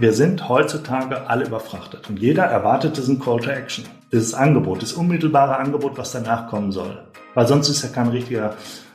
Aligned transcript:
Wir 0.00 0.14
sind 0.14 0.48
heutzutage 0.48 1.28
alle 1.28 1.44
überfrachtet 1.44 2.08
und 2.08 2.18
jeder 2.18 2.44
erwartet 2.44 2.96
diesen 2.96 3.20
Call 3.20 3.38
to 3.38 3.50
Action, 3.50 3.84
dieses 4.10 4.32
Angebot, 4.32 4.80
das 4.80 4.94
unmittelbare 4.94 5.58
Angebot, 5.58 5.98
was 5.98 6.12
danach 6.12 6.48
kommen 6.48 6.72
soll. 6.72 7.04
Weil 7.34 7.46
sonst 7.46 7.68
ist 7.68 7.82
ja 7.82 7.90
kein 7.90 8.08
richtiger, 8.08 8.54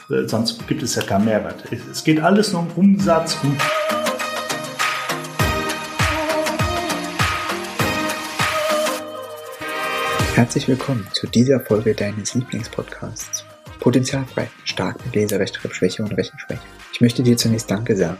äh, 0.09 0.27
sonst 0.27 0.67
gibt 0.67 0.81
es 0.81 0.95
ja 0.95 1.03
keinen 1.03 1.25
Mehrwert. 1.25 1.63
Es 1.91 2.03
geht 2.03 2.19
alles 2.19 2.53
nur 2.53 2.63
um 2.63 2.71
Umsatz, 2.75 3.37
um 3.43 3.55
Herzlich 10.33 10.67
willkommen 10.67 11.07
zu 11.13 11.27
dieser 11.27 11.59
Folge 11.59 11.93
deines 11.93 12.33
Lieblingspodcasts. 12.33 13.45
Potenzialfrei, 13.79 14.49
stark 14.63 15.05
mit 15.05 15.13
Leserechtschreibschwäche 15.13 16.01
und 16.01 16.17
Rechenschwäche. 16.17 16.63
Ich 16.93 16.99
möchte 16.99 17.21
dir 17.21 17.37
zunächst 17.37 17.69
Danke 17.69 17.95
sagen. 17.95 18.17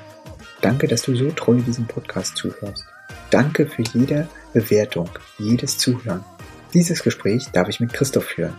Danke, 0.61 0.87
dass 0.87 1.03
du 1.03 1.15
so 1.15 1.31
treu 1.31 1.55
diesem 1.55 1.87
Podcast 1.87 2.37
zuhörst. 2.37 2.85
Danke 3.29 3.67
für 3.67 3.83
jede 3.93 4.27
Bewertung, 4.53 5.09
jedes 5.37 5.77
Zuhören. 5.77 6.23
Dieses 6.73 7.03
Gespräch 7.03 7.47
darf 7.53 7.69
ich 7.69 7.79
mit 7.79 7.93
Christoph 7.93 8.25
führen. 8.25 8.55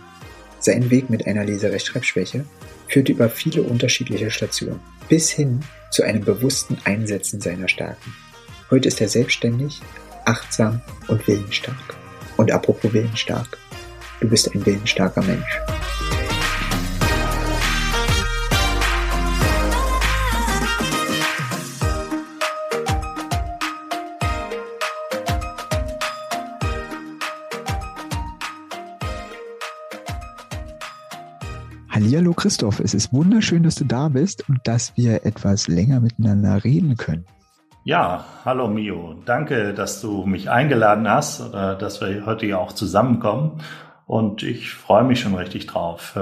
Sein 0.59 0.89
Weg 0.89 1.09
mit 1.09 1.27
einer 1.27 1.45
Leserechtschreibschwäche 1.45 2.45
führte 2.87 3.11
über 3.11 3.29
viele 3.29 3.61
unterschiedliche 3.61 4.31
Stationen 4.31 4.79
bis 5.09 5.29
hin 5.29 5.61
zu 5.91 6.03
einem 6.03 6.23
bewussten 6.23 6.77
Einsetzen 6.85 7.41
seiner 7.41 7.67
Stärken. 7.67 8.13
Heute 8.69 8.87
ist 8.87 8.99
er 8.99 9.07
selbstständig, 9.07 9.81
achtsam 10.25 10.81
und 11.07 11.25
willensstark. 11.27 11.95
Und 12.35 12.51
apropos 12.51 12.93
willensstark, 12.93 13.57
du 14.19 14.29
bist 14.29 14.53
ein 14.53 14.65
willensstarker 14.65 15.21
Mensch. 15.21 15.59
Hallihallo 32.07 32.31
Christoph, 32.31 32.79
es 32.79 32.93
ist 32.93 33.11
wunderschön, 33.11 33.63
dass 33.63 33.75
du 33.75 33.83
da 33.83 34.07
bist 34.07 34.47
und 34.47 34.59
dass 34.63 34.95
wir 34.95 35.25
etwas 35.25 35.67
länger 35.67 35.99
miteinander 35.99 36.63
reden 36.63 36.95
können. 36.95 37.25
Ja, 37.83 38.23
hallo 38.45 38.69
Mio. 38.69 39.21
Danke, 39.25 39.73
dass 39.73 39.99
du 39.99 40.25
mich 40.25 40.49
eingeladen 40.49 41.09
hast 41.09 41.41
oder 41.41 41.75
dass 41.75 41.99
wir 41.99 42.25
heute 42.25 42.45
ja 42.45 42.59
auch 42.59 42.71
zusammenkommen. 42.71 43.61
Und 44.05 44.41
ich 44.41 44.71
freue 44.71 45.03
mich 45.03 45.19
schon 45.19 45.35
richtig 45.35 45.67
drauf, 45.67 46.13
äh, 46.15 46.19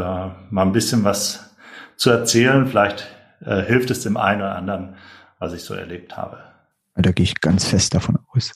mal 0.50 0.64
ein 0.64 0.72
bisschen 0.72 1.04
was 1.04 1.56
zu 1.98 2.10
erzählen. 2.10 2.66
Vielleicht 2.66 3.06
äh, 3.46 3.62
hilft 3.62 3.92
es 3.92 4.02
dem 4.02 4.18
einen 4.18 4.42
oder 4.42 4.56
anderen, 4.56 4.96
was 5.38 5.54
ich 5.54 5.62
so 5.62 5.76
erlebt 5.76 6.18
habe. 6.18 6.40
Da 6.96 7.12
gehe 7.12 7.26
ich 7.26 7.42
ganz 7.42 7.64
fest 7.64 7.94
davon 7.94 8.18
aus. 8.34 8.54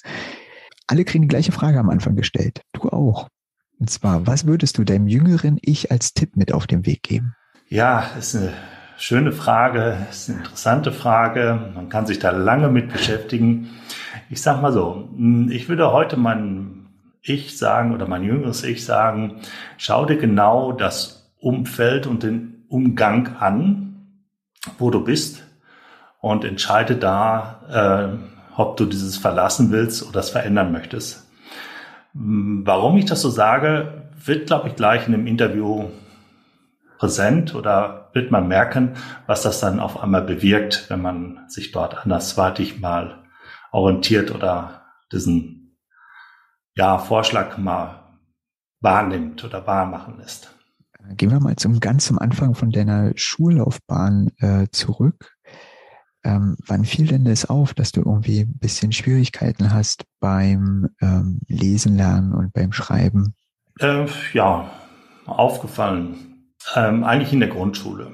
Alle 0.87 1.05
kriegen 1.05 1.25
die 1.25 1.27
gleiche 1.27 1.51
Frage 1.51 1.79
am 1.79 1.91
Anfang 1.91 2.15
gestellt. 2.15 2.63
Du 2.73 2.89
auch. 2.89 3.27
Und 3.79 3.89
zwar, 3.89 4.27
was 4.27 4.45
würdest 4.45 4.77
du 4.77 4.83
deinem 4.83 5.07
jüngeren 5.07 5.57
Ich 5.61 5.89
als 5.89 6.13
Tipp 6.13 6.35
mit 6.35 6.53
auf 6.53 6.67
den 6.67 6.85
Weg 6.85 7.01
geben? 7.03 7.35
Ja, 7.69 8.03
ist 8.17 8.35
eine 8.35 8.51
schöne 8.97 9.31
Frage, 9.31 9.95
ist 10.09 10.29
eine 10.29 10.39
interessante 10.39 10.91
Frage. 10.91 11.71
Man 11.73 11.87
kann 11.87 12.05
sich 12.05 12.19
da 12.19 12.31
lange 12.31 12.67
mit 12.67 12.91
beschäftigen. 12.91 13.69
Ich 14.29 14.41
sag 14.41 14.61
mal 14.61 14.73
so, 14.73 15.09
ich 15.49 15.69
würde 15.69 15.91
heute 15.93 16.17
mein 16.17 16.87
Ich 17.21 17.57
sagen 17.57 17.93
oder 17.93 18.07
mein 18.07 18.23
jüngeres 18.23 18.63
Ich 18.63 18.83
sagen, 18.83 19.41
schau 19.77 20.05
dir 20.05 20.17
genau 20.17 20.73
das 20.73 21.33
Umfeld 21.39 22.05
und 22.05 22.23
den 22.23 22.65
Umgang 22.67 23.37
an, 23.37 24.25
wo 24.77 24.89
du 24.89 25.03
bist 25.03 25.43
und 26.19 26.43
entscheide 26.43 26.97
da, 26.97 28.17
äh, 28.17 28.59
ob 28.59 28.75
du 28.75 28.85
dieses 28.85 29.15
verlassen 29.15 29.71
willst 29.71 30.03
oder 30.03 30.13
das 30.13 30.31
verändern 30.31 30.73
möchtest. 30.73 31.28
Warum 32.21 32.97
ich 32.97 33.05
das 33.05 33.21
so 33.21 33.29
sage, 33.29 34.09
wird, 34.25 34.47
glaube 34.47 34.67
ich, 34.67 34.75
gleich 34.75 35.05
in 35.05 35.13
dem 35.13 35.25
Interview 35.25 35.89
präsent 36.97 37.55
oder 37.55 38.09
wird 38.11 38.29
man 38.29 38.49
merken, 38.49 38.95
was 39.25 39.43
das 39.43 39.61
dann 39.61 39.79
auf 39.79 39.97
einmal 39.97 40.23
bewirkt, 40.23 40.89
wenn 40.89 41.01
man 41.01 41.45
sich 41.47 41.71
dort 41.71 42.03
andersweitig 42.03 42.81
mal 42.81 43.23
orientiert 43.71 44.35
oder 44.35 44.81
diesen 45.13 45.77
ja, 46.75 46.97
Vorschlag 46.97 47.57
mal 47.57 48.03
wahrnimmt 48.81 49.45
oder 49.45 49.65
wahrmachen 49.65 50.17
lässt. 50.17 50.53
Gehen 51.15 51.31
wir 51.31 51.39
mal 51.39 51.55
zum 51.55 51.79
ganz 51.79 52.05
zum 52.05 52.19
Anfang 52.19 52.53
von 52.53 52.71
deiner 52.71 53.13
Schullaufbahn 53.15 54.31
äh, 54.39 54.67
zurück. 54.71 55.37
Ähm, 56.23 56.57
wann 56.65 56.83
fiel 56.83 57.07
denn 57.07 57.23
das 57.23 57.45
auf, 57.49 57.73
dass 57.73 57.91
du 57.91 58.01
irgendwie 58.01 58.41
ein 58.41 58.57
bisschen 58.59 58.91
Schwierigkeiten 58.91 59.73
hast 59.73 60.03
beim 60.19 60.89
ähm, 61.01 61.39
Lesen 61.47 61.95
lernen 61.95 62.33
und 62.33 62.51
beim 62.53 62.73
Schreiben? 62.73 63.35
Äh, 63.79 64.05
ja, 64.33 64.69
aufgefallen. 65.25 66.51
Ähm, 66.75 67.03
eigentlich 67.03 67.31
in 67.31 67.39
der 67.39 67.49
Grundschule. 67.49 68.11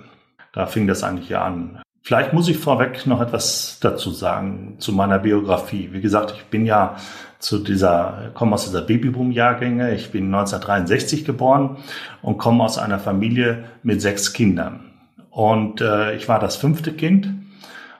Da 0.54 0.68
fing 0.68 0.88
das 0.88 1.04
eigentlich 1.04 1.30
ja 1.30 1.44
an. 1.44 1.82
Vielleicht 2.04 2.34
muss 2.34 2.48
ich 2.48 2.60
vorweg 2.60 3.08
noch 3.08 3.20
etwas 3.20 3.80
dazu 3.82 4.12
sagen 4.12 4.76
zu 4.78 4.94
meiner 4.94 5.18
Biografie. 5.18 5.90
Wie 5.92 6.02
gesagt, 6.02 6.34
ich 6.38 6.44
bin 6.46 6.66
ja 6.68 6.98
zu 7.40 7.58
dieser, 7.58 8.30
komme 8.36 8.54
aus 8.54 8.66
dieser 8.66 8.84
Babyboom-Jahrgänge. 8.84 9.96
Ich 9.96 10.12
bin 10.12 10.26
1963 10.26 11.26
geboren 11.26 11.78
und 12.22 12.38
komme 12.38 12.64
aus 12.64 12.78
einer 12.78 13.00
Familie 13.00 13.66
mit 13.82 14.02
sechs 14.02 14.34
Kindern. 14.34 14.92
Und 15.32 15.82
äh, 15.82 16.16
ich 16.16 16.30
war 16.30 16.40
das 16.40 16.56
fünfte 16.56 16.94
Kind 16.94 17.28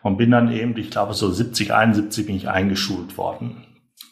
und 0.06 0.18
bin 0.18 0.30
dann 0.30 0.52
eben, 0.52 0.78
ich 0.78 0.92
glaube 0.92 1.16
so 1.16 1.32
70, 1.32 1.74
71 1.74 2.28
bin 2.28 2.36
ich 2.36 2.48
eingeschult 2.48 3.18
worden. 3.18 3.66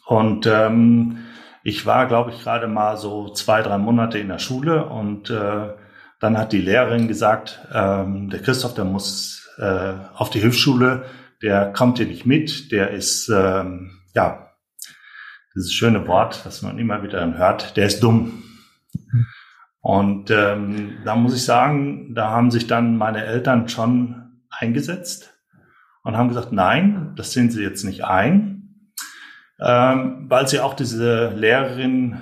Und 0.06 0.44
ähm, 0.44 1.18
ich 1.62 1.86
war, 1.86 2.08
glaube 2.08 2.32
ich, 2.32 2.42
gerade 2.42 2.66
mal 2.66 2.96
so 2.96 3.28
zwei, 3.28 3.62
drei 3.62 3.78
Monate 3.78 4.18
in 4.18 4.26
der 4.26 4.40
Schule 4.40 4.86
und 4.86 5.30
äh, 5.30 5.68
dann 6.18 6.36
hat 6.36 6.50
die 6.50 6.60
Lehrerin 6.60 7.06
gesagt, 7.06 7.60
ähm, 7.72 8.28
der 8.28 8.42
Christoph, 8.42 8.74
der 8.74 8.86
muss 8.86 9.48
äh, 9.58 9.92
auf 10.16 10.30
die 10.30 10.40
Hilfsschule, 10.40 11.04
der 11.42 11.72
kommt 11.72 11.98
hier 11.98 12.08
nicht 12.08 12.26
mit, 12.26 12.72
der 12.72 12.90
ist, 12.90 13.28
ähm, 13.28 14.00
ja, 14.16 14.48
dieses 15.54 15.72
schöne 15.72 16.08
Wort, 16.08 16.40
das 16.44 16.62
man 16.62 16.80
immer 16.80 17.04
wieder 17.04 17.38
hört, 17.38 17.76
der 17.76 17.86
ist 17.86 18.02
dumm. 18.02 18.42
Und 19.80 20.32
ähm, 20.32 20.94
da 21.04 21.14
muss 21.14 21.36
ich 21.36 21.44
sagen, 21.44 22.16
da 22.16 22.30
haben 22.30 22.50
sich 22.50 22.66
dann 22.66 22.96
meine 22.96 23.24
Eltern 23.24 23.68
schon 23.68 24.40
eingesetzt 24.50 25.33
und 26.04 26.16
haben 26.16 26.28
gesagt, 26.28 26.52
nein, 26.52 27.12
das 27.16 27.32
sehen 27.32 27.50
sie 27.50 27.62
jetzt 27.62 27.82
nicht 27.82 28.04
ein, 28.04 28.90
ähm, 29.60 30.26
weil 30.28 30.46
sie 30.46 30.60
auch 30.60 30.74
diese 30.74 31.30
Lehrerin 31.30 32.20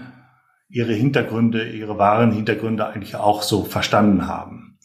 ihre 0.68 0.94
Hintergründe, 0.94 1.68
ihre 1.68 1.98
wahren 1.98 2.32
Hintergründe 2.32 2.86
eigentlich 2.86 3.16
auch 3.16 3.42
so 3.42 3.64
verstanden 3.64 4.26
haben. 4.26 4.78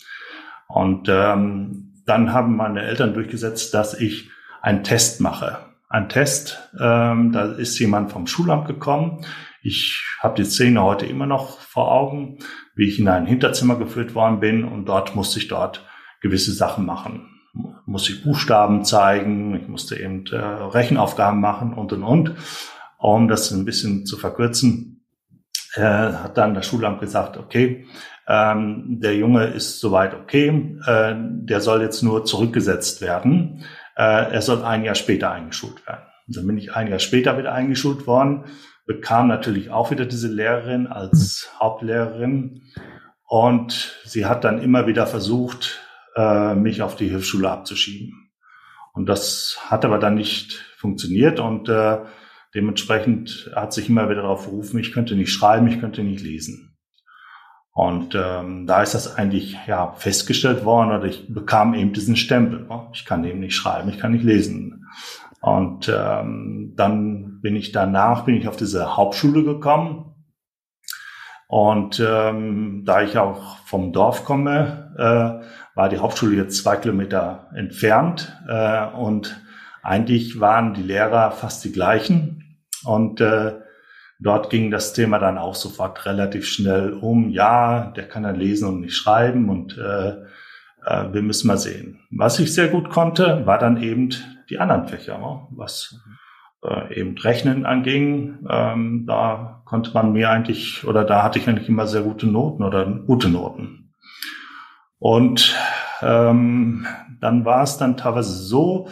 Und 0.67 1.07
ähm, 1.09 1.93
dann 2.05 2.33
haben 2.33 2.57
meine 2.57 2.81
Eltern 2.81 3.13
durchgesetzt, 3.13 3.73
dass 3.73 3.93
ich 3.93 4.29
einen 4.61 4.83
Test 4.83 5.21
mache. 5.21 5.59
Ein 5.87 6.09
Test, 6.09 6.69
ähm, 6.79 7.31
da 7.31 7.53
ist 7.53 7.79
jemand 7.79 8.11
vom 8.11 8.27
Schulamt 8.27 8.67
gekommen. 8.67 9.23
Ich 9.61 10.03
habe 10.19 10.35
die 10.35 10.49
Szene 10.49 10.81
heute 10.83 11.05
immer 11.05 11.25
noch 11.27 11.59
vor 11.59 11.91
Augen, 11.91 12.39
wie 12.75 12.87
ich 12.87 12.99
in 12.99 13.07
ein 13.07 13.25
Hinterzimmer 13.25 13.77
geführt 13.77 14.15
worden 14.15 14.39
bin 14.39 14.63
und 14.65 14.85
dort 14.85 15.15
musste 15.15 15.39
ich 15.39 15.47
dort 15.47 15.85
gewisse 16.21 16.51
Sachen 16.51 16.85
machen 16.85 17.36
musste 17.85 18.13
ich 18.13 18.23
Buchstaben 18.23 18.83
zeigen, 18.85 19.55
ich 19.55 19.67
musste 19.67 19.99
eben 19.99 20.25
äh, 20.27 20.35
Rechenaufgaben 20.37 21.39
machen 21.39 21.73
und 21.73 21.93
und 21.93 22.03
und. 22.03 22.35
Um 22.99 23.27
das 23.27 23.51
ein 23.51 23.65
bisschen 23.65 24.05
zu 24.05 24.17
verkürzen, 24.17 25.05
äh, 25.75 25.81
hat 25.81 26.37
dann 26.37 26.53
das 26.53 26.65
Schulamt 26.65 26.99
gesagt, 26.99 27.37
okay, 27.37 27.85
ähm, 28.27 28.99
der 28.99 29.15
Junge 29.15 29.45
ist 29.45 29.79
soweit 29.79 30.13
okay, 30.13 30.77
äh, 30.85 31.15
der 31.17 31.61
soll 31.61 31.81
jetzt 31.81 32.01
nur 32.01 32.25
zurückgesetzt 32.25 33.01
werden. 33.01 33.63
Äh, 33.95 34.33
er 34.33 34.41
soll 34.41 34.63
ein 34.63 34.83
Jahr 34.83 34.95
später 34.95 35.31
eingeschult 35.31 35.85
werden. 35.87 36.03
Und 36.27 36.35
dann 36.35 36.47
bin 36.47 36.57
ich 36.57 36.75
ein 36.75 36.87
Jahr 36.87 36.99
später 36.99 37.37
wieder 37.37 37.53
eingeschult 37.53 38.05
worden, 38.05 38.45
bekam 38.85 39.27
natürlich 39.27 39.69
auch 39.69 39.91
wieder 39.91 40.05
diese 40.05 40.27
Lehrerin 40.27 40.87
als 40.87 41.51
Hauptlehrerin 41.59 42.63
und 43.27 43.97
sie 44.05 44.25
hat 44.25 44.43
dann 44.45 44.61
immer 44.61 44.87
wieder 44.87 45.05
versucht, 45.05 45.81
äh, 46.17 46.55
mich 46.55 46.81
auf 46.81 46.95
die 46.95 47.09
Hilfsschule 47.09 47.49
abzuschieben. 47.49 48.31
Und 48.93 49.05
das 49.07 49.59
hat 49.69 49.85
aber 49.85 49.99
dann 49.99 50.15
nicht 50.15 50.53
funktioniert 50.77 51.39
und 51.39 51.69
äh, 51.69 51.99
dementsprechend 52.55 53.51
hat 53.55 53.71
sich 53.71 53.89
immer 53.89 54.09
wieder 54.09 54.23
darauf 54.23 54.45
berufen, 54.45 54.79
ich 54.79 54.91
könnte 54.91 55.15
nicht 55.15 55.31
schreiben, 55.31 55.67
ich 55.67 55.79
könnte 55.79 56.01
nicht 56.03 56.23
lesen. 56.23 56.75
Und 57.71 58.15
ähm, 58.15 58.65
da 58.65 58.81
ist 58.81 58.95
das 58.95 59.15
eigentlich 59.15 59.55
ja 59.67 59.91
festgestellt 59.91 60.65
worden 60.65 60.89
oder 60.89 61.05
ich 61.05 61.31
bekam 61.31 61.75
eben 61.75 61.93
diesen 61.93 62.15
Stempel. 62.15 62.65
Ne? 62.65 62.87
Ich 62.91 63.05
kann 63.05 63.23
eben 63.23 63.39
nicht 63.39 63.55
schreiben, 63.55 63.89
ich 63.89 63.99
kann 63.99 64.13
nicht 64.13 64.23
lesen. 64.23 64.87
Und 65.41 65.87
ähm, 65.95 66.73
dann 66.75 67.39
bin 67.41 67.55
ich 67.55 67.71
danach 67.71 68.25
bin 68.25 68.33
ich 68.33 68.47
auf 68.47 68.55
diese 68.57 68.97
Hauptschule 68.97 69.43
gekommen. 69.43 70.15
Und 71.47 72.03
ähm, 72.03 72.81
da 72.83 73.03
ich 73.03 73.19
auch 73.19 73.59
vom 73.59 73.93
Dorf 73.93 74.25
komme, 74.25 74.95
äh, 74.97 75.45
war 75.77 75.89
die 75.89 75.99
Hauptschule 75.99 76.35
jetzt 76.35 76.63
zwei 76.63 76.75
Kilometer 76.75 77.51
entfernt 77.55 78.35
äh, 78.47 78.87
und 78.87 79.39
eigentlich 79.83 80.39
waren 80.39 80.73
die 80.73 80.81
Lehrer 80.81 81.31
fast 81.31 81.63
die 81.63 81.71
gleichen. 81.71 82.57
Und 82.83 83.21
äh, 83.21 83.53
dort 84.19 84.49
ging 84.49 84.71
das 84.71 84.93
Thema 84.93 85.19
dann 85.19 85.37
auch 85.37 85.53
sofort 85.53 86.05
relativ 86.07 86.47
schnell 86.47 86.93
um. 86.93 87.29
Ja, 87.29 87.93
der 87.95 88.07
kann 88.07 88.23
dann 88.23 88.35
lesen 88.35 88.67
und 88.67 88.81
nicht 88.81 88.95
schreiben 88.95 89.49
und 89.49 89.77
äh, 89.77 90.09
äh, 90.83 91.13
wir 91.13 91.21
müssen 91.21 91.47
mal 91.47 91.59
sehen. 91.59 91.99
Was 92.09 92.39
ich 92.39 92.55
sehr 92.55 92.69
gut 92.69 92.89
konnte, 92.89 93.45
war 93.45 93.59
dann 93.59 93.81
eben 93.81 94.09
die 94.49 94.57
anderen 94.57 94.87
Fächer, 94.87 95.47
was 95.51 95.95
äh, 96.63 96.99
eben 96.99 97.15
Rechnen 97.19 97.67
anging. 97.67 98.47
Ähm, 98.49 99.05
da 99.05 99.61
konnte 99.65 99.91
man 99.93 100.11
mir 100.11 100.31
eigentlich, 100.31 100.87
oder 100.87 101.03
da 101.03 101.21
hatte 101.21 101.37
ich 101.37 101.47
eigentlich 101.47 101.69
immer 101.69 101.85
sehr 101.85 102.01
gute 102.01 102.25
Noten 102.25 102.63
oder 102.63 102.83
gute 102.85 103.29
Noten. 103.29 103.86
Und 104.99 105.55
ähm, 106.01 106.85
dann 107.21 107.45
war 107.45 107.63
es 107.63 107.77
dann 107.77 107.97
teilweise 107.97 108.33
so, 108.33 108.87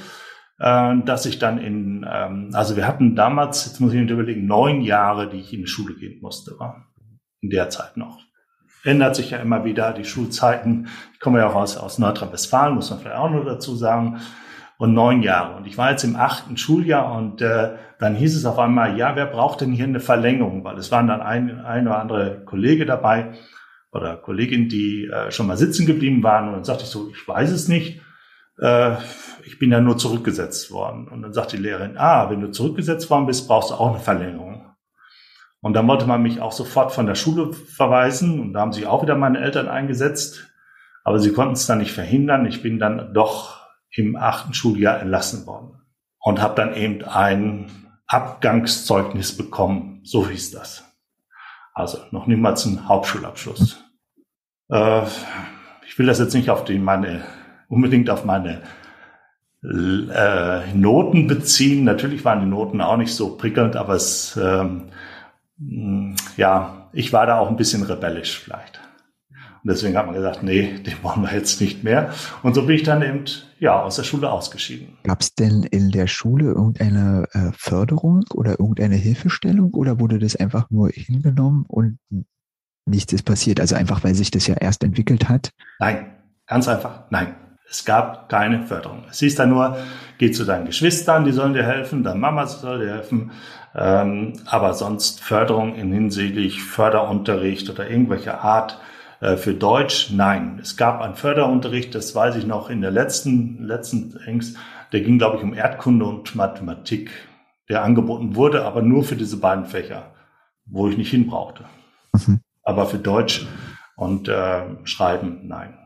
äh, 0.60 0.96
dass 1.06 1.26
ich 1.26 1.40
dann 1.40 1.58
in, 1.58 2.06
ähm, 2.10 2.50
also 2.54 2.76
wir 2.76 2.88
hatten 2.88 3.16
damals, 3.16 3.66
jetzt 3.66 3.80
muss 3.80 3.94
ich 3.94 4.00
mir 4.00 4.12
überlegen, 4.12 4.46
neun 4.46 4.82
Jahre, 4.82 5.30
die 5.30 5.40
ich 5.40 5.54
in 5.54 5.62
die 5.62 5.68
Schule 5.68 5.96
gehen 5.96 6.22
musste, 6.22 6.60
war 6.60 6.86
in 7.42 7.50
der 7.50 7.70
Zeit 7.70 7.98
noch. 7.98 8.20
Ändert 8.84 9.16
sich 9.16 9.32
ja 9.32 9.40
immer 9.40 9.66
wieder 9.66 9.94
die 9.94 10.06
Schulzeiten. 10.06 10.88
Ich 11.14 11.20
komme 11.20 11.40
ja 11.40 11.48
auch 11.48 11.56
aus, 11.56 11.76
aus 11.76 11.98
Nordrhein-Westfalen, 11.98 12.76
muss 12.76 12.92
man 12.92 13.00
vielleicht 13.00 13.18
auch 13.18 13.32
noch 13.32 13.46
dazu 13.46 13.76
sagen. 13.76 14.20
Und 14.78 14.94
neun 14.94 15.24
Jahre. 15.24 15.56
Und 15.56 15.68
ich 15.68 15.78
war 15.78 15.92
jetzt 15.92 16.04
im 16.04 16.18
achten 16.18 16.58
Schuljahr 16.58 17.16
und 17.16 17.42
äh, 17.42 17.76
dann 17.98 18.14
hieß 18.14 18.36
es 18.36 18.46
auf 18.46 18.60
einmal, 18.60 18.98
ja, 18.98 19.16
wer 19.16 19.26
braucht 19.26 19.62
denn 19.62 19.72
hier 19.72 19.86
eine 19.86 20.02
Verlängerung? 20.02 20.66
Weil 20.66 20.78
es 20.78 20.92
waren 20.92 21.08
dann 21.08 21.22
ein, 21.22 21.62
ein 21.62 21.88
oder 21.88 22.00
andere 22.00 22.44
Kollege 22.44 22.86
dabei 22.86 23.32
oder 23.96 24.18
Kollegin, 24.18 24.70
die 24.70 25.06
äh, 25.06 25.32
schon 25.32 25.48
mal 25.48 25.58
sitzen 25.58 25.86
geblieben 25.86 26.22
waren. 26.22 26.50
Und 26.50 26.54
dann 26.54 26.64
sagte 26.64 26.84
ich 26.84 26.90
so, 26.90 27.10
ich 27.10 27.28
weiß 27.28 27.52
es 27.52 27.68
nicht 27.68 28.02
äh, 28.60 28.96
ich 29.44 29.60
bin 29.60 29.72
ja 29.72 29.80
nur 29.80 29.98
zurückgesetzt 29.98 30.72
worden. 30.72 31.08
Und 31.08 31.22
dann 31.22 31.34
sagt 31.34 31.52
die 31.52 31.58
Lehrerin, 31.58 31.98
ah, 31.98 32.30
wenn 32.30 32.42
du 32.42 32.52
zurückgesetzt 32.52 33.10
worden 33.10 33.26
bist, 33.26 33.48
brauchst 33.48 33.72
du 33.72 33.76
auch 33.76 33.92
eine 33.92 34.00
Verlängerung. 34.00 34.66
Und 35.62 35.74
dann 35.74 35.88
wollte 35.88 36.06
man 36.06 36.22
mich 36.22 36.42
auch 36.42 36.52
sofort 36.52 36.92
von 36.92 37.08
der 37.08 37.16
Schule 37.16 37.54
verweisen 37.54 38.40
und 38.40 38.54
da 38.54 38.62
haben 38.62 38.74
sich 38.74 38.86
auch 38.86 39.02
wieder 39.02 39.16
meine 39.16 39.40
Eltern 39.40 39.68
eingesetzt. 39.68 40.52
Aber 41.04 41.20
sie 41.20 41.34
konnten 41.34 41.54
es 41.54 41.66
dann 41.66 41.80
nicht 41.80 41.92
verhindern. 41.92 42.46
Ich 42.46 42.62
bin 42.62 42.80
dann 42.80 43.14
doch 43.14 43.66
im 43.92 44.16
achten 44.16 44.54
Schuljahr 44.54 45.00
entlassen 45.00 45.46
worden 45.48 45.82
und 46.20 46.42
habe 46.42 46.56
dann 46.56 46.76
eben 46.76 47.04
ein 47.04 47.72
Abgangszeugnis 48.08 49.38
bekommen. 49.38 50.02
So 50.04 50.28
hieß 50.28 50.52
das. 50.52 50.84
Also 51.74 52.00
noch 52.12 52.28
niemals 52.28 52.66
ein 52.66 52.88
Hauptschulabschluss. 52.88 53.85
Äh, 54.70 55.02
ich 55.88 55.98
will 55.98 56.06
das 56.06 56.20
jetzt 56.20 56.34
nicht 56.34 56.50
auf 56.50 56.66
die 56.66 56.80
meine 56.80 57.24
unbedingt 57.68 58.10
auf 58.10 58.26
meine 58.26 58.62
äh, 59.64 60.74
Noten 60.74 61.28
beziehen. 61.28 61.84
Natürlich 61.84 62.24
waren 62.26 62.42
die 62.42 62.46
Noten 62.46 62.82
auch 62.82 62.98
nicht 62.98 63.14
so 63.14 63.36
prickelnd, 63.38 63.76
aber 63.76 63.96
es, 63.96 64.40
ähm, 64.42 64.84
ja, 66.38 66.90
ich 66.94 67.14
war 67.14 67.26
da 67.26 67.40
auch 67.40 67.50
ein 67.50 67.58
bisschen 67.58 67.84
rebellisch 67.84 68.40
vielleicht. 68.40 68.80
Und 69.32 69.72
deswegen 69.72 69.98
hat 69.98 70.06
man 70.06 70.14
gesagt, 70.14 70.44
nee, 70.44 70.78
den 70.78 70.94
wollen 71.02 71.22
wir 71.24 71.34
jetzt 71.34 71.60
nicht 71.60 71.84
mehr. 71.84 72.14
Und 72.44 72.54
so 72.54 72.68
bin 72.68 72.76
ich 72.76 72.84
dann 72.84 73.02
eben 73.02 73.26
ja 73.60 73.82
aus 73.82 73.96
der 73.96 74.04
Schule 74.04 74.32
ausgeschieden. 74.32 74.98
Gab 75.04 75.22
es 75.22 75.34
denn 75.34 75.64
in 75.64 75.90
der 75.90 76.06
Schule 76.06 76.52
irgendeine 76.52 77.28
äh, 77.32 77.52
Förderung 77.58 78.26
oder 78.36 78.60
irgendeine 78.60 78.96
Hilfestellung 78.96 79.74
oder 79.74 80.00
wurde 80.00 80.20
das 80.20 80.36
einfach 80.36 80.70
nur 80.70 80.90
hingenommen 80.90 81.66
und 81.68 81.98
nichts 82.86 83.14
ist 83.14 83.24
passiert? 83.24 83.60
Also 83.60 83.76
einfach, 83.76 84.04
weil 84.04 84.16
sich 84.16 84.32
das 84.32 84.48
ja 84.48 84.56
erst 84.56 84.84
entwickelt 84.84 85.30
hat? 85.30 85.52
Nein, 85.80 86.14
ganz 86.48 86.68
einfach, 86.68 87.04
nein. 87.10 87.36
Es 87.68 87.84
gab 87.84 88.30
keine 88.30 88.62
Förderung. 88.62 89.06
Es 89.10 89.20
hieß 89.20 89.36
dann 89.36 89.50
nur, 89.50 89.78
geh 90.20 90.32
zu 90.32 90.46
deinen 90.46 90.66
Geschwistern, 90.68 91.26
die 91.26 91.32
sollen 91.32 91.54
dir 91.54 91.66
helfen, 91.66 92.04
deine 92.04 92.20
Mama 92.20 92.46
soll 92.46 92.80
dir 92.80 92.94
helfen. 92.94 93.32
Ähm, 93.74 94.34
aber 94.46 94.74
sonst 94.74 95.22
Förderung 95.22 95.76
in 95.76 95.92
hinsichtlich 95.92 96.64
Förderunterricht 96.64 97.70
oder 97.70 97.90
irgendwelche 97.90 98.40
Art 98.40 98.80
äh, 99.20 99.36
für 99.36 99.54
Deutsch, 99.54 100.12
nein. 100.12 100.60
Es 100.62 100.78
gab 100.78 101.02
einen 101.02 101.16
Förderunterricht, 101.16 101.96
das 101.96 102.14
weiß 102.14 102.36
ich 102.36 102.46
noch 102.46 102.70
in 102.70 102.82
der 102.82 102.92
letzten, 102.92 103.64
letzten 103.66 104.16
Ängst, 104.26 104.58
der 104.92 105.02
ging, 105.02 105.18
glaube 105.18 105.38
ich, 105.38 105.44
um 105.44 105.54
Erdkunde 105.54 106.06
und 106.06 106.36
Mathematik, 106.36 107.12
der 107.68 107.84
angeboten 107.84 108.36
wurde, 108.36 108.64
aber 108.64 108.82
nur 108.82 109.04
für 109.04 109.16
diese 109.16 109.38
beiden 109.38 109.66
Fächer, 109.66 110.14
wo 110.66 110.88
ich 110.88 110.98
nicht 110.98 111.10
hin 111.10 111.28
brauchte. 111.28 111.66
Aber 112.66 112.88
für 112.88 112.98
Deutsch 112.98 113.48
und 113.96 114.28
äh, 114.28 114.64
Schreiben, 114.84 115.48
nein. 115.48 115.78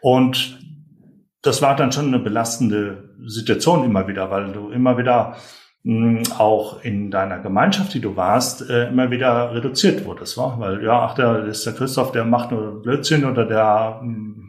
Und 0.00 0.60
das 1.42 1.62
war 1.62 1.74
dann 1.74 1.90
schon 1.90 2.06
eine 2.06 2.18
belastende 2.18 3.14
Situation 3.26 3.84
immer 3.84 4.06
wieder, 4.06 4.30
weil 4.30 4.52
du 4.52 4.70
immer 4.70 4.98
wieder 4.98 5.36
mh, 5.82 6.38
auch 6.38 6.82
in 6.82 7.10
deiner 7.10 7.38
Gemeinschaft, 7.38 7.94
die 7.94 8.00
du 8.00 8.16
warst, 8.16 8.68
äh, 8.68 8.88
immer 8.88 9.10
wieder 9.10 9.54
reduziert 9.54 10.04
wurdest, 10.04 10.36
war? 10.36 10.58
Weil 10.60 10.82
ja, 10.84 11.00
ach, 11.00 11.14
der 11.14 11.44
ist 11.46 11.64
der 11.64 11.72
Christoph, 11.72 12.12
der 12.12 12.24
macht 12.24 12.50
nur 12.50 12.82
Blödsinn 12.82 13.24
oder 13.24 13.46
der, 13.46 14.00
mh, 14.02 14.42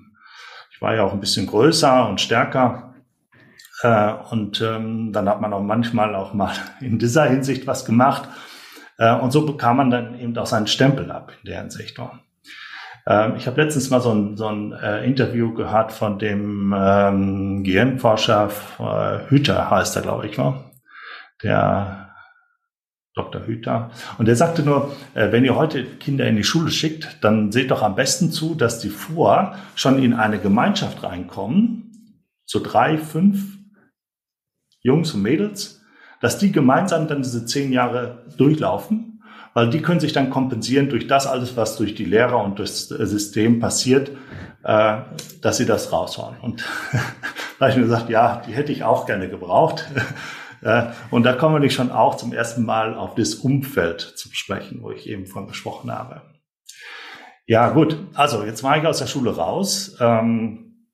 ich 0.71 0.81
war 0.81 0.95
ja 0.95 1.03
auch 1.03 1.13
ein 1.13 1.19
bisschen 1.19 1.47
größer 1.47 2.07
und 2.07 2.21
stärker. 2.21 2.95
Äh, 3.83 4.13
und 4.31 4.61
ähm, 4.61 5.13
dann 5.13 5.29
hat 5.29 5.41
man 5.41 5.53
auch 5.53 5.61
manchmal 5.61 6.15
auch 6.15 6.33
mal 6.33 6.53
in 6.81 6.97
dieser 6.99 7.25
Hinsicht 7.25 7.67
was 7.67 7.85
gemacht. 7.85 8.27
Äh, 8.97 9.15
und 9.15 9.31
so 9.31 9.45
bekam 9.45 9.77
man 9.77 9.89
dann 9.89 10.19
eben 10.19 10.37
auch 10.37 10.45
seinen 10.45 10.67
Stempel 10.67 11.11
ab 11.11 11.31
in 11.41 11.49
der 11.49 11.59
Hinsicht. 11.59 11.99
Ähm, 13.07 13.35
ich 13.37 13.47
habe 13.47 13.61
letztens 13.61 13.89
mal 13.89 14.01
so 14.01 14.11
ein, 14.11 14.37
so 14.37 14.47
ein 14.47 14.73
äh, 14.73 15.05
Interview 15.05 15.53
gehört 15.53 15.91
von 15.91 16.19
dem 16.19 16.73
ähm, 16.77 17.63
Gehirnforscher 17.63 18.49
äh, 18.79 19.29
Hüter, 19.29 19.69
heißt 19.69 19.95
er, 19.95 20.01
glaube 20.01 20.27
ich, 20.27 20.37
war. 20.37 20.71
Der 21.43 22.07
Dr. 23.17 23.45
Hüter. 23.45 23.89
Und 24.17 24.27
der 24.27 24.35
sagte 24.35 24.63
nur, 24.63 24.95
äh, 25.13 25.31
wenn 25.31 25.43
ihr 25.43 25.55
heute 25.55 25.83
Kinder 25.83 26.25
in 26.27 26.35
die 26.35 26.43
Schule 26.43 26.71
schickt, 26.71 27.17
dann 27.21 27.51
seht 27.51 27.71
doch 27.71 27.81
am 27.81 27.95
besten 27.95 28.31
zu, 28.31 28.55
dass 28.55 28.79
die 28.79 28.89
vor 28.89 29.55
schon 29.75 30.01
in 30.01 30.13
eine 30.13 30.39
Gemeinschaft 30.39 31.03
reinkommen, 31.03 32.23
so 32.45 32.61
drei, 32.63 32.97
fünf 32.97 33.57
Jungs 34.81 35.13
und 35.13 35.23
Mädels, 35.23 35.76
dass 36.21 36.37
die 36.37 36.51
gemeinsam 36.51 37.07
dann 37.07 37.21
diese 37.21 37.45
zehn 37.45 37.71
Jahre 37.71 38.23
durchlaufen 38.37 39.17
weil 39.57 39.71
die 39.71 39.81
können 39.81 39.99
sich 39.99 40.13
dann 40.13 40.29
kompensieren 40.29 40.87
durch 40.87 41.07
das 41.07 41.25
alles, 41.25 41.57
was 41.57 41.77
durch 41.77 41.95
die 41.95 42.05
Lehrer 42.05 42.43
und 42.43 42.59
durchs 42.59 42.89
System 42.89 43.59
passiert, 43.59 44.11
äh, 44.63 44.99
dass 45.41 45.57
sie 45.57 45.65
das 45.65 45.91
raushauen. 45.91 46.37
Und 46.43 46.63
da 47.57 47.61
habe 47.61 47.71
ich 47.71 47.77
mir 47.77 47.85
gesagt, 47.85 48.11
ja, 48.11 48.43
die 48.45 48.51
hätte 48.51 48.71
ich 48.71 48.83
auch 48.83 49.07
gerne 49.07 49.27
gebraucht. 49.29 49.89
äh, 50.61 50.83
und 51.09 51.23
da 51.23 51.33
kommen 51.33 51.59
wir 51.59 51.69
schon 51.71 51.91
auch 51.91 52.17
zum 52.17 52.33
ersten 52.33 52.65
Mal 52.65 52.93
auf 52.93 53.15
das 53.15 53.33
Umfeld 53.33 54.01
zu 54.01 54.29
sprechen, 54.31 54.83
wo 54.83 54.91
ich 54.91 55.09
eben 55.09 55.25
von 55.25 55.47
gesprochen 55.47 55.91
habe. 55.91 56.21
Ja, 57.47 57.69
gut. 57.69 57.97
Also, 58.13 58.43
jetzt 58.43 58.61
war 58.61 58.77
ich 58.77 58.85
aus 58.85 58.99
der 58.99 59.07
Schule 59.07 59.35
raus. 59.37 59.97
Ähm, 59.99 60.85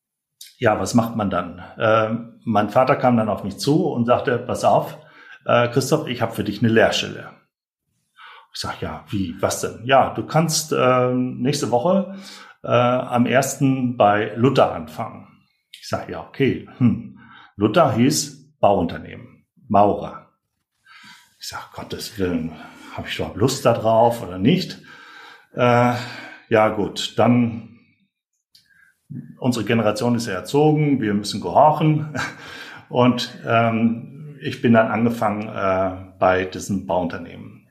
ja, 0.58 0.80
was 0.80 0.94
macht 0.94 1.18
man 1.18 1.30
dann? 1.30 1.62
Äh, 1.78 2.16
mein 2.46 2.70
Vater 2.70 2.96
kam 2.96 3.18
dann 3.18 3.28
auf 3.28 3.44
mich 3.44 3.58
zu 3.58 3.88
und 3.88 4.06
sagte, 4.06 4.38
pass 4.38 4.64
auf, 4.64 4.98
äh, 5.46 5.68
Christoph, 5.70 6.08
ich 6.08 6.22
habe 6.22 6.34
für 6.34 6.44
dich 6.44 6.62
eine 6.62 6.72
Lehrstelle. 6.72 7.32
Ich 8.54 8.60
sage, 8.60 8.78
ja, 8.82 9.04
wie, 9.10 9.36
was 9.40 9.62
denn? 9.62 9.82
Ja, 9.86 10.14
du 10.14 10.26
kannst 10.26 10.72
äh, 10.72 11.12
nächste 11.14 11.72
Woche 11.72 12.16
äh, 12.64 12.68
am 12.68 13.26
ersten 13.26 13.98
bei 13.98 14.34
Luther 14.36 14.74
anfangen. 14.74 15.28
Ich 15.72 15.88
sage, 15.88 16.12
ja, 16.12 16.22
okay. 16.22 16.70
Hm. 16.78 17.20
Luther 17.56 17.94
hieß 17.94 18.58
Bauunternehmen, 18.60 19.46
Maurer. 19.68 20.30
Ich 21.40 21.48
sage, 21.48 21.64
Gottes 21.74 22.18
Willen, 22.18 22.54
habe 22.96 23.08
ich 23.08 23.16
überhaupt 23.16 23.38
Lust 23.38 23.66
darauf 23.66 24.22
oder 24.22 24.38
nicht? 24.38 24.82
Äh, 25.56 25.96
ja, 26.50 26.70
gut, 26.70 27.18
dann 27.18 27.80
unsere 29.40 29.66
Generation 29.66 30.16
ist 30.16 30.28
erzogen, 30.28 31.02
wir 31.02 31.14
müssen 31.14 31.42
gehorchen. 31.42 32.16
Und 32.90 33.38
ähm, 33.46 34.23
ich 34.44 34.62
bin 34.62 34.74
dann 34.74 34.88
angefangen 34.88 35.48
äh, 35.48 36.14
bei 36.20 36.46
diesem 36.46 36.86
Bauunternehmen. 36.86 37.68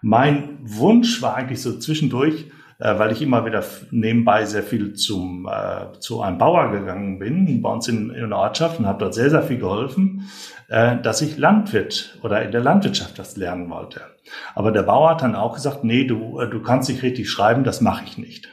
Mein 0.00 0.58
Wunsch 0.62 1.22
war 1.22 1.34
eigentlich 1.34 1.62
so 1.62 1.78
zwischendurch, 1.78 2.50
äh, 2.78 2.98
weil 2.98 3.12
ich 3.12 3.22
immer 3.22 3.44
wieder 3.44 3.64
nebenbei 3.90 4.44
sehr 4.44 4.62
viel 4.62 4.94
zum, 4.94 5.48
äh, 5.50 5.98
zu 5.98 6.22
einem 6.22 6.38
Bauer 6.38 6.70
gegangen 6.70 7.18
bin, 7.18 7.60
bei 7.62 7.70
uns 7.70 7.88
in, 7.88 8.10
in 8.10 8.28
der 8.28 8.38
Ortschaft 8.38 8.78
und 8.78 8.86
habe 8.86 9.00
dort 9.00 9.14
sehr, 9.14 9.30
sehr 9.30 9.42
viel 9.42 9.58
geholfen, 9.58 10.28
äh, 10.68 10.96
dass 11.00 11.22
ich 11.22 11.38
Landwirt 11.38 12.18
oder 12.22 12.42
in 12.42 12.52
der 12.52 12.60
Landwirtschaft 12.60 13.18
das 13.18 13.36
lernen 13.36 13.70
wollte. 13.70 14.02
Aber 14.54 14.70
der 14.70 14.82
Bauer 14.82 15.10
hat 15.10 15.22
dann 15.22 15.34
auch 15.34 15.54
gesagt, 15.54 15.82
nee, 15.82 16.04
du, 16.04 16.40
äh, 16.40 16.48
du 16.48 16.62
kannst 16.62 16.88
nicht 16.88 17.02
richtig 17.02 17.28
schreiben, 17.30 17.64
das 17.64 17.80
mache 17.80 18.04
ich 18.04 18.18
nicht. 18.18 18.48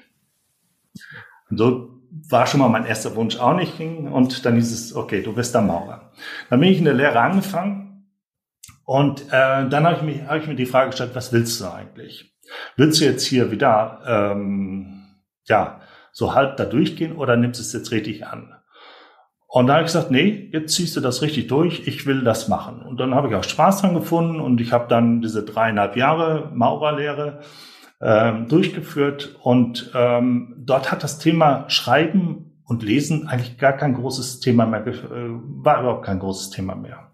Und 1.49 1.57
so 1.57 1.89
war 2.29 2.47
schon 2.47 2.61
mal 2.61 2.69
mein 2.69 2.85
erster 2.85 3.15
Wunsch 3.15 3.37
auch 3.37 3.55
nicht 3.55 3.79
und 3.79 4.45
dann 4.45 4.55
hieß 4.55 4.71
es, 4.71 4.95
okay, 4.95 5.21
du 5.21 5.35
wirst 5.35 5.53
der 5.53 5.61
Maurer. 5.61 6.04
Dann 6.49 6.59
bin 6.59 6.69
ich 6.69 6.79
in 6.79 6.85
der 6.85 6.93
Lehre 6.93 7.19
angefangen 7.19 8.11
und 8.85 9.21
äh, 9.29 9.67
dann 9.67 9.85
habe 9.85 9.95
ich, 9.95 10.01
mich, 10.01 10.27
hab 10.27 10.37
ich 10.41 10.47
mir 10.47 10.55
die 10.55 10.65
Frage 10.65 10.91
gestellt, 10.91 11.11
was 11.13 11.33
willst 11.33 11.59
du 11.59 11.65
eigentlich? 11.65 12.33
Willst 12.77 13.01
du 13.01 13.05
jetzt 13.05 13.25
hier 13.25 13.51
wieder 13.51 14.01
ähm, 14.07 15.05
ja 15.45 15.81
so 16.11 16.33
halb 16.33 16.57
da 16.57 16.65
durchgehen 16.65 17.15
oder 17.15 17.35
nimmst 17.35 17.59
du 17.59 17.63
es 17.63 17.73
jetzt 17.73 17.91
richtig 17.91 18.27
an? 18.27 18.55
Und 19.47 19.67
da 19.67 19.75
habe 19.75 19.83
ich 19.83 19.87
gesagt, 19.87 20.11
nee, 20.11 20.49
jetzt 20.51 20.75
ziehst 20.75 20.97
du 20.97 21.01
das 21.01 21.21
richtig 21.21 21.47
durch, 21.47 21.87
ich 21.87 22.05
will 22.05 22.23
das 22.23 22.49
machen. 22.49 22.81
Und 22.81 22.99
dann 22.99 23.15
habe 23.15 23.29
ich 23.29 23.35
auch 23.35 23.43
Spaß 23.43 23.81
dran 23.81 23.93
gefunden 23.93 24.41
und 24.41 24.59
ich 24.59 24.73
habe 24.73 24.87
dann 24.89 25.21
diese 25.21 25.45
dreieinhalb 25.45 25.95
Jahre 25.95 26.51
Maurerlehre 26.53 27.39
ähm, 28.01 28.49
durchgeführt 28.49 29.35
und 29.41 29.91
ähm, 29.95 30.55
dort 30.57 30.91
hat 30.91 31.03
das 31.03 31.19
Thema 31.19 31.69
Schreiben 31.69 32.44
und 32.65 32.83
Lesen 32.83 33.27
eigentlich 33.27 33.57
gar 33.57 33.73
kein 33.73 33.93
großes 33.93 34.39
Thema 34.39 34.65
mehr, 34.65 34.85
äh, 34.85 34.93
war 34.93 35.81
überhaupt 35.81 36.05
kein 36.05 36.19
großes 36.19 36.49
Thema 36.49 36.75
mehr. 36.75 37.11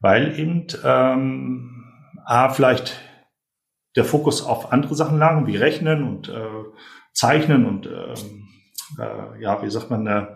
Weil 0.00 0.38
eben 0.38 0.66
ähm, 0.84 1.84
A, 2.24 2.48
vielleicht 2.50 3.00
der 3.96 4.04
Fokus 4.04 4.42
auf 4.42 4.72
andere 4.72 4.94
Sachen 4.94 5.18
lag, 5.18 5.46
wie 5.46 5.56
Rechnen 5.56 6.04
und 6.04 6.28
äh, 6.28 6.64
Zeichnen 7.12 7.66
und 7.66 7.86
äh, 7.86 8.14
äh, 8.98 9.40
ja, 9.40 9.62
wie 9.62 9.70
sagt 9.70 9.90
man, 9.90 10.06
äh, 10.06 10.26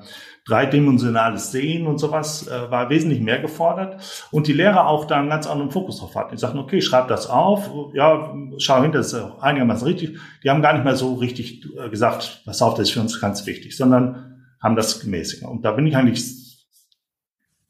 dreidimensionales 0.46 1.50
Sehen 1.50 1.86
und 1.86 1.98
sowas 1.98 2.46
äh, 2.46 2.70
war 2.70 2.88
wesentlich 2.88 3.20
mehr 3.20 3.40
gefordert 3.40 4.28
und 4.30 4.46
die 4.46 4.52
Lehrer 4.52 4.86
auch 4.86 5.04
da 5.04 5.16
einen 5.16 5.28
ganz 5.28 5.46
anderen 5.46 5.72
Fokus 5.72 5.98
drauf 5.98 6.14
hatten. 6.14 6.36
Die 6.36 6.40
sagten, 6.40 6.58
okay, 6.58 6.80
schreib 6.80 7.08
das 7.08 7.28
auf, 7.28 7.68
ja, 7.94 8.32
schau 8.58 8.82
hin, 8.82 8.92
das 8.92 9.12
ist 9.12 9.22
einigermaßen 9.40 9.86
richtig. 9.86 10.18
Die 10.44 10.50
haben 10.50 10.62
gar 10.62 10.72
nicht 10.72 10.84
mehr 10.84 10.96
so 10.96 11.14
richtig 11.14 11.66
äh, 11.76 11.90
gesagt, 11.90 12.42
pass 12.44 12.62
auf, 12.62 12.74
das 12.74 12.88
ist 12.88 12.94
für 12.94 13.00
uns 13.00 13.20
ganz 13.20 13.44
wichtig, 13.46 13.76
sondern 13.76 14.44
haben 14.62 14.76
das 14.76 15.00
gemäßigt. 15.00 15.42
Und 15.42 15.64
da 15.64 15.72
bin 15.72 15.86
ich 15.86 15.96
eigentlich 15.96 16.24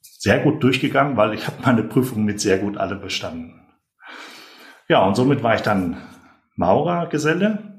sehr 0.00 0.40
gut 0.40 0.62
durchgegangen, 0.62 1.16
weil 1.16 1.34
ich 1.34 1.46
habe 1.46 1.62
meine 1.64 1.82
Prüfungen 1.82 2.24
mit 2.24 2.40
sehr 2.40 2.58
gut 2.58 2.76
alle 2.76 2.96
bestanden. 2.96 3.60
Ja, 4.88 5.04
und 5.04 5.16
somit 5.16 5.42
war 5.42 5.54
ich 5.54 5.62
dann 5.62 5.96
Maurergeselle 6.56 7.75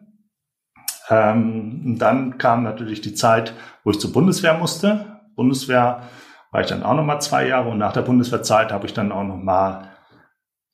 ähm, 1.09 1.97
dann 1.97 2.37
kam 2.37 2.63
natürlich 2.63 3.01
die 3.01 3.13
Zeit, 3.13 3.53
wo 3.83 3.91
ich 3.91 3.99
zur 3.99 4.13
Bundeswehr 4.13 4.57
musste. 4.57 5.19
Bundeswehr 5.35 6.03
war 6.51 6.61
ich 6.61 6.67
dann 6.67 6.83
auch 6.83 6.95
noch 6.95 7.03
mal 7.03 7.19
zwei 7.19 7.47
Jahre 7.47 7.69
und 7.69 7.77
nach 7.77 7.93
der 7.93 8.01
Bundeswehrzeit 8.01 8.71
habe 8.71 8.85
ich 8.85 8.93
dann 8.93 9.11
auch 9.11 9.23
noch 9.23 9.37
mal 9.37 9.89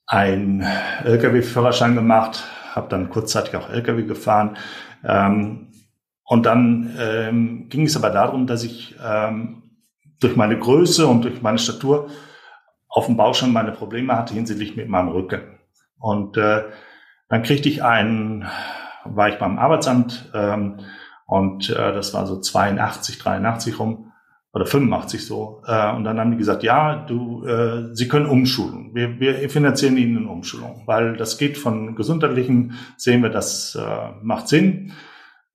einen 0.05 0.65
LKW-Führerschein 1.03 1.95
gemacht, 1.95 2.43
habe 2.73 2.89
dann 2.89 3.09
kurzzeitig 3.09 3.55
auch 3.55 3.69
LKW 3.69 4.03
gefahren. 4.03 4.57
Ähm, 5.03 5.67
und 6.25 6.45
dann 6.45 6.95
ähm, 6.99 7.69
ging 7.69 7.85
es 7.85 7.97
aber 7.97 8.09
darum, 8.09 8.47
dass 8.47 8.63
ich 8.63 8.95
ähm, 9.03 9.63
durch 10.19 10.35
meine 10.35 10.57
Größe 10.57 11.05
und 11.05 11.23
durch 11.23 11.41
meine 11.41 11.57
Statur 11.57 12.09
auf 12.87 13.07
dem 13.07 13.17
Bau 13.17 13.33
schon 13.33 13.51
meine 13.51 13.71
Probleme 13.71 14.15
hatte 14.15 14.33
hinsichtlich 14.33 14.75
mit 14.75 14.87
meinem 14.87 15.09
Rücken. 15.09 15.59
Und 15.99 16.37
äh, 16.37 16.63
dann 17.29 17.43
kriegte 17.43 17.67
ich 17.67 17.83
einen 17.83 18.45
war 19.05 19.29
ich 19.29 19.37
beim 19.37 19.57
Arbeitsamt 19.57 20.31
ähm, 20.33 20.79
und 21.25 21.69
äh, 21.69 21.93
das 21.93 22.13
war 22.13 22.27
so 22.27 22.39
82, 22.39 23.17
83 23.19 23.79
rum 23.79 24.11
oder 24.53 24.65
85 24.65 25.25
so. 25.25 25.63
Äh, 25.65 25.91
und 25.93 26.03
dann 26.03 26.19
haben 26.19 26.31
die 26.31 26.37
gesagt, 26.37 26.63
ja, 26.63 26.95
du, 26.95 27.45
äh, 27.45 27.93
Sie 27.93 28.07
können 28.07 28.27
umschulen. 28.27 28.91
Wir, 28.93 29.19
wir 29.19 29.49
finanzieren 29.49 29.97
Ihnen 29.97 30.17
eine 30.17 30.29
Umschulung, 30.29 30.83
weil 30.85 31.17
das 31.17 31.37
geht 31.37 31.57
von 31.57 31.95
gesundheitlichen, 31.95 32.73
sehen 32.97 33.23
wir, 33.23 33.29
das 33.29 33.75
äh, 33.75 34.11
macht 34.21 34.47
Sinn. 34.47 34.93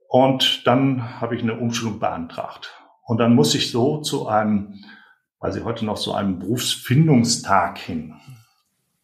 Und 0.08 0.66
dann 0.66 1.20
habe 1.20 1.36
ich 1.36 1.42
eine 1.42 1.54
Umschulung 1.54 2.00
beantragt. 2.00 2.74
Und 3.04 3.18
dann 3.18 3.34
muss 3.34 3.54
ich 3.54 3.70
so 3.70 4.00
zu 4.00 4.26
einem, 4.26 4.74
weiß 5.40 5.56
ich 5.56 5.64
heute 5.64 5.84
noch, 5.84 5.96
so 5.96 6.12
einem 6.12 6.38
Berufsfindungstag 6.38 7.78
hin. 7.78 8.14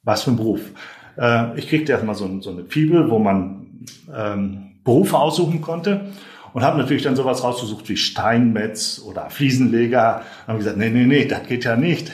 Was 0.02 0.24
für 0.24 0.32
ein 0.32 0.36
Beruf. 0.36 0.72
Äh, 1.16 1.58
ich 1.58 1.68
kriegte 1.68 1.92
erstmal 1.92 2.14
so, 2.14 2.40
so 2.40 2.50
eine 2.50 2.64
Fibel, 2.64 3.10
wo 3.10 3.18
man 3.18 3.63
ähm, 4.14 4.76
Berufe 4.84 5.18
aussuchen 5.18 5.60
konnte 5.60 6.12
und 6.54 6.62
habe 6.62 6.78
natürlich 6.78 7.02
dann 7.02 7.16
sowas 7.16 7.42
rausgesucht 7.42 7.88
wie 7.88 7.96
Steinmetz 7.96 9.02
oder 9.04 9.28
Fliesenleger. 9.28 10.22
Und 10.46 10.58
gesagt, 10.58 10.76
nee, 10.76 10.88
nee, 10.88 11.04
nee, 11.04 11.24
das 11.26 11.46
geht 11.46 11.64
ja 11.64 11.76
nicht. 11.76 12.12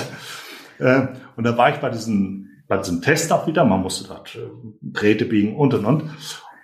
äh, 0.78 1.08
und 1.36 1.44
da 1.44 1.56
war 1.58 1.70
ich 1.70 1.76
bei 1.76 1.90
diesem, 1.90 2.48
bei 2.68 2.78
diesem 2.78 3.02
Test 3.02 3.30
auch 3.32 3.46
wieder. 3.46 3.64
Man 3.64 3.82
musste 3.82 4.08
dort 4.08 4.34
äh, 4.34 4.48
Drähte 4.80 5.26
biegen 5.26 5.56
und 5.56 5.74
und 5.74 5.84
und. 5.84 6.04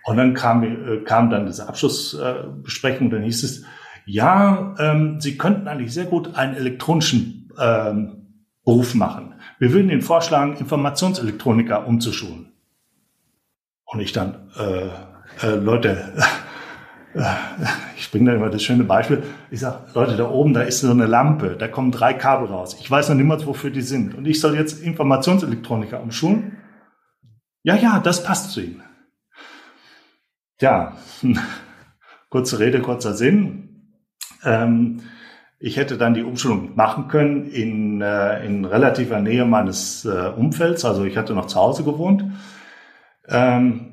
Und 0.05 0.17
dann 0.17 0.33
kam, 0.33 0.63
äh, 0.63 1.05
kam 1.05 1.29
dann 1.29 1.45
diese 1.47 1.69
Abschlussbesprechung. 1.69 3.11
Dann 3.11 3.23
hieß 3.23 3.45
es, 3.45 3.65
ja, 4.07 4.75
ähm, 4.79 5.21
Sie 5.21 5.37
könnten 5.37 5.69
eigentlich 5.69 5.93
sehr 5.93 6.07
gut 6.07 6.35
einen 6.35 6.55
elektronischen 6.55 7.51
ähm, 7.61 8.47
Beruf 8.65 8.95
machen. 8.95 9.35
Wir 9.59 9.73
würden 9.73 9.91
Ihnen 9.91 10.03
vorschlagen, 10.03 10.57
Informationselektroniker 10.57 11.87
umzuschulen. 11.87 12.51
Und 13.93 14.01
ich 14.01 14.13
dann, 14.13 14.37
äh, 14.57 15.47
äh, 15.47 15.55
Leute, 15.57 16.13
äh, 17.15 17.25
ich 17.99 18.11
bringe 18.11 18.31
da 18.31 18.37
immer 18.37 18.49
das 18.49 18.63
schöne 18.63 18.85
Beispiel. 18.85 19.23
Ich 19.51 19.61
sage, 19.61 19.81
Leute, 19.95 20.17
da 20.17 20.31
oben, 20.31 20.55
da 20.55 20.63
ist 20.63 20.81
so 20.81 20.91
eine 20.91 21.07
Lampe, 21.07 21.57
da 21.59 21.69
kommen 21.69 21.93
drei 21.93 22.15
Kabel 22.15 22.49
raus. 22.49 22.77
Ich 22.81 22.91
weiß 22.91 23.11
noch 23.11 23.17
niemals, 23.17 23.47
wofür 23.47 23.71
die 23.71 23.83
sind. 23.83 24.15
Und 24.15 24.27
ich 24.27 24.41
soll 24.41 24.57
jetzt 24.57 24.83
Informationselektroniker 24.83 26.01
umschulen? 26.03 26.57
Ja, 27.63 27.77
ja, 27.77 28.01
das 28.01 28.25
passt 28.25 28.53
zu 28.53 28.63
Ihnen. 28.63 28.83
Ja, 30.61 30.97
kurze 32.31 32.59
Rede, 32.59 32.81
kurzer 32.81 33.13
Sinn. 33.13 33.99
Ähm, 34.43 35.03
ich 35.59 35.77
hätte 35.77 35.99
dann 35.99 36.15
die 36.15 36.23
Umschulung 36.23 36.75
machen 36.77 37.09
können 37.09 37.45
in, 37.45 38.01
äh, 38.01 38.45
in 38.45 38.65
relativer 38.65 39.21
Nähe 39.21 39.45
meines 39.45 40.07
äh, 40.07 40.33
Umfelds. 40.35 40.85
Also 40.87 41.05
ich 41.05 41.19
hatte 41.19 41.35
noch 41.35 41.47
zu 41.47 41.57
Hause 41.57 41.85
gewohnt. 41.85 42.25
Ähm, 43.29 43.93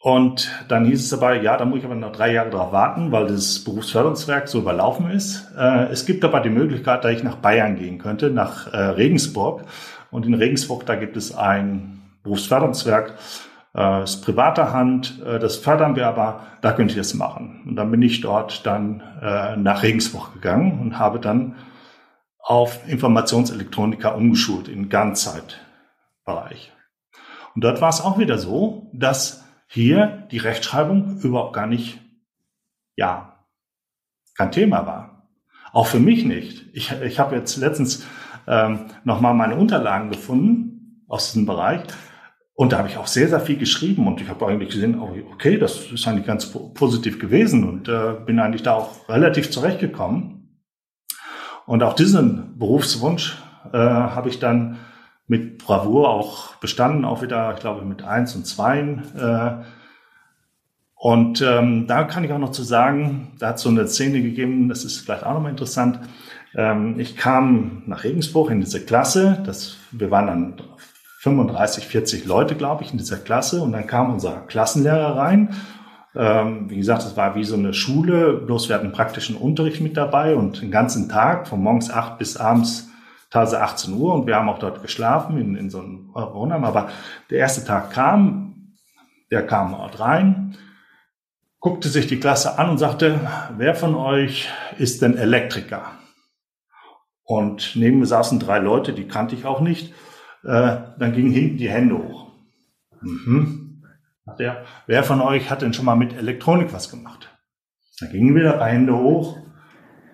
und 0.00 0.50
dann 0.68 0.84
hieß 0.84 1.02
es 1.02 1.10
dabei, 1.10 1.42
ja, 1.42 1.56
da 1.56 1.64
muss 1.64 1.80
ich 1.80 1.84
aber 1.84 1.96
noch 1.96 2.12
drei 2.12 2.32
Jahre 2.32 2.50
drauf 2.50 2.70
warten, 2.70 3.10
weil 3.10 3.26
das 3.26 3.64
Berufsförderungswerk 3.64 4.46
so 4.46 4.60
überlaufen 4.60 5.10
ist. 5.10 5.52
Äh, 5.58 5.88
es 5.90 6.06
gibt 6.06 6.24
aber 6.24 6.40
die 6.40 6.50
Möglichkeit, 6.50 7.02
dass 7.02 7.12
ich 7.12 7.24
nach 7.24 7.36
Bayern 7.36 7.76
gehen 7.76 7.98
könnte, 7.98 8.30
nach 8.30 8.72
äh, 8.72 8.76
Regensburg. 8.76 9.64
Und 10.10 10.24
in 10.24 10.34
Regensburg, 10.34 10.86
da 10.86 10.94
gibt 10.94 11.16
es 11.16 11.36
ein 11.36 12.00
Berufsförderungswerk, 12.22 13.14
äh, 13.74 14.04
ist 14.04 14.24
privater 14.24 14.72
Hand, 14.72 15.20
äh, 15.26 15.40
das 15.40 15.56
fördern 15.56 15.96
wir 15.96 16.06
aber, 16.06 16.46
da 16.60 16.72
könnte 16.72 16.92
ich 16.92 16.98
das 16.98 17.14
machen. 17.14 17.64
Und 17.66 17.76
dann 17.76 17.90
bin 17.90 18.02
ich 18.02 18.20
dort 18.20 18.66
dann 18.66 19.02
äh, 19.20 19.56
nach 19.56 19.82
Regensburg 19.82 20.32
gegangen 20.32 20.78
und 20.80 20.98
habe 20.98 21.18
dann 21.18 21.56
auf 22.38 22.88
Informationselektroniker 22.88 24.14
umgeschult 24.14 24.68
in 24.68 24.88
Ganzzeitbereich. 24.88 26.72
Und 27.58 27.64
dort 27.64 27.80
war 27.80 27.88
es 27.88 28.00
auch 28.00 28.20
wieder 28.20 28.38
so, 28.38 28.88
dass 28.92 29.44
hier 29.66 30.28
die 30.30 30.38
Rechtschreibung 30.38 31.18
überhaupt 31.22 31.54
gar 31.54 31.66
nicht, 31.66 31.98
ja, 32.94 33.44
kein 34.36 34.52
Thema 34.52 34.86
war. 34.86 35.28
Auch 35.72 35.88
für 35.88 35.98
mich 35.98 36.24
nicht. 36.24 36.66
Ich, 36.72 36.92
ich 36.92 37.18
habe 37.18 37.34
jetzt 37.34 37.56
letztens 37.56 38.06
ähm, 38.46 38.84
nochmal 39.02 39.34
meine 39.34 39.56
Unterlagen 39.56 40.08
gefunden 40.08 41.02
aus 41.08 41.32
diesem 41.32 41.46
Bereich. 41.46 41.80
Und 42.54 42.70
da 42.70 42.78
habe 42.78 42.86
ich 42.86 42.96
auch 42.96 43.08
sehr, 43.08 43.26
sehr 43.26 43.40
viel 43.40 43.58
geschrieben 43.58 44.06
und 44.06 44.20
ich 44.20 44.28
habe 44.28 44.46
eigentlich 44.46 44.70
gesehen, 44.70 44.96
oh, 44.96 45.16
okay, 45.32 45.58
das 45.58 45.90
ist 45.90 46.06
eigentlich 46.06 46.26
ganz 46.26 46.52
positiv 46.74 47.18
gewesen 47.18 47.68
und 47.68 47.88
äh, 47.88 48.14
bin 48.24 48.38
eigentlich 48.38 48.62
da 48.62 48.74
auch 48.74 49.08
relativ 49.08 49.50
zurechtgekommen. 49.50 50.62
Und 51.66 51.82
auch 51.82 51.94
diesen 51.94 52.56
Berufswunsch 52.56 53.36
äh, 53.72 53.78
habe 53.78 54.28
ich 54.28 54.38
dann 54.38 54.78
mit 55.28 55.58
Bravour 55.58 56.08
auch 56.08 56.56
bestanden, 56.56 57.04
auch 57.04 57.22
wieder, 57.22 57.52
ich 57.54 57.60
glaube, 57.60 57.84
mit 57.84 58.02
eins 58.02 58.34
und 58.34 58.46
zweien. 58.46 59.02
Äh, 59.16 59.62
und 60.94 61.42
ähm, 61.42 61.86
da 61.86 62.02
kann 62.04 62.24
ich 62.24 62.32
auch 62.32 62.38
noch 62.38 62.50
zu 62.50 62.64
sagen, 62.64 63.32
da 63.38 63.48
hat 63.48 63.56
es 63.56 63.62
so 63.62 63.68
eine 63.68 63.86
Szene 63.86 64.20
gegeben, 64.20 64.68
das 64.68 64.84
ist 64.84 64.98
vielleicht 64.98 65.24
auch 65.24 65.34
nochmal 65.34 65.52
interessant. 65.52 66.00
Ähm, 66.56 66.98
ich 66.98 67.16
kam 67.16 67.82
nach 67.86 68.02
Regensburg 68.02 68.50
in 68.50 68.60
diese 68.60 68.84
Klasse, 68.84 69.40
das, 69.44 69.76
wir 69.92 70.10
waren 70.10 70.26
dann 70.26 70.54
35, 71.20 71.86
40 71.86 72.24
Leute, 72.24 72.56
glaube 72.56 72.82
ich, 72.82 72.90
in 72.90 72.98
dieser 72.98 73.18
Klasse 73.18 73.60
und 73.60 73.72
dann 73.72 73.86
kam 73.86 74.12
unser 74.12 74.40
Klassenlehrer 74.46 75.16
rein. 75.16 75.50
Ähm, 76.16 76.70
wie 76.70 76.76
gesagt, 76.78 77.02
es 77.02 77.16
war 77.16 77.34
wie 77.34 77.44
so 77.44 77.54
eine 77.54 77.74
Schule, 77.74 78.32
bloß 78.34 78.68
wir 78.68 78.76
hatten 78.76 78.92
praktischen 78.92 79.36
Unterricht 79.36 79.80
mit 79.80 79.96
dabei 79.96 80.34
und 80.34 80.62
den 80.62 80.70
ganzen 80.70 81.08
Tag, 81.08 81.46
von 81.46 81.62
morgens 81.62 81.90
acht 81.90 82.18
bis 82.18 82.36
abends 82.38 82.87
teilweise 83.30 83.60
18 83.60 83.94
Uhr 83.94 84.14
und 84.14 84.26
wir 84.26 84.36
haben 84.36 84.48
auch 84.48 84.58
dort 84.58 84.82
geschlafen 84.82 85.38
in, 85.38 85.54
in 85.56 85.70
so 85.70 85.80
einem 85.80 86.10
Wohnheim. 86.14 86.64
Aber 86.64 86.90
der 87.30 87.38
erste 87.38 87.64
Tag 87.64 87.90
kam, 87.90 88.74
der 89.30 89.46
kam 89.46 89.72
dort 89.72 90.00
rein, 90.00 90.56
guckte 91.60 91.88
sich 91.88 92.06
die 92.06 92.20
Klasse 92.20 92.58
an 92.58 92.70
und 92.70 92.78
sagte, 92.78 93.20
wer 93.56 93.74
von 93.74 93.94
euch 93.94 94.48
ist 94.78 95.02
denn 95.02 95.16
Elektriker? 95.16 95.92
Und 97.24 97.76
neben 97.76 97.98
mir 97.98 98.06
saßen 98.06 98.40
drei 98.40 98.58
Leute, 98.58 98.94
die 98.94 99.06
kannte 99.06 99.34
ich 99.34 99.44
auch 99.44 99.60
nicht. 99.60 99.92
Äh, 100.44 100.78
dann 100.98 101.12
gingen 101.12 101.32
hinten 101.32 101.58
die 101.58 101.68
Hände 101.68 101.98
hoch. 101.98 102.32
Mhm. 103.02 103.82
Sagt 104.24 104.40
er, 104.40 104.64
wer 104.86 105.04
von 105.04 105.20
euch 105.20 105.50
hat 105.50 105.60
denn 105.60 105.74
schon 105.74 105.84
mal 105.84 105.96
mit 105.96 106.16
Elektronik 106.16 106.72
was 106.72 106.90
gemacht? 106.90 107.28
Dann 108.00 108.10
gingen 108.12 108.34
wieder 108.34 108.64
Hände 108.64 108.96
hoch. 108.96 109.36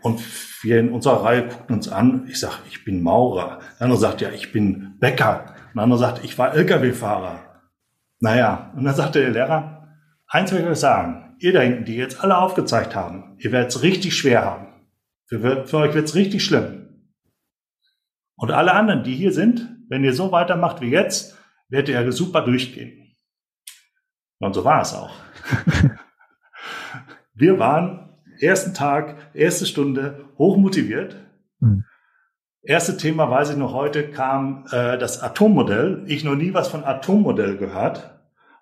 Und 0.02 0.21
wir 0.64 0.80
in 0.80 0.90
unserer 0.90 1.25
Reihe 1.25 1.47
guckten 1.47 1.76
uns 1.76 1.88
an. 1.88 2.26
Ich 2.28 2.40
sage, 2.40 2.54
ich 2.68 2.85
bin 2.85 3.02
Maurer. 3.02 3.61
Der 3.78 3.83
andere 3.83 4.00
sagt, 4.00 4.21
ja, 4.21 4.30
ich 4.30 4.52
bin 4.52 4.97
Bäcker. 4.99 5.54
Der 5.75 5.83
andere 5.83 5.99
sagt, 5.99 6.25
ich 6.25 6.38
war 6.38 6.54
Lkw-Fahrer. 6.54 7.40
Naja, 8.21 8.73
und 8.75 8.85
dann 8.85 8.94
sagte 8.94 9.21
der 9.21 9.30
Lehrer, 9.30 9.88
eins 10.26 10.50
will 10.52 10.61
ich 10.61 10.66
euch 10.66 10.78
sagen, 10.78 11.37
ihr 11.38 11.52
da 11.52 11.61
hinten, 11.61 11.85
die 11.85 11.97
jetzt 11.97 12.23
alle 12.23 12.38
aufgezeigt 12.38 12.97
haben, 12.97 13.37
ihr 13.38 13.52
werdet 13.52 13.71
es 13.71 13.83
richtig 13.83 14.16
schwer 14.16 14.44
haben. 14.44 14.66
Für, 15.26 15.66
für 15.66 15.78
euch 15.78 15.94
wird's 15.94 16.14
richtig 16.14 16.44
schlimm. 16.44 17.09
Und 18.37 18.50
alle 18.50 18.73
anderen, 18.73 19.04
die 19.04 19.14
hier 19.14 19.33
sind, 19.33 19.68
wenn 19.88 20.04
ihr 20.04 20.14
so 20.14 20.33
weitermacht 20.33 20.80
wie 20.80 20.90
jetzt, 20.90 21.38
werdet 21.68 21.88
ihr 21.90 22.12
super 22.12 22.42
durchgehen. 22.42 23.14
Und 24.38 24.54
so 24.54 24.64
war 24.64 24.83
es 24.83 24.94
auch. 24.94 25.14
Wir 27.35 27.59
waren 27.59 28.03
ersten 28.40 28.74
Tag, 28.74 29.16
erste 29.34 29.66
Stunde 29.66 30.24
hochmotiviert. 30.38 31.16
Mhm. 31.60 31.84
Erste 32.62 32.96
Thema, 32.96 33.30
weiß 33.30 33.50
ich 33.50 33.56
noch 33.56 33.74
heute, 33.74 34.08
kam 34.08 34.64
äh, 34.70 34.96
das 34.96 35.22
Atommodell. 35.22 36.02
Ich 36.06 36.24
noch 36.24 36.34
nie 36.34 36.54
was 36.54 36.68
von 36.68 36.82
Atommodell 36.82 37.58
gehört. 37.58 38.10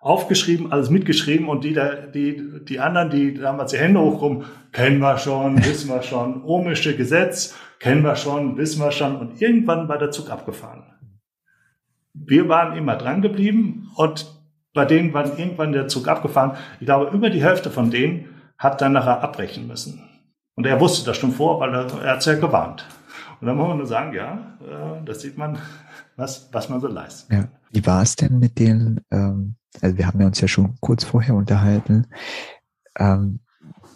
Aufgeschrieben, 0.00 0.72
alles 0.72 0.90
mitgeschrieben 0.90 1.48
und 1.48 1.62
die, 1.62 1.78
die, 2.12 2.64
die 2.64 2.80
anderen, 2.80 3.10
die 3.10 3.34
damals 3.34 3.70
die 3.70 3.78
Hände 3.78 4.00
hochrum, 4.00 4.44
kennen 4.72 4.98
wir 4.98 5.18
schon, 5.18 5.58
wissen 5.64 5.88
wir 5.88 6.02
schon, 6.02 6.42
ohmische 6.42 6.96
Gesetz, 6.96 7.54
kennen 7.78 8.02
wir 8.02 8.16
schon, 8.16 8.56
wissen 8.56 8.82
wir 8.82 8.90
schon. 8.90 9.16
Und 9.16 9.40
irgendwann 9.40 9.88
war 9.88 9.98
der 9.98 10.10
Zug 10.10 10.30
abgefahren. 10.30 10.82
Wir 12.12 12.48
waren 12.48 12.76
immer 12.76 12.96
dran 12.96 13.22
geblieben 13.22 13.88
und 13.94 14.26
bei 14.74 14.84
denen 14.84 15.12
war 15.14 15.38
irgendwann 15.38 15.72
der 15.72 15.86
Zug 15.86 16.08
abgefahren. 16.08 16.56
Ich 16.80 16.86
glaube, 16.86 17.14
über 17.16 17.30
die 17.30 17.42
Hälfte 17.42 17.70
von 17.70 17.90
denen 17.90 18.31
hat 18.62 18.80
dann 18.80 18.92
nachher 18.92 19.20
abbrechen 19.20 19.66
müssen. 19.66 20.08
Und 20.54 20.66
er 20.66 20.78
wusste 20.78 21.04
das 21.04 21.16
schon 21.16 21.32
vor, 21.32 21.58
weil 21.58 21.74
er, 21.74 22.02
er 22.02 22.12
hat 22.12 22.20
es 22.20 22.26
ja 22.26 22.34
gewarnt. 22.34 22.86
Und 23.40 23.48
dann 23.48 23.56
muss 23.56 23.66
man 23.66 23.78
nur 23.78 23.86
sagen, 23.86 24.12
ja, 24.14 24.56
äh, 24.60 25.04
das 25.04 25.20
sieht 25.20 25.36
man, 25.36 25.58
was, 26.16 26.48
was 26.52 26.68
man 26.68 26.80
so 26.80 26.86
leistet. 26.86 27.32
Ja. 27.32 27.48
Wie 27.72 27.84
war 27.84 28.02
es 28.02 28.14
denn 28.14 28.38
mit 28.38 28.58
den, 28.60 29.00
ähm, 29.10 29.56
also 29.80 29.98
wir 29.98 30.06
haben 30.06 30.20
ja 30.20 30.26
uns 30.26 30.40
ja 30.40 30.46
schon 30.46 30.76
kurz 30.80 31.02
vorher 31.02 31.34
unterhalten, 31.34 32.06
ähm, 32.98 33.40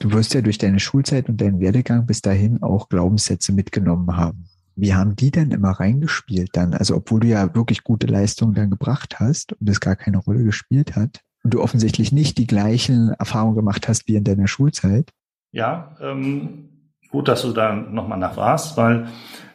du 0.01 0.13
wirst 0.13 0.35
ja 0.35 0.41
durch 0.41 0.59
deine 0.59 0.81
Schulzeit 0.81 1.29
und 1.29 1.41
deinen 1.41 1.61
Werdegang 1.61 2.07
bis 2.07 2.21
dahin 2.21 2.63
auch 2.63 2.89
Glaubenssätze 2.89 3.53
mitgenommen 3.53 4.17
haben. 4.17 4.47
Wie 4.75 4.95
haben 4.95 5.15
die 5.15 5.31
denn 5.31 5.53
immer 5.53 5.71
reingespielt 5.71 6.51
dann? 6.55 6.75
Also 6.75 6.97
obwohl 6.97 7.21
du 7.21 7.29
ja 7.29 7.55
wirklich 7.55 7.85
gute 7.85 8.09
Leistungen 8.09 8.55
dann 8.55 8.71
gebracht 8.71 9.21
hast 9.21 9.53
und 9.53 9.69
es 9.69 9.81
gar 9.81 9.95
keine 9.95 10.19
Rolle 10.19 10.43
gespielt 10.43 10.97
hat 10.97 11.23
du 11.51 11.63
offensichtlich 11.63 12.13
nicht 12.13 12.39
die 12.39 12.47
gleichen 12.47 13.11
Erfahrungen 13.19 13.57
gemacht 13.57 13.89
hast 13.89 14.09
wie 14.09 14.17
in 14.17 14.25
deiner 14.25 14.49
Schulzeit. 14.49 15.13
Ja, 15.53 15.97
ähm, 16.01 16.91
gut, 17.11 17.29
dass 17.29 17.43
du 17.43 17.53
da 17.53 17.73
nochmal 17.73 18.19
nachfragst, 18.19 18.77
weil 18.77 19.09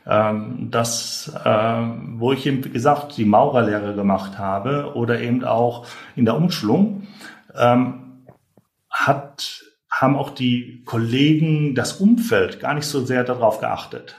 ähm, 0.08 0.70
das, 0.72 1.32
ähm, 1.46 2.16
wo 2.18 2.34
ich 2.34 2.46
eben, 2.46 2.62
gesagt, 2.74 3.18
die 3.18 3.26
Maurerlehre 3.26 3.94
gemacht 3.96 4.38
habe 4.40 4.94
oder 4.96 5.20
eben 5.20 5.44
auch 5.44 5.86
in 6.16 6.26
der 6.26 6.36
Umschulung, 6.36 7.08
ähm, 7.56 8.26
hat, 8.90 9.64
haben 9.90 10.16
auch 10.16 10.32
die 10.32 10.84
Kollegen, 10.86 11.76
das 11.76 11.94
Umfeld 11.94 12.60
gar 12.60 12.74
nicht 12.74 12.88
so 12.88 13.06
sehr 13.06 13.24
darauf 13.24 13.60
geachtet. 13.60 14.16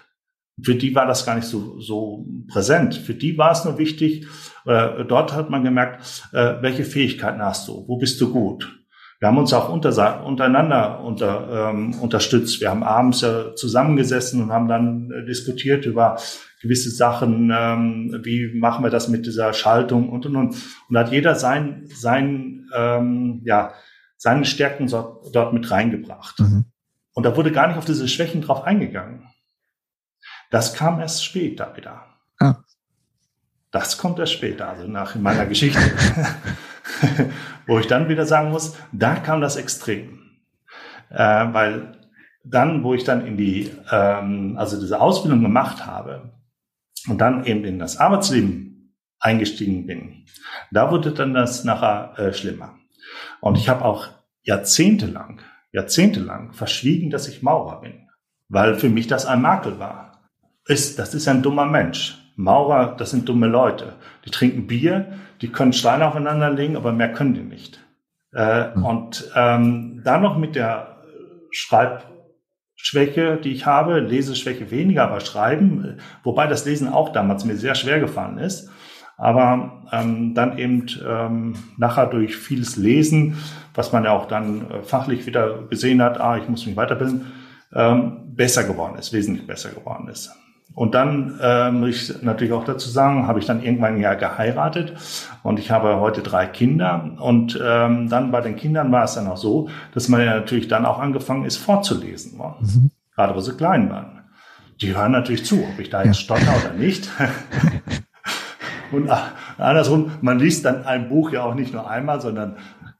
Für 0.60 0.74
die 0.74 0.94
war 0.94 1.06
das 1.06 1.24
gar 1.24 1.36
nicht 1.36 1.46
so, 1.46 1.80
so 1.80 2.26
präsent. 2.48 2.94
Für 2.94 3.14
die 3.14 3.38
war 3.38 3.52
es 3.52 3.64
nur 3.64 3.78
wichtig, 3.78 4.26
äh, 4.66 5.04
dort 5.04 5.32
hat 5.32 5.50
man 5.50 5.64
gemerkt, 5.64 6.28
äh, 6.32 6.56
welche 6.60 6.84
Fähigkeiten 6.84 7.40
hast 7.40 7.68
du, 7.68 7.84
wo 7.86 7.96
bist 7.96 8.20
du 8.20 8.32
gut. 8.32 8.82
Wir 9.22 9.28
haben 9.28 9.38
uns 9.38 9.52
auch 9.52 9.68
unter, 9.68 10.26
untereinander 10.26 11.00
unter, 11.04 11.70
ähm, 11.70 11.94
unterstützt. 12.00 12.60
Wir 12.60 12.70
haben 12.70 12.82
abends 12.82 13.20
ja 13.20 13.54
zusammengesessen 13.54 14.42
und 14.42 14.50
haben 14.50 14.66
dann 14.66 15.12
äh, 15.12 15.24
diskutiert 15.24 15.86
über 15.86 16.18
gewisse 16.60 16.90
Sachen, 16.90 17.52
ähm, 17.56 18.20
wie 18.24 18.52
machen 18.58 18.84
wir 18.84 18.90
das 18.90 19.06
mit 19.06 19.24
dieser 19.24 19.52
Schaltung 19.52 20.08
und 20.08 20.26
und 20.26 20.34
und. 20.34 20.48
Und 20.48 20.94
da 20.94 21.00
hat 21.00 21.12
jeder 21.12 21.36
sein, 21.36 21.86
sein, 21.94 22.66
ähm, 22.74 23.42
ja, 23.44 23.74
seine 24.16 24.44
Stärken 24.44 24.88
so, 24.88 25.22
dort 25.32 25.52
mit 25.52 25.70
reingebracht. 25.70 26.40
Mhm. 26.40 26.64
Und 27.14 27.24
da 27.24 27.36
wurde 27.36 27.52
gar 27.52 27.68
nicht 27.68 27.76
auf 27.78 27.84
diese 27.84 28.08
Schwächen 28.08 28.42
drauf 28.42 28.64
eingegangen. 28.64 29.28
Das 30.52 30.74
kam 30.74 31.00
erst 31.00 31.24
später 31.24 31.74
wieder. 31.76 32.04
Ah. 32.38 32.56
Das 33.70 33.96
kommt 33.96 34.18
erst 34.18 34.34
später, 34.34 34.68
also 34.68 34.86
nach 34.86 35.14
meiner 35.14 35.46
Geschichte. 35.46 35.80
Wo 37.66 37.78
ich 37.78 37.86
dann 37.86 38.10
wieder 38.10 38.26
sagen 38.26 38.50
muss, 38.50 38.76
da 38.92 39.14
kam 39.14 39.40
das 39.40 39.56
Extrem. 39.56 40.20
Äh, 41.08 41.16
weil 41.52 41.98
dann, 42.44 42.82
wo 42.82 42.92
ich 42.92 43.04
dann 43.04 43.26
in 43.26 43.36
die, 43.36 43.70
ähm, 43.90 44.56
also 44.58 44.78
diese 44.80 45.00
Ausbildung 45.00 45.42
gemacht 45.42 45.86
habe 45.86 46.32
und 47.08 47.18
dann 47.18 47.44
eben 47.44 47.64
in 47.64 47.78
das 47.78 47.98
Arbeitsleben 47.98 48.94
eingestiegen 49.20 49.86
bin, 49.86 50.26
da 50.70 50.90
wurde 50.90 51.12
dann 51.12 51.34
das 51.34 51.64
nachher 51.64 52.18
äh, 52.18 52.32
schlimmer. 52.32 52.78
Und 53.40 53.56
ich 53.56 53.68
habe 53.68 53.84
auch 53.84 54.08
jahrzehntelang, 54.42 55.40
jahrzehntelang 55.72 56.52
verschwiegen, 56.52 57.10
dass 57.10 57.28
ich 57.28 57.42
Maurer 57.42 57.80
bin, 57.80 58.08
weil 58.48 58.74
für 58.74 58.88
mich 58.88 59.06
das 59.06 59.24
ein 59.24 59.40
Makel 59.40 59.78
war. 59.78 60.11
Ist, 60.66 60.98
das 60.98 61.14
ist 61.14 61.28
ein 61.28 61.42
dummer 61.42 61.66
Mensch. 61.66 62.18
Maurer, 62.36 62.96
das 62.96 63.10
sind 63.10 63.28
dumme 63.28 63.46
Leute. 63.46 63.94
Die 64.24 64.30
trinken 64.30 64.66
Bier, 64.66 65.12
die 65.40 65.48
können 65.48 65.72
Steine 65.72 66.06
aufeinander 66.06 66.50
legen, 66.50 66.76
aber 66.76 66.92
mehr 66.92 67.12
können 67.12 67.34
die 67.34 67.40
nicht. 67.42 67.80
Äh, 68.34 68.74
mhm. 68.74 68.84
Und 68.84 69.30
ähm, 69.34 70.00
dann 70.04 70.22
noch 70.22 70.38
mit 70.38 70.54
der 70.54 70.96
Schreibschwäche, 71.50 73.36
die 73.42 73.52
ich 73.52 73.66
habe, 73.66 74.00
Leseschwäche 74.00 74.70
weniger, 74.70 75.04
aber 75.04 75.20
Schreiben, 75.20 75.98
wobei 76.22 76.46
das 76.46 76.64
Lesen 76.64 76.88
auch 76.88 77.10
damals 77.12 77.44
mir 77.44 77.56
sehr 77.56 77.74
schwer 77.74 78.00
gefallen 78.00 78.38
ist. 78.38 78.70
Aber 79.18 79.82
ähm, 79.92 80.34
dann 80.34 80.58
eben 80.58 80.86
ähm, 81.06 81.54
nachher 81.76 82.06
durch 82.06 82.36
vieles 82.36 82.76
Lesen, 82.76 83.36
was 83.74 83.92
man 83.92 84.04
ja 84.04 84.12
auch 84.12 84.26
dann 84.26 84.70
äh, 84.70 84.82
fachlich 84.82 85.26
wieder 85.26 85.64
gesehen 85.68 86.02
hat, 86.02 86.20
ah, 86.20 86.38
ich 86.38 86.48
muss 86.48 86.66
mich 86.66 86.76
weiterbilden, 86.76 87.26
ähm, 87.74 88.34
besser 88.34 88.64
geworden 88.64 88.96
ist, 88.98 89.12
wesentlich 89.12 89.46
besser 89.46 89.70
geworden 89.70 90.08
ist. 90.08 90.34
Und 90.74 90.94
dann 90.94 91.38
äh, 91.40 91.70
muss 91.70 92.10
ich 92.10 92.22
natürlich 92.22 92.52
auch 92.52 92.64
dazu 92.64 92.88
sagen, 92.88 93.26
habe 93.26 93.38
ich 93.38 93.46
dann 93.46 93.62
irgendwann 93.62 94.00
ja 94.00 94.14
geheiratet 94.14 94.94
und 95.42 95.58
ich 95.58 95.70
habe 95.70 96.00
heute 96.00 96.22
drei 96.22 96.46
Kinder. 96.46 97.10
Und 97.18 97.60
ähm, 97.62 98.08
dann 98.08 98.30
bei 98.30 98.40
den 98.40 98.56
Kindern 98.56 98.90
war 98.90 99.04
es 99.04 99.14
dann 99.14 99.26
auch 99.26 99.36
so, 99.36 99.68
dass 99.92 100.08
man 100.08 100.20
ja 100.20 100.34
natürlich 100.34 100.68
dann 100.68 100.86
auch 100.86 100.98
angefangen 100.98 101.44
ist 101.44 101.58
vorzulesen. 101.58 102.38
Mhm. 102.38 102.90
Gerade 103.14 103.34
wo 103.34 103.40
sie 103.40 103.56
klein 103.56 103.90
waren. 103.90 104.20
Die 104.80 104.96
hören 104.96 105.12
natürlich 105.12 105.44
zu, 105.44 105.62
ob 105.62 105.78
ich 105.78 105.90
da 105.90 106.02
jetzt 106.02 106.20
stotter 106.20 106.54
oder 106.64 106.74
nicht. 106.74 107.08
und 108.92 109.10
ach, 109.10 109.32
andersrum, 109.58 110.12
man 110.22 110.38
liest 110.38 110.64
dann 110.64 110.86
ein 110.86 111.08
Buch 111.08 111.32
ja 111.32 111.44
auch 111.44 111.54
nicht 111.54 111.72
nur 111.74 111.88
einmal, 111.88 112.20
sondern 112.20 112.56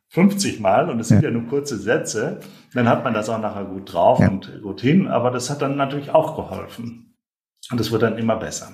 50 0.09 0.61
Mal 0.61 0.91
und 0.91 1.01
es 1.01 1.09
sind 1.09 1.23
ja. 1.23 1.31
ja 1.31 1.35
nur 1.35 1.49
kurze 1.49 1.79
Sätze. 1.79 2.41
Dann 2.75 2.87
hat 2.87 3.03
man 3.03 3.15
das 3.15 3.31
auch 3.31 3.41
nachher 3.41 3.65
gut 3.65 3.93
drauf 3.93 4.21
ja. 4.21 4.29
und 4.29 4.61
gut 4.63 4.83
hin. 4.83 5.09
Aber 5.09 5.31
das 5.31 5.49
hat 5.49 5.63
dann 5.63 5.77
natürlich 5.77 6.11
auch 6.11 6.37
geholfen. 6.37 7.12
Und 7.73 7.81
es 7.81 7.91
wird 7.91 8.03
dann 8.03 8.19
immer 8.19 8.37
besser. 8.37 8.69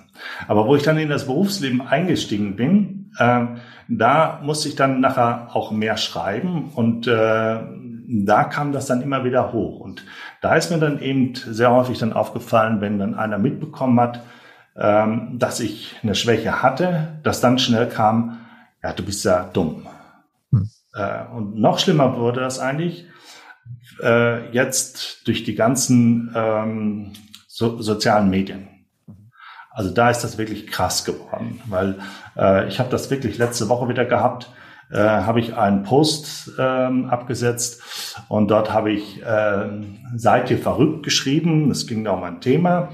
Aber 0.49 0.67
wo 0.67 0.75
ich 0.77 0.83
dann 0.83 0.99
in 0.99 1.09
das 1.09 1.27
Berufsleben 1.27 1.81
eingestiegen 1.81 2.57
bin, 2.57 3.13
äh, 3.19 3.47
da 3.89 4.41
musste 4.43 4.69
ich 4.69 4.75
dann 4.75 5.01
nachher 5.01 5.49
auch 5.55 5.71
mehr 5.71 5.97
schreiben 5.97 6.71
und 6.75 7.07
äh, 7.07 7.61
da 8.11 8.45
kam 8.45 8.73
das 8.73 8.87
dann 8.87 9.03
immer 9.03 9.25
wieder 9.25 9.53
hoch. 9.53 9.81
Und 9.81 10.05
da 10.41 10.57
ist 10.57 10.71
mir 10.71 10.79
dann 10.79 11.01
eben 11.01 11.35
sehr 11.35 11.71
häufig 11.71 11.99
dann 11.99 12.13
aufgefallen, 12.13 12.81
wenn 12.81 12.99
dann 12.99 13.15
einer 13.15 13.39
mitbekommen 13.39 14.01
hat, 14.01 14.23
ähm, 14.77 15.39
dass 15.39 15.61
ich 15.61 15.97
eine 16.03 16.15
Schwäche 16.15 16.63
hatte, 16.63 17.21
dass 17.23 17.41
dann 17.41 17.59
schnell 17.59 17.89
kam, 17.89 18.39
ja, 18.83 18.93
du 18.93 19.05
bist 19.05 19.25
ja 19.25 19.49
dumm. 19.53 19.87
Hm. 20.53 20.69
Äh, 20.95 21.25
und 21.35 21.57
noch 21.57 21.79
schlimmer 21.79 22.17
wurde 22.17 22.41
das 22.41 22.59
eigentlich 22.59 23.07
äh, 24.03 24.51
jetzt 24.53 25.27
durch 25.27 25.45
die 25.45 25.55
ganzen 25.55 26.33
ähm, 26.35 27.13
so, 27.47 27.83
sozialen 27.83 28.31
Medien. 28.31 28.69
Also 29.71 29.91
da 29.91 30.11
ist 30.11 30.23
das 30.23 30.39
wirklich 30.39 30.67
krass 30.67 31.05
geworden, 31.05 31.61
weil 31.67 31.99
äh, 32.37 32.67
ich 32.69 32.79
habe 32.79 32.91
das 32.91 33.11
wirklich 33.11 33.39
letzte 33.39 33.69
Woche 33.69 33.89
wieder 33.89 34.05
gehabt. 34.05 34.51
Äh, 34.91 34.99
habe 34.99 35.41
ich 35.41 35.55
einen 35.55 35.83
Post 35.83 36.53
ähm, 36.59 37.11
abgesetzt 37.11 37.83
und 38.29 38.51
dort 38.51 38.73
habe 38.73 38.91
ich 38.91 39.23
äh, 39.23 39.69
seid 40.17 40.51
ihr 40.51 40.59
verrückt 40.59 41.03
geschrieben. 41.03 41.71
Es 41.71 41.87
ging 41.87 42.05
da 42.05 42.13
um 42.13 42.23
ein 42.25 42.41
Thema 42.41 42.89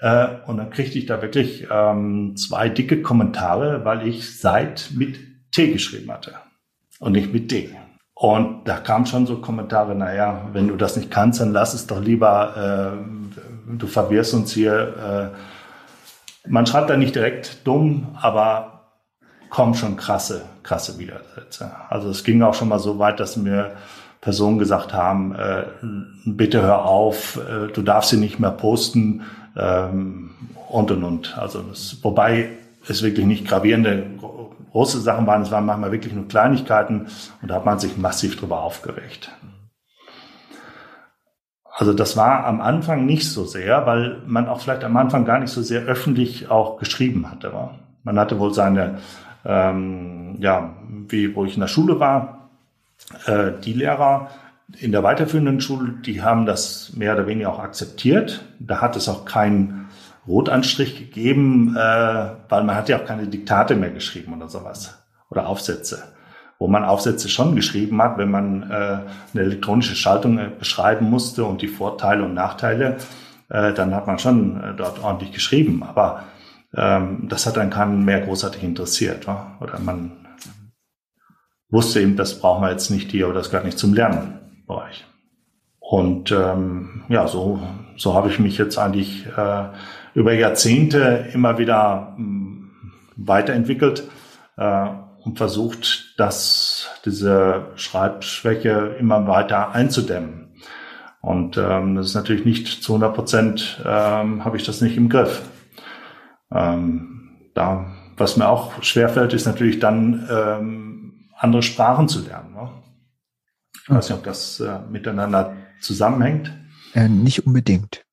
äh, 0.00 0.28
und 0.46 0.58
dann 0.58 0.70
kriegte 0.70 0.98
ich 0.98 1.06
da 1.06 1.20
wirklich 1.20 1.66
ähm, 1.68 2.36
zwei 2.36 2.68
dicke 2.68 3.02
Kommentare, 3.02 3.84
weil 3.84 4.06
ich 4.06 4.38
seid 4.38 4.90
mit 4.94 5.18
T 5.50 5.72
geschrieben 5.72 6.12
hatte 6.12 6.34
und 7.00 7.12
nicht 7.12 7.32
mit 7.32 7.50
D. 7.50 7.70
Und 8.14 8.68
da 8.68 8.78
kamen 8.78 9.06
schon 9.06 9.26
so 9.26 9.38
Kommentare, 9.38 9.96
naja, 9.96 10.48
wenn 10.52 10.68
du 10.68 10.76
das 10.76 10.96
nicht 10.96 11.10
kannst, 11.10 11.40
dann 11.40 11.52
lass 11.52 11.74
es 11.74 11.88
doch 11.88 12.00
lieber, 12.00 12.94
äh, 12.96 13.76
du 13.76 13.86
verwirrst 13.88 14.32
uns 14.34 14.52
hier. 14.52 15.32
Äh, 15.34 15.51
man 16.48 16.66
schreibt 16.66 16.90
da 16.90 16.96
nicht 16.96 17.14
direkt 17.14 17.66
dumm, 17.66 18.16
aber 18.20 18.72
kommen 19.50 19.74
schon 19.74 19.96
krasse, 19.96 20.42
krasse 20.62 20.98
Widersätze. 20.98 21.70
Also 21.88 22.08
es 22.08 22.24
ging 22.24 22.42
auch 22.42 22.54
schon 22.54 22.68
mal 22.68 22.78
so 22.78 22.98
weit, 22.98 23.20
dass 23.20 23.36
mir 23.36 23.72
Personen 24.22 24.58
gesagt 24.58 24.94
haben, 24.94 25.34
äh, 25.34 25.64
bitte 26.24 26.62
hör 26.62 26.86
auf, 26.86 27.38
äh, 27.38 27.70
du 27.72 27.82
darfst 27.82 28.10
sie 28.10 28.16
nicht 28.16 28.38
mehr 28.38 28.52
posten 28.52 29.22
ähm, 29.56 30.30
und 30.68 30.90
und 30.90 31.04
und. 31.04 31.36
Also 31.36 31.60
das, 31.60 31.98
wobei 32.02 32.50
es 32.88 33.02
wirklich 33.02 33.26
nicht 33.26 33.46
gravierende 33.46 34.06
große 34.72 35.00
Sachen 35.00 35.26
waren, 35.26 35.42
es 35.42 35.50
waren 35.50 35.66
manchmal 35.66 35.92
wirklich 35.92 36.14
nur 36.14 36.28
Kleinigkeiten 36.28 37.08
und 37.42 37.50
da 37.50 37.56
hat 37.56 37.66
man 37.66 37.78
sich 37.78 37.96
massiv 37.96 38.38
drüber 38.38 38.62
aufgeregt. 38.62 39.30
Also 41.74 41.94
das 41.94 42.16
war 42.16 42.44
am 42.44 42.60
Anfang 42.60 43.06
nicht 43.06 43.30
so 43.30 43.44
sehr, 43.44 43.86
weil 43.86 44.18
man 44.26 44.48
auch 44.48 44.60
vielleicht 44.60 44.84
am 44.84 44.96
Anfang 44.96 45.24
gar 45.24 45.38
nicht 45.38 45.50
so 45.50 45.62
sehr 45.62 45.82
öffentlich 45.82 46.50
auch 46.50 46.78
geschrieben 46.78 47.30
hatte. 47.30 47.52
Man 48.04 48.18
hatte 48.18 48.38
wohl 48.38 48.52
seine, 48.52 48.98
ähm, 49.44 50.36
ja, 50.38 50.74
wie 51.08 51.34
wo 51.34 51.44
ich 51.44 51.54
in 51.54 51.60
der 51.60 51.68
Schule 51.68 51.98
war, 51.98 52.50
äh, 53.26 53.52
die 53.64 53.72
Lehrer 53.72 54.28
in 54.78 54.92
der 54.92 55.02
weiterführenden 55.02 55.60
Schule, 55.60 55.94
die 56.04 56.22
haben 56.22 56.46
das 56.46 56.92
mehr 56.94 57.14
oder 57.14 57.26
weniger 57.26 57.52
auch 57.52 57.58
akzeptiert. 57.58 58.44
Da 58.58 58.80
hat 58.80 58.96
es 58.96 59.08
auch 59.08 59.24
keinen 59.24 59.88
Rotanstrich 60.26 60.98
gegeben, 60.98 61.74
äh, 61.76 62.30
weil 62.48 62.64
man 62.64 62.76
hat 62.76 62.88
ja 62.88 62.98
auch 62.98 63.04
keine 63.04 63.26
Diktate 63.26 63.76
mehr 63.76 63.90
geschrieben 63.90 64.34
oder 64.34 64.48
sowas 64.48 65.02
oder 65.30 65.46
Aufsätze 65.46 66.02
wo 66.62 66.68
man 66.68 66.84
Aufsätze 66.84 67.28
schon 67.28 67.56
geschrieben 67.56 68.00
hat, 68.00 68.18
wenn 68.18 68.30
man 68.30 68.62
äh, 68.70 68.74
eine 68.74 69.04
elektronische 69.34 69.96
Schaltung 69.96 70.38
äh, 70.38 70.48
beschreiben 70.56 71.10
musste 71.10 71.44
und 71.44 71.60
die 71.60 71.66
Vorteile 71.66 72.22
und 72.22 72.34
Nachteile, 72.34 72.98
äh, 73.48 73.72
dann 73.72 73.92
hat 73.92 74.06
man 74.06 74.20
schon 74.20 74.62
äh, 74.62 74.72
dort 74.76 75.02
ordentlich 75.02 75.32
geschrieben. 75.32 75.82
Aber 75.82 76.22
ähm, 76.72 77.26
das 77.28 77.46
hat 77.46 77.56
dann 77.56 77.70
keinen 77.70 78.04
mehr 78.04 78.20
großartig 78.20 78.62
interessiert. 78.62 79.26
Wa? 79.26 79.56
Oder 79.60 79.80
man 79.80 80.12
wusste 81.68 82.00
eben, 82.00 82.14
das 82.14 82.38
brauchen 82.38 82.62
wir 82.62 82.70
jetzt 82.70 82.90
nicht 82.90 83.10
hier 83.10 83.26
oder 83.26 83.38
das 83.38 83.50
gehört 83.50 83.66
nicht 83.66 83.78
zum 83.78 83.92
Lernbereich. 83.92 85.04
Und 85.80 86.30
ähm, 86.30 87.02
ja, 87.08 87.26
so, 87.26 87.58
so 87.96 88.14
habe 88.14 88.28
ich 88.28 88.38
mich 88.38 88.56
jetzt 88.56 88.78
eigentlich 88.78 89.26
äh, 89.36 89.64
über 90.14 90.32
Jahrzehnte 90.32 91.26
immer 91.34 91.58
wieder 91.58 92.14
mh, 92.16 92.18
hm, 92.18 92.70
weiterentwickelt. 93.16 94.04
Äh, 94.56 94.86
und 95.24 95.38
versucht, 95.38 96.14
dass 96.18 96.88
diese 97.04 97.66
Schreibschwäche 97.76 98.96
immer 98.98 99.26
weiter 99.26 99.72
einzudämmen. 99.72 100.54
Und 101.20 101.56
ähm, 101.56 101.94
das 101.94 102.06
ist 102.06 102.14
natürlich 102.14 102.44
nicht 102.44 102.82
zu 102.82 102.94
100 102.94 103.14
Prozent, 103.14 103.80
ähm, 103.86 104.44
habe 104.44 104.56
ich 104.56 104.64
das 104.64 104.80
nicht 104.80 104.96
im 104.96 105.08
Griff. 105.08 105.42
Ähm, 106.50 107.50
da, 107.54 107.92
was 108.16 108.36
mir 108.36 108.48
auch 108.48 108.82
schwerfällt, 108.82 109.32
ist 109.32 109.46
natürlich 109.46 109.78
dann 109.78 110.28
ähm, 110.28 111.28
andere 111.36 111.62
Sprachen 111.62 112.08
zu 112.08 112.24
lernen. 112.24 112.54
Ne? 112.54 112.70
Ich 113.74 113.90
weiß 113.90 114.08
nicht, 114.08 114.18
ob 114.18 114.24
das 114.24 114.58
äh, 114.58 114.80
miteinander 114.90 115.56
zusammenhängt. 115.80 116.52
Äh, 116.94 117.08
nicht 117.08 117.46
unbedingt. 117.46 118.04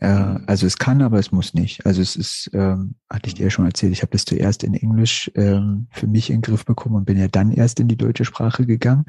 Äh, 0.00 0.14
mhm. 0.14 0.44
also 0.46 0.66
es 0.66 0.78
kann, 0.78 1.02
aber 1.02 1.18
es 1.18 1.32
muss 1.32 1.54
nicht. 1.54 1.84
Also 1.84 2.00
es 2.00 2.16
ist, 2.16 2.50
ähm, 2.52 2.94
hatte 3.10 3.28
ich 3.28 3.34
dir 3.34 3.44
ja 3.44 3.50
schon 3.50 3.66
erzählt, 3.66 3.92
ich 3.92 4.02
habe 4.02 4.12
das 4.12 4.24
zuerst 4.24 4.62
in 4.62 4.74
Englisch 4.74 5.30
ähm, 5.34 5.88
für 5.90 6.06
mich 6.06 6.30
in 6.30 6.36
den 6.36 6.42
Griff 6.42 6.64
bekommen 6.64 6.94
und 6.94 7.04
bin 7.04 7.18
ja 7.18 7.28
dann 7.28 7.50
erst 7.50 7.80
in 7.80 7.88
die 7.88 7.96
deutsche 7.96 8.24
Sprache 8.24 8.64
gegangen. 8.66 9.06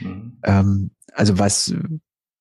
Mhm. 0.00 0.38
Ähm, 0.42 0.90
also 1.14 1.38
was, 1.38 1.74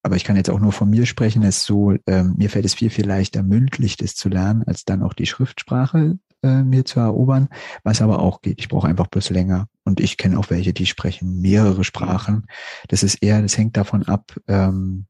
aber 0.04 0.16
ich 0.16 0.24
kann 0.24 0.38
jetzt 0.38 0.50
auch 0.50 0.60
nur 0.60 0.72
von 0.72 0.90
mir 0.90 1.06
sprechen, 1.06 1.44
ist 1.44 1.64
so, 1.64 1.94
ähm, 2.08 2.36
mir 2.38 2.50
fällt 2.50 2.66
es 2.66 2.74
viel, 2.74 2.90
viel 2.90 3.06
leichter, 3.06 3.44
mündlich 3.44 3.98
das 3.98 4.16
zu 4.16 4.30
lernen, 4.30 4.64
als 4.64 4.86
dann 4.86 5.04
auch 5.04 5.14
die 5.14 5.26
Schriftsprache 5.26 6.18
äh, 6.44 6.64
mir 6.64 6.86
zu 6.86 7.00
erobern, 7.00 7.50
was 7.84 8.02
aber 8.02 8.20
auch 8.20 8.42
geht. 8.42 8.60
Ich 8.60 8.70
brauche 8.70 8.88
einfach 8.88 9.08
bloß 9.08 9.30
länger. 9.30 9.68
Und 9.84 10.00
ich 10.00 10.18
kenne 10.18 10.40
auch 10.40 10.50
welche, 10.50 10.74
die 10.74 10.86
sprechen 10.86 11.42
mehrere 11.42 11.84
Sprachen. 11.84 12.48
Das 12.88 13.04
ist 13.04 13.16
eher, 13.22 13.42
das 13.42 13.58
hängt 13.58 13.78
davon 13.78 14.04
ab, 14.04 14.36
ähm, 14.48 15.06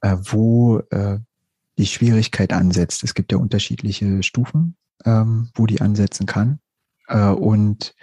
äh, 0.00 0.16
wo 0.20 0.80
äh, 0.90 1.18
die 1.78 1.86
Schwierigkeit 1.86 2.52
ansetzt. 2.52 3.04
Es 3.04 3.14
gibt 3.14 3.32
ja 3.32 3.38
unterschiedliche 3.38 4.22
Stufen, 4.22 4.76
ähm, 5.04 5.50
wo 5.54 5.66
die 5.66 5.80
ansetzen 5.80 6.26
kann. 6.26 6.60
Äh, 7.06 7.28
und 7.28 7.94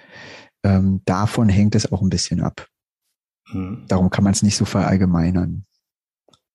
ähm, 0.63 1.01
davon 1.05 1.49
hängt 1.49 1.75
es 1.75 1.91
auch 1.91 2.01
ein 2.01 2.09
bisschen 2.09 2.41
ab. 2.41 2.67
Mhm. 3.51 3.85
Darum 3.87 4.09
kann 4.09 4.23
man 4.23 4.33
es 4.33 4.41
nicht 4.41 4.55
so 4.55 4.65
verallgemeinern. 4.65 5.65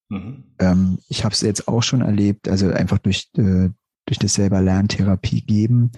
Mhm. 0.08 0.44
Ähm, 0.58 0.98
ich 1.08 1.24
habe 1.24 1.34
es 1.34 1.40
jetzt 1.42 1.68
auch 1.68 1.82
schon 1.82 2.00
erlebt, 2.00 2.48
also 2.48 2.70
einfach 2.70 2.98
durch, 2.98 3.30
äh, 3.36 3.70
durch 4.06 4.18
das 4.18 4.34
selber 4.34 4.60
Lerntherapie 4.60 5.42
geben, 5.42 5.92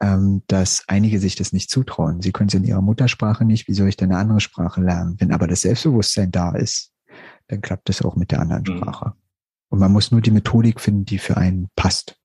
ähm, 0.00 0.42
dass 0.46 0.84
einige 0.86 1.18
sich 1.18 1.34
das 1.34 1.52
nicht 1.52 1.70
zutrauen. 1.70 2.22
Sie 2.22 2.30
können 2.30 2.48
es 2.48 2.54
in 2.54 2.64
ihrer 2.64 2.82
Muttersprache 2.82 3.44
nicht, 3.44 3.66
wie 3.66 3.74
soll 3.74 3.88
ich 3.88 3.96
denn 3.96 4.12
eine 4.12 4.20
andere 4.20 4.40
Sprache 4.40 4.80
lernen? 4.80 5.16
Wenn 5.18 5.32
aber 5.32 5.48
das 5.48 5.62
Selbstbewusstsein 5.62 6.30
da 6.30 6.54
ist, 6.54 6.92
dann 7.48 7.60
klappt 7.60 7.90
es 7.90 8.02
auch 8.02 8.16
mit 8.16 8.30
der 8.30 8.40
anderen 8.40 8.62
mhm. 8.62 8.78
Sprache. 8.78 9.12
Und 9.70 9.80
man 9.80 9.92
muss 9.92 10.10
nur 10.10 10.20
die 10.20 10.30
Methodik 10.30 10.80
finden, 10.80 11.04
die 11.04 11.18
für 11.18 11.36
einen 11.36 11.68
passt. 11.76 12.16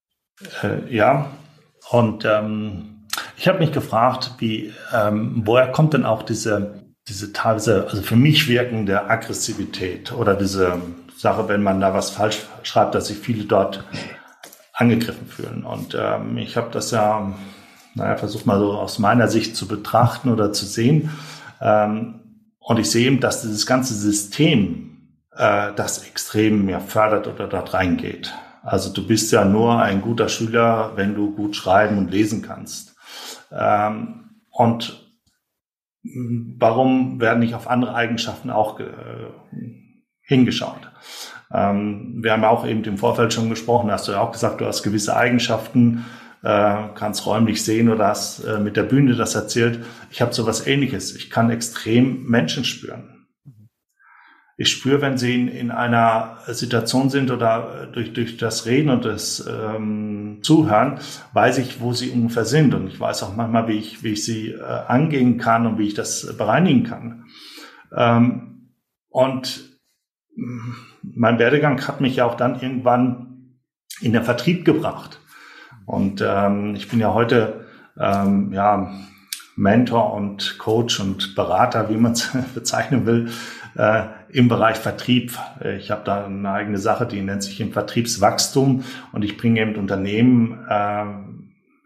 Äh, 0.62 0.94
ja, 0.94 1.32
und 1.90 2.26
ähm, 2.26 3.06
ich 3.38 3.48
habe 3.48 3.60
mich 3.60 3.72
gefragt, 3.72 4.36
wie, 4.38 4.74
ähm, 4.94 5.42
woher 5.46 5.72
kommt 5.72 5.94
denn 5.94 6.06
auch 6.06 6.24
diese, 6.24 6.86
diese 7.08 7.34
teilweise, 7.34 7.88
also 7.90 8.02
für 8.02 8.16
mich 8.16 8.48
wirkende 8.48 9.10
Aggressivität 9.10 10.14
oder 10.14 10.36
diese 10.36 10.78
Sache, 11.18 11.48
wenn 11.48 11.64
man 11.64 11.82
da 11.82 11.94
was 11.94 12.12
falsch 12.12 12.46
schreibt, 12.64 12.96
dass 12.96 13.08
sich 13.08 13.18
viele 13.18 13.46
dort 13.46 13.84
angegriffen 14.74 15.28
fühlen. 15.28 15.64
Und 15.64 15.98
ähm, 16.00 16.38
ich 16.38 16.58
habe 16.58 16.72
das 16.72 16.92
ja, 16.92 17.34
naja, 17.96 18.18
versucht 18.18 18.46
mal 18.46 18.60
so 18.60 18.74
aus 18.74 19.00
meiner 19.00 19.28
Sicht 19.28 19.56
zu 19.56 19.68
betrachten 19.68 20.32
oder 20.32 20.52
zu 20.52 20.66
sehen. 20.66 21.12
Ähm, 21.62 22.20
und 22.60 22.80
ich 22.80 22.90
sehe 22.90 23.08
eben, 23.08 23.20
dass 23.20 23.42
dieses 23.42 23.66
ganze 23.66 23.94
System 23.94 24.83
äh, 25.38 25.74
das 25.76 26.06
extrem 26.08 26.66
mehr 26.66 26.80
fördert 26.80 27.28
oder 27.28 27.48
dort 27.48 27.74
reingeht. 27.74 28.34
Also 28.64 28.94
du 28.94 29.06
bist 29.06 29.32
ja 29.32 29.44
nur 29.44 29.82
ein 29.82 30.02
guter 30.02 30.30
Schüler, 30.30 30.94
wenn 30.96 31.16
du 31.16 31.32
gut 31.36 31.56
schreiben 31.56 31.98
und 31.98 32.12
lesen 32.12 32.42
kannst. 32.42 32.96
Ähm, 33.52 34.42
und 34.52 35.00
warum 36.04 37.20
werden 37.20 37.40
nicht 37.40 37.56
auf 37.56 37.68
andere 37.68 37.94
Eigenschaften 37.96 38.50
auch 38.50 38.80
äh, 38.80 38.86
hingeschaut? 40.22 40.92
Ähm, 41.52 42.20
wir 42.24 42.32
haben 42.32 42.46
auch 42.46 42.66
eben 42.66 42.84
im 42.86 42.98
Vorfeld 42.98 43.34
schon 43.34 43.50
gesprochen, 43.50 43.92
hast 43.92 44.08
du 44.08 44.14
ja 44.14 44.22
auch 44.22 44.32
gesagt, 44.32 44.62
du 44.62 44.66
hast 44.66 44.84
gewisse 44.84 45.16
Eigenschaften, 45.16 46.06
äh, 46.42 46.76
kannst 46.96 47.26
räumlich 47.26 47.64
sehen 47.64 47.90
oder 47.90 48.08
hast 48.08 48.44
äh, 48.46 48.60
mit 48.60 48.78
der 48.78 48.84
Bühne 48.84 49.16
das 49.16 49.36
erzählt. 49.36 49.84
Ich 50.10 50.22
habe 50.22 50.34
sowas 50.34 50.66
ähnliches. 50.66 51.16
Ich 51.16 51.30
kann 51.30 51.50
extrem 51.50 52.26
Menschen 52.26 52.64
spüren 52.64 53.13
ich 54.56 54.70
spüre, 54.70 55.02
wenn 55.02 55.18
sie 55.18 55.34
in, 55.34 55.48
in 55.48 55.72
einer 55.72 56.38
Situation 56.48 57.10
sind 57.10 57.32
oder 57.32 57.88
durch, 57.92 58.14
durch 58.14 58.38
das 58.38 58.66
Reden 58.66 58.90
und 58.90 59.06
das 59.06 59.46
ähm, 59.48 60.40
Zuhören, 60.44 61.00
weiß 61.34 61.58
ich, 61.58 61.82
wo 61.82 61.94
sie 61.94 62.12
ungefähr 62.12 62.46
sind. 62.46 62.74
Und 62.74 62.88
ich 62.88 63.00
weiß 63.00 63.24
auch 63.24 63.36
manchmal, 63.36 63.68
wie 63.68 63.80
ich, 63.80 64.04
wie 64.04 64.14
ich 64.14 64.24
sie 64.24 64.52
äh, 64.52 64.62
angehen 64.62 65.38
kann 65.38 65.66
und 65.66 65.80
wie 65.80 65.88
ich 65.88 65.96
das 65.96 66.38
bereinigen 66.38 66.84
kann. 66.84 67.26
Ähm, 67.96 68.70
und 69.10 69.80
mm, 70.36 70.72
mein 71.02 71.40
Werdegang 71.40 71.86
hat 71.88 72.00
mich 72.00 72.18
ja 72.18 72.26
auch 72.26 72.36
dann 72.36 72.62
irgendwann 72.62 73.58
in 74.02 74.14
den 74.14 74.24
Vertrieb 74.24 74.66
gebracht. 74.66 75.20
Und 75.86 76.24
ähm, 76.26 76.76
ich 76.76 76.90
bin 76.90 77.00
ja 77.00 77.14
heute 77.14 77.66
ähm, 78.00 78.52
ja 78.54 78.92
Mentor 79.56 80.14
und 80.14 80.58
Coach 80.58 81.00
und 81.00 81.36
Berater, 81.36 81.90
wie 81.90 81.98
man 81.98 82.14
es 82.14 82.30
bezeichnen 82.54 83.06
will, 83.06 83.32
äh, 83.76 84.04
im 84.34 84.48
Bereich 84.48 84.78
Vertrieb. 84.78 85.38
Ich 85.78 85.92
habe 85.92 86.02
da 86.04 86.26
eine 86.26 86.50
eigene 86.50 86.80
Sache, 86.80 87.06
die 87.06 87.22
nennt 87.22 87.44
sich 87.44 87.62
im 87.62 87.72
Vertriebswachstum 87.72 88.84
und 89.12 89.24
ich 89.24 89.38
bringe 89.38 89.62
eben 89.62 89.76
Unternehmen, 89.76 90.66
äh, 90.68 91.06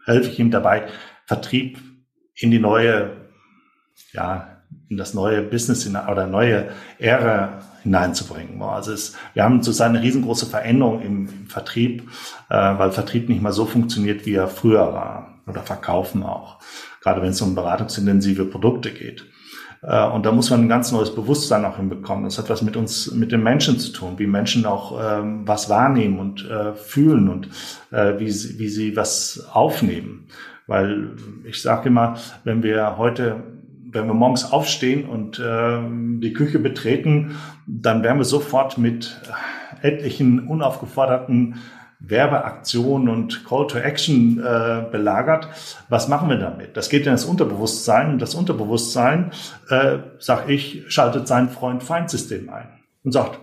helfe 0.06 0.30
ich 0.30 0.38
ihm 0.38 0.50
dabei, 0.50 0.88
Vertrieb 1.26 1.78
in 2.34 2.50
die 2.50 2.58
neue, 2.58 3.10
ja, 4.12 4.62
in 4.88 4.96
das 4.96 5.12
neue 5.12 5.42
Business 5.42 5.86
oder 5.86 6.26
neue 6.26 6.70
Ära 6.98 7.60
hineinzubringen. 7.82 8.60
Also 8.62 8.92
es, 8.92 9.16
wir 9.34 9.44
haben 9.44 9.62
sozusagen 9.62 9.96
eine 9.96 10.04
riesengroße 10.04 10.46
Veränderung 10.46 11.02
im, 11.02 11.28
im 11.28 11.46
Vertrieb, 11.48 12.08
äh, 12.48 12.54
weil 12.54 12.92
Vertrieb 12.92 13.28
nicht 13.28 13.42
mehr 13.42 13.52
so 13.52 13.66
funktioniert, 13.66 14.24
wie 14.24 14.34
er 14.34 14.48
früher 14.48 14.92
war 14.92 15.34
oder 15.46 15.62
Verkaufen 15.62 16.22
auch, 16.22 16.58
gerade 17.02 17.20
wenn 17.20 17.30
es 17.30 17.42
um 17.42 17.54
beratungsintensive 17.54 18.46
Produkte 18.46 18.90
geht. 18.90 19.26
Äh, 19.82 20.06
und 20.08 20.26
da 20.26 20.32
muss 20.32 20.50
man 20.50 20.62
ein 20.62 20.68
ganz 20.68 20.92
neues 20.92 21.14
Bewusstsein 21.14 21.64
auch 21.64 21.76
hinbekommen. 21.76 22.24
Das 22.24 22.38
hat 22.38 22.50
was 22.50 22.62
mit 22.62 22.76
uns, 22.76 23.12
mit 23.12 23.32
den 23.32 23.42
Menschen 23.42 23.78
zu 23.78 23.92
tun, 23.92 24.14
wie 24.18 24.26
Menschen 24.26 24.66
auch 24.66 24.98
ähm, 25.00 25.46
was 25.46 25.68
wahrnehmen 25.68 26.18
und 26.18 26.48
äh, 26.48 26.74
fühlen 26.74 27.28
und 27.28 27.48
äh, 27.90 28.18
wie, 28.18 28.30
sie, 28.30 28.58
wie 28.58 28.68
sie 28.68 28.96
was 28.96 29.48
aufnehmen. 29.52 30.26
Weil 30.66 31.12
ich 31.44 31.62
sage 31.62 31.88
immer, 31.88 32.16
wenn 32.44 32.62
wir 32.62 32.98
heute, 32.98 33.42
wenn 33.90 34.06
wir 34.06 34.14
morgens 34.14 34.52
aufstehen 34.52 35.08
und 35.08 35.38
äh, 35.38 35.78
die 36.20 36.32
Küche 36.34 36.58
betreten, 36.58 37.36
dann 37.66 38.02
werden 38.02 38.18
wir 38.18 38.24
sofort 38.24 38.76
mit 38.76 39.20
etlichen 39.80 40.46
unaufgeforderten 40.46 41.56
Werbeaktion 42.00 43.08
und 43.08 43.44
Call 43.44 43.66
to 43.66 43.78
Action 43.78 44.38
äh, 44.38 44.84
belagert. 44.90 45.48
Was 45.88 46.08
machen 46.08 46.28
wir 46.28 46.36
damit? 46.36 46.76
Das 46.76 46.88
geht 46.88 47.06
in 47.06 47.12
das 47.12 47.24
Unterbewusstsein 47.24 48.12
und 48.12 48.22
das 48.22 48.34
Unterbewusstsein, 48.34 49.32
äh, 49.68 49.98
sag 50.18 50.48
ich, 50.48 50.84
schaltet 50.88 51.26
sein 51.26 51.48
Freund-Feind-System 51.48 52.50
ein 52.50 52.68
und 53.02 53.12
sagt, 53.12 53.40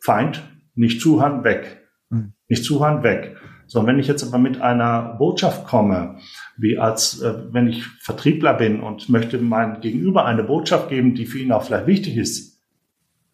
Feind, 0.00 0.42
nicht 0.74 1.00
zuhören, 1.00 1.44
weg. 1.44 1.88
Mhm. 2.10 2.32
Nicht 2.48 2.64
zuhören, 2.64 3.02
weg. 3.02 3.36
So, 3.66 3.86
wenn 3.86 3.98
ich 3.98 4.08
jetzt 4.08 4.22
aber 4.22 4.38
mit 4.38 4.60
einer 4.60 5.14
Botschaft 5.18 5.66
komme, 5.66 6.16
wie 6.58 6.78
als 6.78 7.22
äh, 7.22 7.34
wenn 7.52 7.68
ich 7.68 7.86
Vertriebler 8.00 8.54
bin 8.54 8.80
und 8.80 9.08
möchte 9.08 9.38
mein 9.38 9.80
Gegenüber 9.80 10.26
eine 10.26 10.42
Botschaft 10.42 10.88
geben, 10.88 11.14
die 11.14 11.24
für 11.24 11.38
ihn 11.38 11.52
auch 11.52 11.62
vielleicht 11.62 11.86
wichtig 11.86 12.16
ist, 12.16 12.51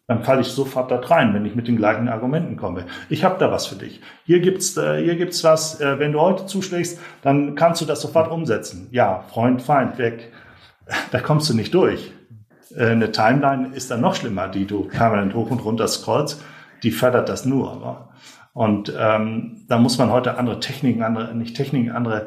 dann 0.09 0.23
falle 0.23 0.41
ich 0.41 0.47
sofort 0.47 0.89
dort 0.89 1.11
rein, 1.11 1.35
wenn 1.35 1.45
ich 1.45 1.53
mit 1.53 1.67
den 1.67 1.77
gleichen 1.77 2.09
Argumenten 2.09 2.57
komme. 2.57 2.87
Ich 3.09 3.23
habe 3.23 3.37
da 3.37 3.51
was 3.51 3.67
für 3.67 3.75
dich. 3.75 4.01
Hier 4.25 4.39
gibt's, 4.39 4.75
äh, 4.75 5.03
hier 5.03 5.15
gibt's 5.15 5.43
was. 5.43 5.79
Äh, 5.79 5.99
wenn 5.99 6.13
du 6.13 6.19
heute 6.19 6.47
zuschlägst, 6.47 6.99
dann 7.21 7.53
kannst 7.53 7.79
du 7.79 7.85
das 7.85 8.01
sofort 8.01 8.31
umsetzen. 8.31 8.87
Ja, 8.89 9.23
Freund, 9.31 9.61
Feind, 9.61 9.99
weg. 9.99 10.33
Da 11.11 11.19
kommst 11.19 11.47
du 11.47 11.53
nicht 11.53 11.75
durch. 11.75 12.11
Äh, 12.75 12.87
eine 12.87 13.11
Timeline 13.11 13.67
ist 13.75 13.91
dann 13.91 14.01
noch 14.01 14.15
schlimmer, 14.15 14.47
die 14.47 14.65
du 14.65 14.85
permanent 14.85 15.35
hoch 15.35 15.51
und 15.51 15.63
runter 15.63 15.87
scrollst. 15.87 16.43
Die 16.81 16.89
fördert 16.89 17.29
das 17.29 17.45
nur. 17.45 17.71
Aber. 17.71 18.09
Und 18.53 18.91
ähm, 18.97 19.63
da 19.67 19.77
muss 19.77 19.99
man 19.99 20.11
heute 20.11 20.39
andere 20.39 20.59
Techniken, 20.59 21.03
andere, 21.03 21.35
nicht 21.35 21.55
Techniken, 21.55 21.91
andere 21.91 22.25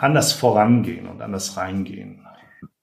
anders 0.00 0.34
vorangehen 0.34 1.08
und 1.08 1.22
anders 1.22 1.56
reingehen. 1.56 2.21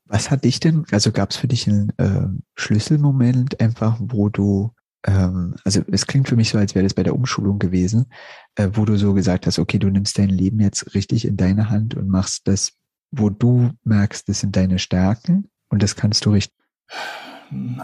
Was 0.10 0.32
hat 0.32 0.44
dich 0.44 0.60
denn, 0.60 0.86
also 0.92 1.12
gab 1.12 1.30
es 1.30 1.38
für 1.38 1.48
dich 1.48 1.68
einen 1.68 1.94
äh, 1.98 2.28
Schlüsselmoment 2.56 3.62
einfach, 3.62 3.96
wo 4.00 4.30
du, 4.30 4.74
ähm, 5.06 5.54
also 5.64 5.82
es 5.92 6.08
klingt 6.08 6.28
für 6.28 6.36
mich 6.36 6.50
so, 6.50 6.58
als 6.58 6.74
wäre 6.74 6.84
das 6.84 6.96
bei 6.96 7.04
der 7.04 7.14
Umschulung 7.14 7.60
gewesen, 7.60 8.08
äh, 8.56 8.70
wo 8.74 8.86
du 8.86 8.98
so 8.98 9.14
gesagt 9.14 9.46
hast, 9.46 9.60
okay, 9.60 9.78
du 9.78 9.90
nimmst 9.90 10.18
dein 10.18 10.30
Leben 10.30 10.60
jetzt 10.62 10.96
richtig 10.96 11.26
in 11.26 11.38
deine 11.38 11.70
Hand 11.70 11.94
und 11.94 12.10
machst 12.10 12.48
das, 12.48 12.72
wo 13.12 13.30
du 13.30 13.70
merkst, 13.84 14.28
das 14.28 14.40
sind 14.40 14.56
deine 14.56 14.80
Stärken 14.80 15.48
und 15.70 15.84
das 15.84 15.96
kannst 15.96 16.26
du 16.26 16.32
richtig. 16.32 16.58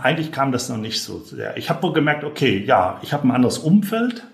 Eigentlich 0.01 0.31
kam 0.31 0.51
das 0.51 0.67
noch 0.67 0.77
nicht 0.77 1.03
so 1.03 1.19
sehr. 1.19 1.55
Ich 1.57 1.69
habe 1.69 1.83
wohl 1.83 1.93
gemerkt, 1.93 2.23
okay, 2.23 2.63
ja, 2.65 2.99
ich 3.03 3.13
habe 3.13 3.27
ein 3.27 3.31
anderes 3.31 3.59
Umfeld. 3.59 4.25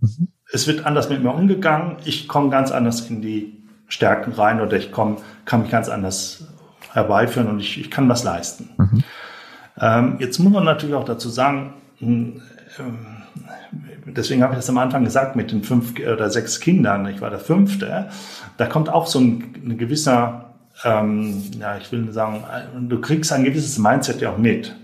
Mhm. 0.00 0.28
Es 0.52 0.66
wird 0.66 0.84
anders 0.84 1.08
mit 1.08 1.22
mir 1.22 1.32
umgegangen. 1.32 1.96
Ich 2.04 2.28
komme 2.28 2.50
ganz 2.50 2.70
anders 2.72 3.08
in 3.08 3.22
die 3.22 3.62
Stärken 3.88 4.32
rein 4.32 4.60
oder 4.60 4.76
ich 4.76 4.92
komm, 4.92 5.16
kann 5.46 5.62
mich 5.62 5.70
ganz 5.70 5.88
anders 5.88 6.51
herbeiführen 6.92 7.48
und 7.48 7.60
ich, 7.60 7.80
ich 7.80 7.90
kann 7.90 8.08
was 8.08 8.24
leisten. 8.24 8.70
Mhm. 8.76 9.04
Ähm, 9.80 10.16
jetzt 10.18 10.38
muss 10.38 10.52
man 10.52 10.64
natürlich 10.64 10.94
auch 10.94 11.04
dazu 11.04 11.28
sagen, 11.28 11.74
hm, 11.98 12.42
ähm, 12.78 13.06
deswegen 14.06 14.42
habe 14.42 14.52
ich 14.52 14.58
das 14.58 14.68
am 14.68 14.78
Anfang 14.78 15.04
gesagt 15.04 15.36
mit 15.36 15.52
den 15.52 15.62
fünf 15.62 15.94
oder 15.98 16.30
sechs 16.30 16.60
Kindern, 16.60 17.06
ich 17.06 17.20
war 17.20 17.30
der 17.30 17.38
fünfte, 17.38 18.08
da 18.56 18.66
kommt 18.66 18.88
auch 18.88 19.06
so 19.06 19.20
ein, 19.20 19.54
ein 19.64 19.78
gewisser, 19.78 20.52
ähm, 20.84 21.42
ja, 21.58 21.76
ich 21.78 21.90
will 21.92 22.12
sagen, 22.12 22.44
du 22.88 23.00
kriegst 23.00 23.32
ein 23.32 23.44
gewisses 23.44 23.78
Mindset 23.78 24.20
ja 24.20 24.30
auch 24.30 24.38
mit. 24.38 24.74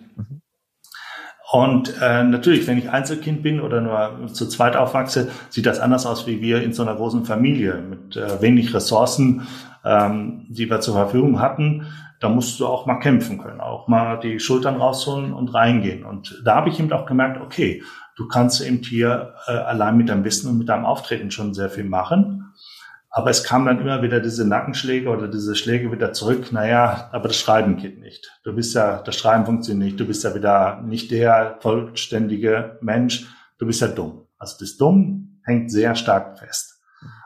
Und 1.51 1.95
äh, 2.03 2.25
natürlich, 2.25 2.67
wenn 2.67 2.77
ich 2.77 2.91
Einzelkind 2.91 3.43
bin 3.43 3.61
oder 3.61 3.81
nur 3.81 4.29
zu 4.33 4.47
zweit 4.49 4.77
aufwachse, 4.77 5.31
sieht 5.49 5.65
das 5.65 5.81
anders 5.81 6.05
aus 6.05 6.27
wie 6.27 6.43
wir 6.43 6.63
in 6.63 6.75
so 6.75 6.83
einer 6.83 6.95
großen 6.95 7.25
Familie 7.25 7.83
mit 7.89 8.17
äh, 8.17 8.43
wenig 8.43 8.75
Ressourcen 8.75 9.47
ähm, 9.85 10.47
die 10.49 10.69
wir 10.69 10.81
zur 10.81 10.95
Verfügung 10.95 11.41
hatten, 11.41 11.87
da 12.21 12.29
musst 12.29 12.59
du 12.59 12.67
auch 12.67 12.87
mal 12.87 12.99
kämpfen 12.99 13.39
können, 13.39 13.61
auch 13.61 13.87
mal 13.89 14.17
die 14.19 14.41
Schultern 14.41 14.77
rausholen 14.77 15.33
und 15.33 15.55
reingehen. 15.55 16.05
Und 16.05 16.43
da 16.45 16.57
habe 16.57 16.69
ich 16.69 16.81
eben 16.81 16.93
auch 16.93 17.07
gemerkt, 17.07 17.41
okay, 17.41 17.83
du 18.17 18.27
kannst 18.27 18.61
eben 18.61 18.79
hier 18.79 19.35
äh, 19.47 19.53
allein 19.53 19.97
mit 19.97 20.09
deinem 20.09 20.25
Wissen 20.25 20.51
und 20.51 20.59
mit 20.59 20.69
deinem 20.69 20.85
Auftreten 20.85 21.31
schon 21.31 21.55
sehr 21.55 21.71
viel 21.71 21.85
machen. 21.85 22.53
Aber 23.11 23.31
es 23.31 23.43
kam 23.43 23.65
dann 23.65 23.81
immer 23.81 24.03
wieder 24.03 24.21
diese 24.21 24.47
Nackenschläge 24.47 25.09
oder 25.09 25.29
diese 25.29 25.55
Schläge 25.55 25.91
wieder 25.91 26.13
zurück. 26.13 26.53
Naja, 26.53 27.09
aber 27.13 27.29
das 27.29 27.39
Schreiben 27.39 27.77
geht 27.77 28.01
nicht. 28.01 28.31
Du 28.45 28.55
bist 28.55 28.75
ja, 28.75 29.03
das 29.03 29.17
Schreiben 29.17 29.47
funktioniert 29.47 29.85
nicht. 29.85 30.01
Du 30.01 30.07
bist 30.07 30.25
ja 30.25 30.35
wieder 30.35 30.83
nicht 30.83 31.11
der 31.11 31.57
vollständige 31.61 32.79
Mensch. 32.81 33.27
Du 33.59 33.67
bist 33.67 33.81
ja 33.81 33.89
dumm. 33.89 34.27
Also 34.39 34.57
das 34.61 34.77
Dumm 34.77 35.41
hängt 35.45 35.73
sehr 35.73 35.95
stark 35.95 36.39
fest. 36.39 36.81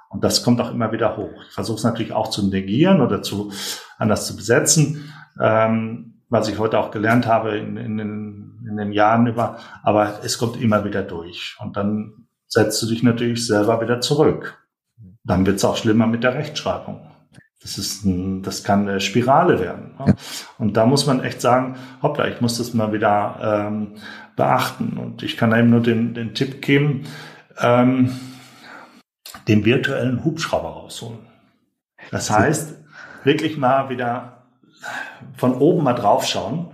Und 0.08 0.22
das 0.22 0.42
kommt 0.42 0.60
auch 0.60 0.70
immer 0.70 0.92
wieder 0.92 1.16
hoch. 1.16 1.32
Ich 1.48 1.54
versuche 1.54 1.78
es 1.78 1.84
natürlich 1.84 2.12
auch 2.12 2.30
zu 2.30 2.46
negieren 2.46 3.00
oder 3.00 3.22
zu 3.22 3.50
anders 3.98 4.26
zu 4.26 4.36
besetzen, 4.36 5.12
ähm, 5.40 6.22
was 6.28 6.48
ich 6.48 6.58
heute 6.58 6.78
auch 6.78 6.90
gelernt 6.90 7.26
habe 7.26 7.56
in, 7.56 7.76
in, 7.76 7.98
in, 7.98 8.66
in 8.68 8.76
den 8.76 8.92
Jahren 8.92 9.26
über. 9.26 9.58
Aber 9.82 10.20
es 10.22 10.38
kommt 10.38 10.60
immer 10.60 10.84
wieder 10.84 11.02
durch. 11.02 11.56
Und 11.60 11.76
dann 11.76 12.26
setzt 12.46 12.82
du 12.82 12.86
dich 12.86 13.02
natürlich 13.02 13.46
selber 13.46 13.80
wieder 13.80 14.00
zurück. 14.00 14.61
Dann 15.24 15.46
wird 15.46 15.56
es 15.56 15.64
auch 15.64 15.76
schlimmer 15.76 16.06
mit 16.06 16.24
der 16.24 16.34
Rechtschreibung. 16.34 17.00
Das 17.62 17.78
ist 17.78 18.04
ein, 18.04 18.42
das 18.42 18.64
kann 18.64 18.88
eine 18.88 19.00
Spirale 19.00 19.60
werden. 19.60 19.94
Ne? 19.98 20.16
Und 20.58 20.76
da 20.76 20.84
muss 20.84 21.06
man 21.06 21.22
echt 21.22 21.40
sagen, 21.40 21.76
hoppla, 22.02 22.26
ich 22.26 22.40
muss 22.40 22.58
das 22.58 22.74
mal 22.74 22.92
wieder 22.92 23.68
ähm, 23.68 23.94
beachten. 24.34 24.98
Und 24.98 25.22
ich 25.22 25.36
kann 25.36 25.56
eben 25.56 25.70
nur 25.70 25.80
den, 25.80 26.14
den 26.14 26.34
Tipp 26.34 26.60
geben, 26.60 27.04
ähm, 27.60 28.18
den 29.46 29.64
virtuellen 29.64 30.24
Hubschrauber 30.24 30.70
rausholen. 30.70 31.20
Das 32.10 32.30
heißt, 32.30 32.76
wirklich 33.22 33.56
mal 33.56 33.88
wieder 33.88 34.42
von 35.36 35.54
oben 35.54 35.84
mal 35.84 35.94
draufschauen. 35.94 36.71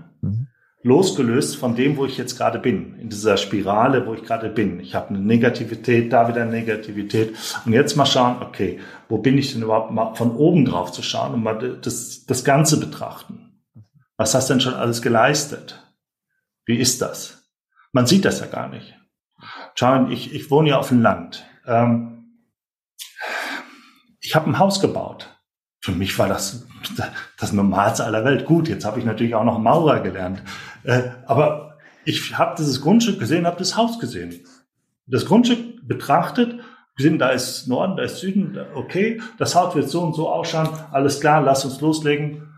Losgelöst 0.89 1.57
von 1.57 1.77
dem, 1.77 1.97
wo 1.97 2.07
ich 2.07 2.17
jetzt 2.17 2.37
gerade 2.37 2.59
bin, 2.59 2.99
in 2.99 3.11
dieser 3.11 3.37
Spirale, 3.37 4.07
wo 4.07 4.15
ich 4.15 4.23
gerade 4.23 4.49
bin. 4.49 4.81
Ich 4.81 4.95
habe 4.95 5.11
eine 5.11 5.21
Negativität, 5.21 6.13
da 6.13 6.29
wieder 6.29 6.43
eine 6.43 6.51
Negativität. 6.51 7.37
Und 7.65 7.75
jetzt 7.75 7.97
mal 7.97 8.07
schauen, 8.07 8.43
okay, 8.43 8.81
wo 9.09 9.19
bin 9.19 9.37
ich 9.37 9.53
denn 9.53 9.63
überhaupt 9.63 9.91
mal 9.93 10.15
von 10.15 10.35
oben 10.35 10.65
drauf 10.65 10.91
zu 10.91 11.03
schauen 11.03 11.35
und 11.35 11.43
mal 11.43 11.79
das, 11.81 12.25
das 12.25 12.43
Ganze 12.43 12.81
betrachten. 12.81 13.63
Was 14.17 14.35
hast 14.35 14.49
du 14.49 14.55
denn 14.55 14.61
schon 14.63 14.75
alles 14.75 15.03
geleistet? 15.03 15.85
Wie 16.65 16.79
ist 16.79 17.03
das? 17.03 17.49
Man 17.93 18.07
sieht 18.07 18.25
das 18.25 18.41
ja 18.41 18.47
gar 18.47 18.69
nicht. 18.69 18.95
Schauen, 19.75 20.11
ich, 20.11 20.35
ich 20.35 20.51
wohne 20.51 20.71
ja 20.71 20.79
auf 20.79 20.89
dem 20.89 21.03
Land. 21.03 21.47
Ähm, 21.67 22.41
ich 24.21 24.35
habe 24.35 24.51
ein 24.51 24.59
Haus 24.59 24.81
gebaut. 24.81 25.39
Für 25.81 25.93
mich 25.93 26.19
war 26.19 26.29
das 26.29 26.67
das 27.39 27.53
Normalste 27.53 28.05
aller 28.05 28.25
Welt. 28.25 28.45
Gut, 28.45 28.69
jetzt 28.69 28.85
habe 28.85 28.99
ich 28.99 29.05
natürlich 29.05 29.35
auch 29.35 29.45
noch 29.45 29.59
Maurer 29.59 30.01
gelernt. 30.01 30.43
Äh, 30.85 31.03
aber 31.27 31.79
ich 32.05 32.37
habe 32.39 32.55
dieses 32.59 32.81
Grundstück 32.81 33.19
gesehen, 33.19 33.47
habe 33.47 33.59
das 33.59 33.77
Haus 33.77 33.99
gesehen. 33.99 34.45
Das 35.07 35.27
Grundstück 35.27 35.87
betrachtet, 35.87 36.61
gesehen, 36.97 37.19
da 37.19 37.31
ist 37.31 37.69
Norden, 37.69 37.97
da 37.97 38.03
ist 38.03 38.19
Süden, 38.19 38.59
okay, 38.75 39.21
das 39.39 39.55
Haus 39.55 39.75
wird 39.75 39.89
so 39.89 40.03
und 40.03 40.15
so 40.15 40.29
ausschauen, 40.29 40.69
alles 40.91 41.21
klar, 41.21 41.41
lass 41.41 41.65
uns 41.65 41.81
loslegen. 41.81 42.49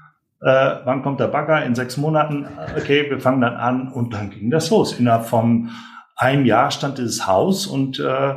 Äh, 0.41 0.77
wann 0.85 1.03
kommt 1.03 1.21
der 1.21 1.29
Bagger? 1.29 1.65
In 1.65 1.75
sechs 1.75 1.99
Monaten. 1.99 2.49
Okay, 2.77 3.11
wir 3.11 3.21
fangen 3.21 3.43
dann 3.43 3.57
an 3.57 3.93
und 3.93 4.15
dann 4.15 4.31
ging 4.31 4.51
das 4.51 4.71
los. 4.71 4.99
Innerhalb 4.99 5.27
von 5.27 5.71
einem 6.17 6.47
Jahr 6.47 6.71
stand 6.71 6.99
dieses 6.99 7.27
Haus 7.27 7.67
und 7.67 8.01
äh, 8.01 8.35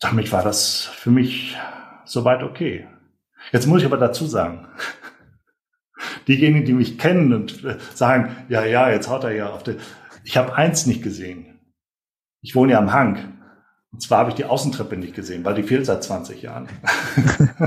damit 0.00 0.32
war 0.32 0.42
das 0.42 0.90
für 0.96 1.10
mich 1.10 1.56
soweit 2.04 2.42
okay. 2.42 2.86
Jetzt 3.52 3.66
muss 3.66 3.80
ich 3.80 3.86
aber 3.86 3.96
dazu 3.96 4.26
sagen, 4.26 4.66
diejenigen, 6.28 6.64
die 6.64 6.72
mich 6.72 6.98
kennen 6.98 7.32
und 7.32 7.64
äh, 7.64 7.76
sagen, 7.94 8.36
ja, 8.48 8.64
ja, 8.64 8.90
jetzt 8.90 9.08
haut 9.08 9.24
er 9.24 9.32
ja 9.32 9.50
auf 9.50 9.62
den. 9.62 9.76
Ich 10.24 10.36
habe 10.36 10.54
eins 10.54 10.86
nicht 10.86 11.02
gesehen. 11.02 11.60
Ich 12.40 12.54
wohne 12.54 12.72
ja 12.72 12.78
am 12.78 12.92
Hang. 12.92 13.34
Und 13.92 14.00
zwar 14.00 14.18
habe 14.18 14.30
ich 14.30 14.36
die 14.36 14.44
Außentreppe 14.44 14.96
nicht 14.96 15.14
gesehen, 15.14 15.44
weil 15.44 15.54
die 15.54 15.62
fehlt 15.62 15.86
seit 15.86 16.02
20 16.02 16.42
Jahren. 16.42 16.68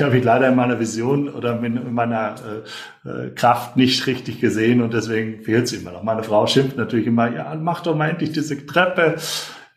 die 0.00 0.04
habe 0.04 0.18
ich 0.18 0.24
leider 0.24 0.48
in 0.48 0.56
meiner 0.56 0.78
Vision 0.78 1.28
oder 1.28 1.58
in 1.62 1.94
meiner 1.94 2.34
äh, 3.04 3.08
äh, 3.08 3.30
Kraft 3.30 3.76
nicht 3.76 4.06
richtig 4.06 4.40
gesehen 4.40 4.82
und 4.82 4.92
deswegen 4.92 5.42
fehlt 5.42 5.68
sie 5.68 5.76
immer 5.76 5.92
noch. 5.92 6.02
Meine 6.02 6.22
Frau 6.22 6.46
schimpft 6.46 6.76
natürlich 6.76 7.06
immer, 7.06 7.32
ja, 7.32 7.54
mach 7.54 7.80
doch 7.80 7.96
mal 7.96 8.10
endlich 8.10 8.32
diese 8.32 8.66
Treppe. 8.66 9.16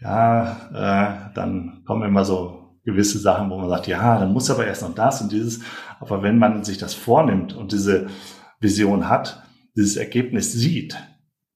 Ja, 0.01 0.57
äh, 0.73 1.31
dann 1.35 1.83
kommen 1.85 2.03
immer 2.03 2.25
so 2.25 2.62
gewisse 2.83 3.19
Sachen, 3.19 3.49
wo 3.49 3.57
man 3.57 3.69
sagt, 3.69 3.87
ja, 3.87 4.19
dann 4.19 4.33
muss 4.33 4.49
aber 4.49 4.67
erst 4.67 4.81
noch 4.81 4.95
das 4.95 5.21
und 5.21 5.31
dieses. 5.31 5.61
Aber 5.99 6.21
wenn 6.21 6.37
man 6.37 6.63
sich 6.63 6.77
das 6.77 6.93
vornimmt 6.93 7.53
und 7.53 7.71
diese 7.71 8.07
Vision 8.59 9.09
hat, 9.09 9.43
dieses 9.75 9.95
Ergebnis 9.95 10.51
sieht 10.51 10.97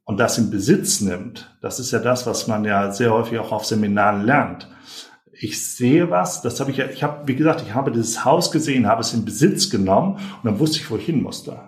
und 0.06 0.20
das 0.20 0.38
in 0.38 0.50
Besitz 0.50 1.02
nimmt, 1.02 1.58
das 1.62 1.80
ist 1.80 1.92
ja 1.92 2.00
das, 2.00 2.26
was 2.26 2.48
man 2.48 2.66
ja 2.66 2.92
sehr 2.92 3.12
häufig 3.12 3.40
auch 3.40 3.52
auf 3.52 3.66
Seminaren 3.66 4.26
lernt 4.26 4.68
ich 5.40 5.64
sehe 5.64 6.10
was, 6.10 6.42
das 6.42 6.60
habe 6.60 6.72
ich 6.72 6.78
ja, 6.78 6.88
ich 6.88 7.04
habe, 7.04 7.28
wie 7.28 7.36
gesagt, 7.36 7.62
ich 7.62 7.74
habe 7.74 7.92
dieses 7.92 8.26
Haus 8.26 8.52
gesehen, 8.52 8.88
habe 8.88 9.02
es 9.02 9.14
in 9.14 9.26
Besitz 9.26 9.70
genommen 9.70 10.16
und 10.16 10.46
dann 10.46 10.60
wusste 10.60 10.80
ich, 10.80 10.90
wo 10.90 10.98
ich 10.98 11.06
hin 11.06 11.22
musste. 11.22 11.60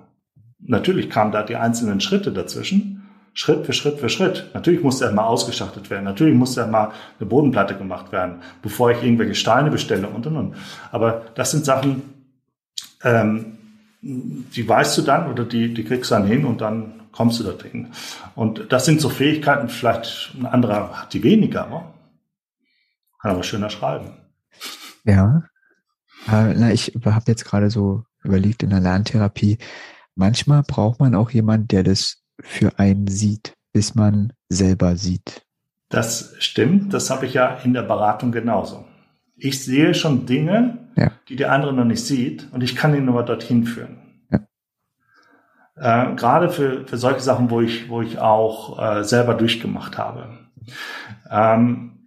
Natürlich 0.59 1.09
kamen 1.09 1.31
da 1.31 1.43
die 1.43 1.55
einzelnen 1.55 2.01
Schritte 2.01 2.31
dazwischen, 2.31 2.98
Schritt 3.39 3.65
für 3.65 3.71
Schritt 3.71 4.01
für 4.01 4.09
Schritt. 4.09 4.51
Natürlich 4.53 4.83
musste 4.83 5.05
er 5.05 5.13
mal 5.13 5.23
ausgestattet 5.23 5.89
werden, 5.89 6.03
natürlich 6.03 6.35
musste 6.35 6.59
er 6.59 6.67
mal 6.67 6.91
eine 7.17 7.29
Bodenplatte 7.29 7.77
gemacht 7.77 8.11
werden, 8.11 8.41
bevor 8.61 8.91
ich 8.91 9.01
irgendwelche 9.01 9.33
Steine 9.33 9.71
bestelle 9.71 10.09
und 10.09 10.27
und 10.27 10.35
und. 10.35 10.55
Aber 10.91 11.27
das 11.35 11.51
sind 11.51 11.63
Sachen, 11.63 12.01
ähm, 13.01 13.57
die 14.01 14.67
weißt 14.67 14.97
du 14.97 15.03
dann 15.03 15.31
oder 15.31 15.45
die, 15.45 15.73
die 15.73 15.85
kriegst 15.85 16.11
du 16.11 16.15
dann 16.15 16.27
hin 16.27 16.43
und 16.43 16.59
dann 16.59 17.07
kommst 17.13 17.39
du 17.39 17.45
da 17.45 17.53
drin. 17.53 17.93
Und 18.35 18.73
das 18.73 18.83
sind 18.83 18.99
so 18.99 19.07
Fähigkeiten, 19.07 19.69
vielleicht 19.69 20.35
ein 20.37 20.45
anderer 20.45 20.91
hat 20.91 21.13
die 21.13 21.23
weniger, 21.23 21.65
ne? 21.67 21.85
Kann 23.21 23.31
aber 23.31 23.43
schöner 23.43 23.69
schreiben. 23.69 24.17
Ja. 25.05 25.43
Äh, 26.27 26.55
na, 26.57 26.73
ich 26.73 26.93
habe 27.05 27.23
jetzt 27.27 27.45
gerade 27.45 27.69
so 27.69 28.03
überlegt 28.21 28.63
in 28.63 28.71
der 28.71 28.81
Lerntherapie, 28.81 29.59
manchmal 30.15 30.61
braucht 30.63 30.99
man 30.99 31.15
auch 31.15 31.31
jemanden, 31.31 31.69
der 31.69 31.83
das 31.83 32.21
für 32.41 32.77
einen 32.79 33.07
sieht, 33.07 33.53
bis 33.73 33.95
man 33.95 34.33
selber 34.49 34.95
sieht. 34.95 35.43
Das 35.89 36.35
stimmt, 36.39 36.93
das 36.93 37.09
habe 37.09 37.25
ich 37.25 37.33
ja 37.33 37.55
in 37.63 37.73
der 37.73 37.81
Beratung 37.81 38.31
genauso. 38.31 38.85
Ich 39.35 39.63
sehe 39.63 39.93
schon 39.93 40.25
Dinge, 40.25 40.89
ja. 40.95 41.11
die 41.27 41.35
der 41.35 41.51
andere 41.51 41.73
noch 41.73 41.85
nicht 41.85 42.05
sieht 42.05 42.47
und 42.51 42.61
ich 42.61 42.75
kann 42.75 42.95
ihn 42.95 43.05
nur 43.05 43.23
dorthin 43.23 43.65
führen. 43.65 43.97
Ja. 44.31 46.11
Äh, 46.11 46.15
gerade 46.15 46.49
für, 46.49 46.85
für 46.85 46.97
solche 46.97 47.21
Sachen, 47.21 47.49
wo 47.49 47.61
ich, 47.61 47.89
wo 47.89 48.01
ich 48.01 48.19
auch 48.19 48.79
äh, 48.79 49.03
selber 49.03 49.33
durchgemacht 49.33 49.97
habe. 49.97 50.37
Ähm, 51.29 52.05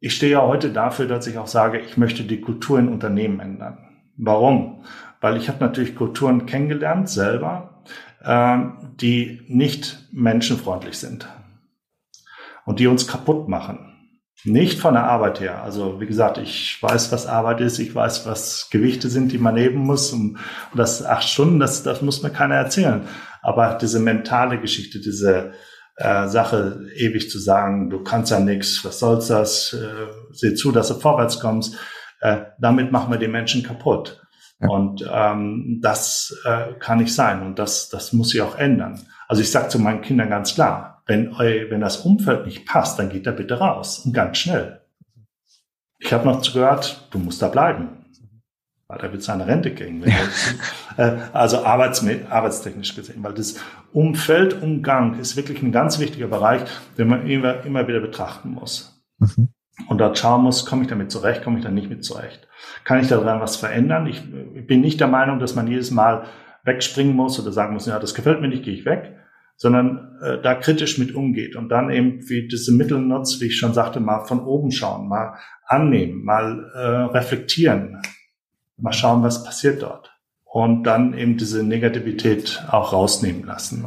ich 0.00 0.14
stehe 0.14 0.32
ja 0.32 0.42
heute 0.42 0.70
dafür, 0.70 1.06
dass 1.06 1.26
ich 1.26 1.38
auch 1.38 1.48
sage, 1.48 1.80
ich 1.80 1.96
möchte 1.96 2.22
die 2.22 2.40
Kultur 2.40 2.78
in 2.78 2.88
Unternehmen 2.88 3.40
ändern. 3.40 3.78
Warum? 4.16 4.84
Weil 5.20 5.36
ich 5.36 5.48
habe 5.48 5.58
natürlich 5.64 5.96
Kulturen 5.96 6.46
kennengelernt 6.46 7.08
selber, 7.08 7.77
die 8.28 9.40
nicht 9.48 10.06
menschenfreundlich 10.12 10.98
sind 10.98 11.28
und 12.66 12.78
die 12.78 12.86
uns 12.86 13.06
kaputt 13.06 13.48
machen. 13.48 13.88
Nicht 14.44 14.78
von 14.78 14.94
der 14.94 15.04
Arbeit 15.04 15.40
her. 15.40 15.62
Also 15.62 16.00
wie 16.00 16.06
gesagt, 16.06 16.38
ich 16.38 16.76
weiß, 16.80 17.10
was 17.10 17.26
Arbeit 17.26 17.60
ist, 17.60 17.78
ich 17.78 17.94
weiß, 17.94 18.26
was 18.26 18.68
Gewichte 18.70 19.08
sind, 19.08 19.32
die 19.32 19.38
man 19.38 19.56
heben 19.56 19.78
muss. 19.78 20.12
Und, 20.12 20.36
und 20.72 20.76
das 20.76 21.04
acht 21.04 21.28
Stunden, 21.28 21.58
das, 21.58 21.82
das 21.82 22.02
muss 22.02 22.22
mir 22.22 22.30
keiner 22.30 22.54
erzählen. 22.54 23.08
Aber 23.42 23.78
diese 23.80 23.98
mentale 23.98 24.60
Geschichte, 24.60 25.00
diese 25.00 25.52
äh, 25.96 26.28
Sache, 26.28 26.86
ewig 26.94 27.30
zu 27.30 27.38
sagen, 27.38 27.90
du 27.90 28.04
kannst 28.04 28.30
ja 28.30 28.38
nichts, 28.38 28.84
was 28.84 29.00
soll's 29.00 29.26
das, 29.26 29.72
äh, 29.72 30.06
seh 30.32 30.54
zu, 30.54 30.70
dass 30.70 30.88
du 30.88 30.94
vorwärts 30.94 31.40
kommst, 31.40 31.76
äh, 32.20 32.42
damit 32.60 32.92
machen 32.92 33.10
wir 33.10 33.18
die 33.18 33.28
Menschen 33.28 33.62
kaputt. 33.62 34.22
Ja. 34.60 34.68
Und 34.68 35.08
ähm, 35.10 35.78
das 35.82 36.36
äh, 36.44 36.74
kann 36.78 36.98
nicht 36.98 37.14
sein 37.14 37.42
und 37.42 37.58
das, 37.58 37.88
das 37.90 38.12
muss 38.12 38.30
sich 38.30 38.42
auch 38.42 38.58
ändern. 38.58 39.00
Also 39.28 39.42
ich 39.42 39.50
sage 39.50 39.68
zu 39.68 39.78
meinen 39.78 40.00
Kindern 40.00 40.30
ganz 40.30 40.54
klar, 40.54 41.02
wenn, 41.06 41.30
wenn 41.38 41.80
das 41.80 41.98
Umfeld 41.98 42.46
nicht 42.46 42.66
passt, 42.66 42.98
dann 42.98 43.08
geht 43.08 43.26
er 43.26 43.32
bitte 43.32 43.58
raus 43.58 44.00
und 44.00 44.12
ganz 44.12 44.38
schnell. 44.38 44.80
Ich 45.98 46.12
habe 46.12 46.26
noch 46.26 46.42
gehört, 46.42 47.08
du 47.10 47.18
musst 47.18 47.42
da 47.42 47.48
bleiben. 47.48 47.88
Weil 48.88 49.00
er 49.00 49.12
wird 49.12 49.22
seine 49.22 49.46
Rente 49.46 49.74
kriegen. 49.74 50.02
äh, 50.96 51.16
also 51.32 51.64
arbeits, 51.64 52.04
arbeitstechnisch 52.30 52.94
gesehen. 52.94 53.22
Weil 53.22 53.34
das 53.34 53.56
Umfeldumgang 53.92 55.18
ist 55.18 55.36
wirklich 55.36 55.62
ein 55.62 55.72
ganz 55.72 55.98
wichtiger 55.98 56.28
Bereich, 56.28 56.62
den 56.96 57.08
man 57.08 57.26
immer, 57.26 57.64
immer 57.64 57.86
wieder 57.86 58.00
betrachten 58.00 58.52
muss. 58.52 59.02
Mhm. 59.18 59.48
Und 59.86 59.98
dort 59.98 60.18
schauen 60.18 60.42
muss, 60.42 60.66
komme 60.66 60.82
ich 60.82 60.88
damit 60.88 61.10
zurecht, 61.10 61.44
komme 61.44 61.58
ich 61.58 61.64
da 61.64 61.70
nicht 61.70 61.88
mit 61.88 62.04
zurecht. 62.04 62.48
Kann 62.84 63.00
ich 63.00 63.08
daran 63.08 63.40
was 63.40 63.56
verändern? 63.56 64.06
Ich, 64.06 64.22
bin 64.66 64.80
nicht 64.80 65.00
der 65.00 65.06
Meinung, 65.06 65.38
dass 65.38 65.54
man 65.54 65.68
jedes 65.68 65.90
Mal 65.90 66.24
wegspringen 66.64 67.14
muss 67.14 67.40
oder 67.40 67.52
sagen 67.52 67.74
muss, 67.74 67.86
ja, 67.86 67.98
das 67.98 68.14
gefällt 68.14 68.40
mir 68.40 68.48
nicht, 68.48 68.64
gehe 68.64 68.74
ich 68.74 68.84
weg 68.84 69.14
sondern 69.58 70.16
äh, 70.22 70.40
da 70.40 70.54
kritisch 70.54 70.98
mit 70.98 71.14
umgeht 71.14 71.56
und 71.56 71.68
dann 71.68 71.90
eben 71.90 72.26
wie 72.28 72.46
diese 72.46 72.72
Mittel 72.72 73.00
nutzt, 73.00 73.40
wie 73.40 73.46
ich 73.46 73.58
schon 73.58 73.74
sagte, 73.74 73.98
mal 73.98 74.24
von 74.24 74.40
oben 74.40 74.70
schauen, 74.70 75.08
mal 75.08 75.34
annehmen, 75.66 76.24
mal 76.24 76.70
äh, 76.74 77.16
reflektieren, 77.16 78.00
mal 78.76 78.92
schauen, 78.92 79.22
was 79.24 79.42
passiert 79.42 79.82
dort 79.82 80.12
und 80.44 80.84
dann 80.84 81.12
eben 81.12 81.36
diese 81.36 81.64
Negativität 81.64 82.64
auch 82.70 82.92
rausnehmen 82.92 83.44
lassen. 83.44 83.84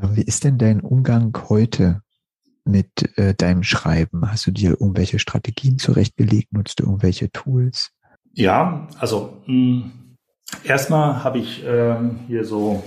Wie 0.00 0.22
ist 0.22 0.42
denn 0.42 0.58
dein 0.58 0.80
Umgang 0.80 1.32
heute 1.48 2.02
mit 2.68 3.18
äh, 3.18 3.34
deinem 3.34 3.62
Schreiben? 3.62 4.30
Hast 4.30 4.46
du 4.46 4.50
dir 4.50 4.70
irgendwelche 4.70 5.18
Strategien 5.18 5.78
zurechtgelegt? 5.78 6.52
Nutzt 6.52 6.80
du 6.80 6.84
irgendwelche 6.84 7.30
Tools? 7.32 7.90
Ja, 8.34 8.86
also 8.98 9.42
mh, 9.46 9.90
erstmal 10.64 11.24
habe 11.24 11.38
ich 11.38 11.64
äh, 11.64 11.96
hier 12.28 12.44
so 12.44 12.84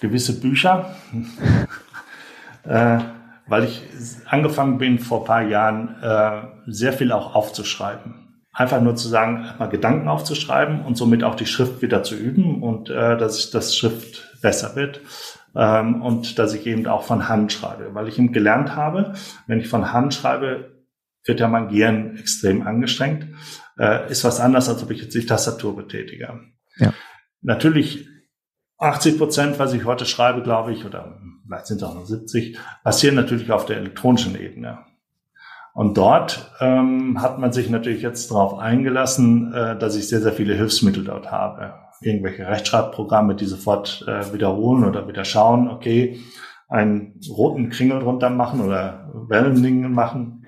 gewisse 0.00 0.40
Bücher, 0.40 0.96
äh, 2.64 2.98
weil 3.46 3.64
ich 3.64 3.82
angefangen 4.26 4.78
bin 4.78 4.98
vor 4.98 5.20
ein 5.20 5.26
paar 5.26 5.42
Jahren 5.42 5.96
äh, 6.00 6.42
sehr 6.66 6.92
viel 6.92 7.12
auch 7.12 7.34
aufzuschreiben. 7.34 8.14
Einfach 8.52 8.80
nur 8.80 8.96
zu 8.96 9.08
sagen, 9.08 9.46
mal 9.58 9.68
Gedanken 9.68 10.08
aufzuschreiben 10.08 10.84
und 10.84 10.96
somit 10.96 11.22
auch 11.22 11.34
die 11.34 11.46
Schrift 11.46 11.82
wieder 11.82 12.02
zu 12.02 12.16
üben 12.16 12.62
und 12.62 12.90
äh, 12.90 13.16
dass 13.16 13.38
ich 13.38 13.50
das 13.50 13.76
Schrift 13.76 14.40
besser 14.40 14.74
wird 14.76 15.00
ähm, 15.54 16.02
und 16.02 16.38
dass 16.38 16.54
ich 16.54 16.66
eben 16.66 16.86
auch 16.86 17.02
von 17.02 17.28
Hand 17.28 17.52
schreibe, 17.52 17.94
weil 17.94 18.08
ich 18.08 18.18
eben 18.18 18.32
gelernt 18.32 18.76
habe, 18.76 19.14
wenn 19.46 19.60
ich 19.60 19.68
von 19.68 19.92
Hand 19.92 20.14
schreibe, 20.14 20.80
wird 21.24 21.40
ja 21.40 21.48
mein 21.48 21.68
Gehirn 21.68 22.16
extrem 22.16 22.66
angestrengt, 22.66 23.26
äh, 23.78 24.10
ist 24.10 24.24
was 24.24 24.40
anderes, 24.40 24.68
als 24.68 24.82
ob 24.82 24.90
ich 24.90 25.02
jetzt 25.02 25.14
die 25.14 25.26
Tastatur 25.26 25.76
betätige. 25.76 26.40
Ja. 26.76 26.92
Natürlich 27.42 28.08
80 28.78 29.18
Prozent, 29.18 29.58
was 29.58 29.74
ich 29.74 29.84
heute 29.84 30.06
schreibe, 30.06 30.42
glaube 30.42 30.72
ich, 30.72 30.84
oder 30.84 31.18
vielleicht 31.44 31.66
sind 31.66 31.76
es 31.78 31.82
auch 31.82 31.94
nur 31.94 32.06
70, 32.06 32.58
passieren 32.82 33.14
natürlich 33.14 33.50
auf 33.52 33.66
der 33.66 33.76
elektronischen 33.76 34.40
Ebene. 34.40 34.78
Und 35.72 35.96
dort 35.96 36.50
ähm, 36.60 37.22
hat 37.22 37.38
man 37.38 37.52
sich 37.52 37.70
natürlich 37.70 38.02
jetzt 38.02 38.30
darauf 38.30 38.58
eingelassen, 38.58 39.52
äh, 39.52 39.78
dass 39.78 39.96
ich 39.96 40.08
sehr, 40.08 40.20
sehr 40.20 40.32
viele 40.32 40.54
Hilfsmittel 40.54 41.04
dort 41.04 41.30
habe. 41.30 41.74
Irgendwelche 42.02 42.46
Rechtschreibprogramme, 42.46 43.34
die 43.34 43.46
sofort 43.46 44.04
äh, 44.08 44.32
wiederholen 44.32 44.84
oder 44.84 45.06
wieder 45.06 45.24
schauen, 45.24 45.68
okay, 45.68 46.20
einen 46.68 47.20
roten 47.28 47.68
Kringel 47.68 48.00
drunter 48.00 48.30
machen 48.30 48.60
oder 48.60 49.10
Wellenlinien 49.28 49.92
machen. 49.92 50.46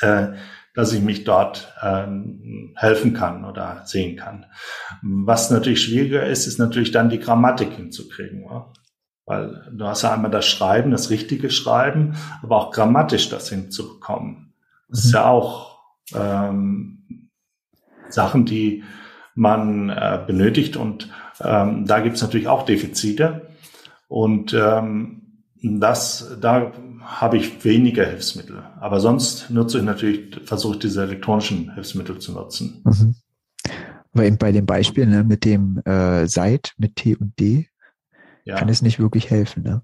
Äh, 0.00 0.32
dass 0.76 0.92
ich 0.92 1.00
mich 1.00 1.24
dort 1.24 1.72
ähm, 1.82 2.74
helfen 2.76 3.14
kann 3.14 3.46
oder 3.46 3.82
sehen 3.86 4.16
kann. 4.16 4.44
Was 5.02 5.50
natürlich 5.50 5.82
schwieriger 5.82 6.26
ist, 6.26 6.46
ist 6.46 6.58
natürlich 6.58 6.90
dann 6.90 7.08
die 7.08 7.18
Grammatik 7.18 7.72
hinzukriegen. 7.72 8.42
Ja? 8.42 8.70
Weil 9.24 9.72
du 9.72 9.86
hast 9.86 10.02
ja 10.02 10.12
einmal 10.12 10.30
das 10.30 10.46
Schreiben, 10.46 10.90
das 10.90 11.08
richtige 11.08 11.50
Schreiben, 11.50 12.16
aber 12.42 12.56
auch 12.56 12.70
grammatisch 12.72 13.30
das 13.30 13.48
hinzubekommen. 13.48 14.52
Das 14.90 15.04
mhm. 15.04 15.06
ist 15.06 15.14
ja 15.14 15.24
auch 15.24 15.78
ähm, 16.14 17.30
Sachen, 18.10 18.44
die 18.44 18.84
man 19.36 19.90
äh, 19.90 20.18
benötigt 20.26 20.76
und 20.76 21.10
ähm, 21.40 21.86
da 21.86 22.00
gibt 22.00 22.16
es 22.16 22.22
natürlich 22.22 22.48
auch 22.48 22.64
Defizite. 22.64 23.48
Und 24.08 24.54
ähm, 24.54 25.44
das, 25.62 26.36
da 26.40 26.72
habe 27.00 27.36
ich 27.36 27.64
weniger 27.64 28.06
Hilfsmittel. 28.06 28.64
Aber 28.80 29.00
sonst 29.00 29.50
nutze 29.50 29.78
ich 29.78 29.84
natürlich, 29.84 30.40
versuche 30.44 30.78
diese 30.78 31.02
elektronischen 31.02 31.74
Hilfsmittel 31.74 32.18
zu 32.18 32.32
nutzen. 32.32 32.82
Mhm. 32.84 33.14
Aber 34.12 34.24
eben 34.24 34.38
bei 34.38 34.52
dem 34.52 34.64
Beispiel 34.64 35.06
ne, 35.06 35.22
mit 35.22 35.44
dem 35.44 35.82
äh, 35.84 36.26
Seit, 36.26 36.72
mit 36.78 36.96
T 36.96 37.16
und 37.16 37.38
D, 37.38 37.68
ja. 38.44 38.56
kann 38.56 38.68
es 38.68 38.80
nicht 38.80 38.98
wirklich 38.98 39.30
helfen. 39.30 39.62
Ne? 39.62 39.82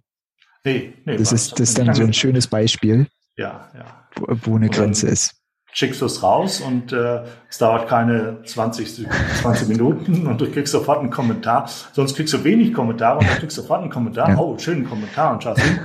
Nee, 0.64 0.94
nee, 1.04 1.16
das, 1.16 1.32
ist, 1.32 1.52
das 1.52 1.70
ist 1.70 1.78
dann 1.78 1.94
so 1.94 2.02
ein 2.02 2.14
schönes 2.14 2.46
Beispiel, 2.46 3.08
ja, 3.36 3.70
ja. 3.74 4.08
Wo, 4.14 4.26
wo 4.44 4.56
eine 4.56 4.70
Grenze 4.70 5.08
ist 5.08 5.41
schickst 5.72 6.00
du 6.02 6.06
es 6.06 6.22
raus 6.22 6.60
und 6.60 6.92
äh, 6.92 7.22
es 7.48 7.58
dauert 7.58 7.88
keine 7.88 8.42
20, 8.44 9.08
20 9.40 9.68
Minuten 9.68 10.26
und 10.26 10.40
du 10.40 10.50
kriegst 10.50 10.72
sofort 10.72 11.00
einen 11.00 11.10
Kommentar. 11.10 11.68
Sonst 11.92 12.14
kriegst 12.14 12.32
du 12.34 12.44
wenig 12.44 12.74
Kommentare 12.74 13.18
und 13.18 13.28
dann 13.28 13.38
kriegst 13.38 13.56
du 13.56 13.62
sofort 13.62 13.80
einen 13.80 13.90
Kommentar. 13.90 14.30
Ja. 14.30 14.38
Oh, 14.38 14.56
schönen 14.58 14.88
Kommentar 14.88 15.32
und 15.32 15.42
schaust 15.42 15.60
hin. 15.60 15.80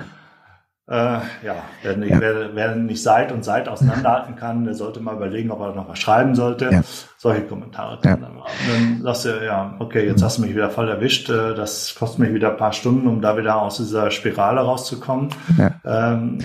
Äh, 0.89 1.19
ja, 1.43 1.56
wer 1.84 1.97
nicht, 1.97 2.12
ja. 2.12 2.21
Wer, 2.21 2.56
wer 2.56 2.76
nicht 2.76 3.04
Seit 3.04 3.34
und 3.34 3.43
Seit 3.43 3.67
auseinanderhalten 3.67 4.38
kann, 4.38 4.63
der 4.63 4.73
sollte 4.73 5.02
mal 5.02 5.15
überlegen, 5.15 5.52
ob 5.52 5.60
er 5.60 5.73
noch 5.73 5.89
was 5.89 6.00
schreiben 6.00 6.34
sollte. 6.34 6.69
Ja. 6.71 6.82
Solche 7.17 7.41
Kommentare 7.41 8.00
ja. 8.06 8.15
dann 8.15 8.21
dann 8.21 9.02
sagst 9.02 9.26
du, 9.26 9.45
ja, 9.45 9.76
okay, 9.80 10.06
jetzt 10.06 10.23
hast 10.23 10.38
du 10.38 10.43
mich 10.43 10.52
wieder 10.56 10.69
voll 10.69 10.88
erwischt. 10.88 11.30
Äh, 11.30 11.56
das 11.56 11.93
kostet 12.00 12.19
mich 12.19 12.34
wieder 12.34 12.52
ein 12.52 12.58
paar 12.58 12.71
Stunden, 12.71 13.06
um 13.08 13.21
da 13.21 13.38
wieder 13.38 13.62
aus 13.62 13.78
dieser 13.78 14.12
Spirale 14.12 14.62
rauszukommen, 14.62 15.30
ja. 15.58 15.71
ähm, 15.84 16.39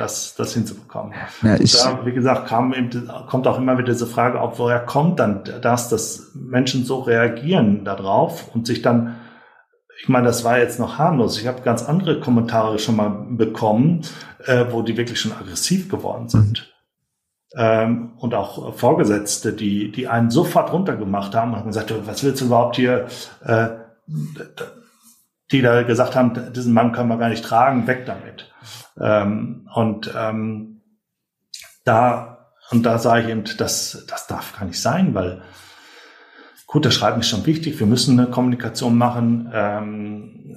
das, 0.00 0.34
das 0.34 0.54
hinzubekommen. 0.54 1.12
Ja, 1.42 1.56
ich, 1.60 1.72
da, 1.72 2.04
wie 2.04 2.12
gesagt, 2.12 2.48
kam 2.48 2.72
eben, 2.72 3.10
kommt 3.28 3.46
auch 3.46 3.58
immer 3.58 3.76
wieder 3.78 3.92
diese 3.92 4.06
Frage 4.06 4.40
auf, 4.40 4.58
woher 4.58 4.80
kommt 4.80 5.20
dann 5.20 5.44
das, 5.60 5.88
dass 5.88 6.32
Menschen 6.34 6.84
so 6.84 7.00
reagieren 7.00 7.84
darauf 7.84 8.54
und 8.54 8.66
sich 8.66 8.82
dann 8.82 9.16
ich 10.02 10.08
meine, 10.08 10.26
das 10.26 10.44
war 10.44 10.58
jetzt 10.58 10.78
noch 10.78 10.96
harmlos. 10.96 11.38
Ich 11.38 11.46
habe 11.46 11.60
ganz 11.60 11.82
andere 11.82 12.20
Kommentare 12.20 12.78
schon 12.78 12.96
mal 12.96 13.10
bekommen, 13.10 14.00
äh, 14.46 14.64
wo 14.70 14.80
die 14.80 14.96
wirklich 14.96 15.20
schon 15.20 15.32
aggressiv 15.32 15.90
geworden 15.90 16.28
sind. 16.28 16.72
Ähm, 17.54 18.12
und 18.16 18.32
auch 18.34 18.74
Vorgesetzte, 18.76 19.52
die, 19.52 19.92
die 19.92 20.08
einen 20.08 20.30
sofort 20.30 20.72
runtergemacht 20.72 21.34
haben 21.34 21.52
und 21.52 21.58
haben 21.58 21.66
gesagt, 21.66 21.92
was 22.06 22.24
willst 22.24 22.40
du 22.40 22.46
überhaupt 22.46 22.76
hier, 22.76 23.08
äh, 23.44 23.68
die 25.52 25.62
da 25.62 25.82
gesagt 25.82 26.16
haben, 26.16 26.52
diesen 26.52 26.72
Mann 26.72 26.92
können 26.92 27.08
wir 27.08 27.18
gar 27.18 27.28
nicht 27.28 27.44
tragen, 27.44 27.86
weg 27.86 28.06
damit. 28.06 28.52
Ähm, 29.00 29.68
und 29.74 30.12
ähm, 30.16 30.82
da, 31.84 32.52
und 32.70 32.84
da 32.84 32.98
sage 32.98 33.22
ich 33.22 33.28
eben, 33.28 33.44
das, 33.58 34.04
das 34.08 34.26
darf 34.26 34.58
gar 34.58 34.66
nicht 34.66 34.80
sein, 34.80 35.14
weil 35.14 35.42
Gut, 36.70 36.86
das 36.86 36.94
Schreiben 36.94 37.18
ist 37.18 37.28
schon 37.28 37.46
wichtig, 37.46 37.80
wir 37.80 37.86
müssen 37.88 38.16
eine 38.16 38.30
Kommunikation 38.30 38.96
machen, 38.96 39.50
ähm, 39.52 40.56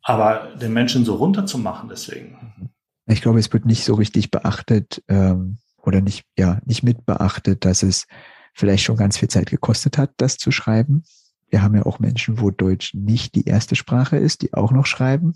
aber 0.00 0.54
den 0.54 0.72
Menschen 0.72 1.04
so 1.04 1.16
runterzumachen 1.16 1.88
deswegen. 1.88 2.70
Ich 3.06 3.20
glaube, 3.20 3.40
es 3.40 3.52
wird 3.52 3.64
nicht 3.64 3.84
so 3.84 3.94
richtig 3.94 4.30
beachtet 4.30 5.02
ähm, 5.08 5.58
oder 5.82 6.00
nicht, 6.02 6.24
ja, 6.38 6.60
nicht 6.66 6.84
mit 6.84 7.04
beachtet, 7.04 7.64
dass 7.64 7.82
es 7.82 8.06
vielleicht 8.54 8.84
schon 8.84 8.96
ganz 8.96 9.18
viel 9.18 9.26
Zeit 9.26 9.50
gekostet 9.50 9.98
hat, 9.98 10.12
das 10.18 10.36
zu 10.36 10.52
schreiben. 10.52 11.02
Wir 11.54 11.62
haben 11.62 11.76
ja 11.76 11.86
auch 11.86 12.00
Menschen, 12.00 12.40
wo 12.40 12.50
Deutsch 12.50 12.94
nicht 12.94 13.36
die 13.36 13.44
erste 13.44 13.76
Sprache 13.76 14.16
ist, 14.16 14.42
die 14.42 14.54
auch 14.54 14.72
noch 14.72 14.86
schreiben, 14.86 15.34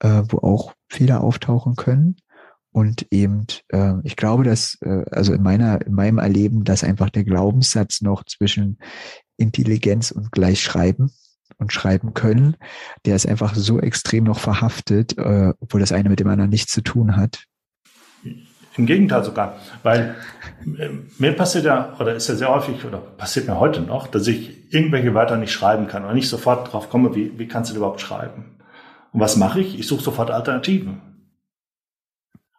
äh, 0.00 0.24
wo 0.26 0.38
auch 0.38 0.74
Fehler 0.88 1.22
auftauchen 1.22 1.76
können. 1.76 2.16
Und 2.72 3.06
eben, 3.12 3.46
äh, 3.68 3.92
ich 4.02 4.16
glaube, 4.16 4.42
dass, 4.42 4.76
äh, 4.80 5.04
also 5.12 5.32
in 5.32 5.44
meiner, 5.44 5.86
in 5.86 5.92
meinem 5.92 6.18
Erleben, 6.18 6.64
dass 6.64 6.82
einfach 6.82 7.08
der 7.08 7.22
Glaubenssatz 7.22 8.00
noch 8.00 8.24
zwischen 8.24 8.78
Intelligenz 9.36 10.10
und 10.10 10.32
Gleichschreiben 10.32 11.12
und 11.58 11.72
schreiben 11.72 12.12
können, 12.12 12.56
der 13.04 13.14
ist 13.14 13.28
einfach 13.28 13.54
so 13.54 13.78
extrem 13.78 14.24
noch 14.24 14.40
verhaftet, 14.40 15.16
äh, 15.18 15.52
obwohl 15.60 15.78
das 15.78 15.92
eine 15.92 16.08
mit 16.08 16.18
dem 16.18 16.26
anderen 16.26 16.50
nichts 16.50 16.72
zu 16.72 16.80
tun 16.80 17.14
hat. 17.14 17.44
Im 18.76 18.86
Gegenteil 18.86 19.24
sogar, 19.24 19.56
weil 19.82 20.16
äh, 20.78 20.88
mir 21.18 21.32
passiert 21.32 21.64
ja, 21.64 21.94
oder 21.98 22.14
ist 22.14 22.28
ja 22.28 22.34
sehr 22.34 22.54
häufig, 22.54 22.84
oder 22.84 22.98
passiert 22.98 23.48
mir 23.48 23.58
heute 23.58 23.80
noch, 23.80 24.06
dass 24.06 24.26
ich 24.26 24.72
irgendwelche 24.72 25.14
Wörter 25.14 25.36
nicht 25.36 25.52
schreiben 25.52 25.86
kann 25.86 26.04
oder 26.04 26.12
nicht 26.12 26.28
sofort 26.28 26.72
drauf 26.72 26.90
komme, 26.90 27.14
wie, 27.14 27.38
wie 27.38 27.48
kannst 27.48 27.72
du 27.72 27.76
überhaupt 27.76 28.00
schreiben? 28.00 28.56
Und 29.12 29.20
was 29.20 29.36
mache 29.36 29.60
ich? 29.60 29.78
Ich 29.78 29.86
suche 29.86 30.02
sofort 30.02 30.30
Alternativen. 30.30 31.00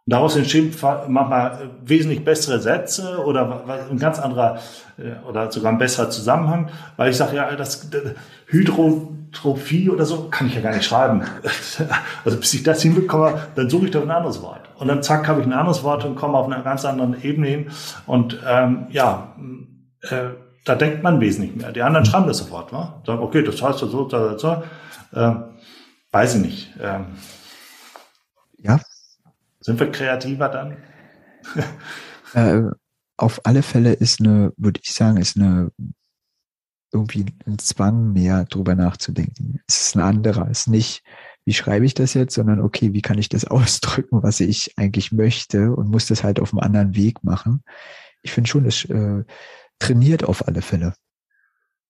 Daraus 0.09 0.37
entstehen 0.37 0.73
manchmal 1.09 1.69
wesentlich 1.83 2.23
bessere 2.23 2.61
Sätze 2.61 3.21
oder 3.25 3.65
ein 3.91 3.99
ganz 3.99 4.19
anderer 4.19 4.57
äh, 4.97 5.27
oder 5.27 5.51
sogar 5.51 5.73
ein 5.73 5.77
besserer 5.77 6.09
Zusammenhang, 6.09 6.69
weil 6.95 7.11
ich 7.11 7.17
sage, 7.17 7.35
ja, 7.35 7.53
das, 7.55 7.89
das 7.89 8.01
Hydrotrophie 8.47 9.89
oder 9.89 10.05
so 10.05 10.29
kann 10.29 10.47
ich 10.47 10.55
ja 10.55 10.61
gar 10.61 10.73
nicht 10.73 10.85
schreiben. 10.85 11.23
Also 12.23 12.37
bis 12.39 12.53
ich 12.53 12.63
das 12.63 12.81
hinbekomme, 12.81 13.39
dann 13.55 13.69
suche 13.69 13.85
ich 13.85 13.91
doch 13.91 14.01
ein 14.01 14.11
anderes 14.11 14.41
Wort. 14.41 14.66
Und 14.79 14.87
dann 14.87 15.03
zack, 15.03 15.27
habe 15.27 15.41
ich 15.41 15.47
ein 15.47 15.53
anderes 15.53 15.83
Wort 15.83 16.05
und 16.05 16.15
komme 16.15 16.37
auf 16.37 16.45
einer 16.45 16.61
ganz 16.61 16.85
anderen 16.85 17.21
Ebene 17.21 17.47
hin. 17.47 17.71
Und 18.05 18.39
ähm, 18.47 18.87
ja, 18.89 19.35
äh, 20.01 20.29
da 20.65 20.75
denkt 20.75 21.03
man 21.03 21.19
wesentlich 21.19 21.55
mehr. 21.55 21.71
Die 21.71 21.81
anderen 21.81 22.05
schreiben 22.05 22.27
das 22.27 22.37
sofort, 22.37 22.71
wa? 22.71 23.01
Sagen, 23.05 23.21
okay, 23.21 23.43
das 23.43 23.61
heißt 23.61 23.79
so, 23.79 23.87
so, 23.87 24.09
so, 24.09 24.37
so. 24.37 24.63
Äh, 25.13 25.35
weiß 26.11 26.35
ich 26.35 26.41
nicht. 26.41 26.73
Ähm, 26.81 27.05
ja, 28.57 28.79
sind 29.59 29.79
wir 29.79 29.91
kreativer 29.91 30.49
dann? 30.49 30.77
äh, 32.33 32.71
auf 33.17 33.41
alle 33.45 33.63
Fälle 33.63 33.93
ist 33.93 34.19
eine, 34.19 34.53
würde 34.57 34.79
ich 34.83 34.93
sagen, 34.93 35.17
ist 35.17 35.37
eine 35.37 35.71
irgendwie 36.93 37.25
ein 37.45 37.59
Zwang 37.59 38.13
mehr 38.13 38.45
drüber 38.45 38.75
nachzudenken. 38.75 39.59
Es 39.67 39.87
ist 39.87 39.95
ein 39.95 40.01
anderer. 40.01 40.47
Es 40.49 40.61
ist 40.61 40.67
nicht, 40.67 41.03
wie 41.47 41.53
schreibe 41.53 41.85
ich 41.85 41.93
das 41.93 42.13
jetzt, 42.13 42.35
sondern 42.35 42.59
okay, 42.59 42.91
wie 42.91 43.01
kann 43.01 43.17
ich 43.17 43.29
das 43.29 43.45
ausdrücken, 43.45 44.21
was 44.21 44.41
ich 44.41 44.73
eigentlich 44.75 45.13
möchte 45.13 45.71
und 45.71 45.89
muss 45.89 46.05
das 46.05 46.21
halt 46.21 46.41
auf 46.41 46.51
einem 46.51 46.59
anderen 46.59 46.93
Weg 46.95 47.23
machen. 47.23 47.63
Ich 48.21 48.33
finde 48.33 48.49
schon, 48.49 48.65
das 48.65 48.83
äh, 48.83 49.23
trainiert 49.79 50.25
auf 50.25 50.45
alle 50.45 50.61
Fälle. 50.61 50.93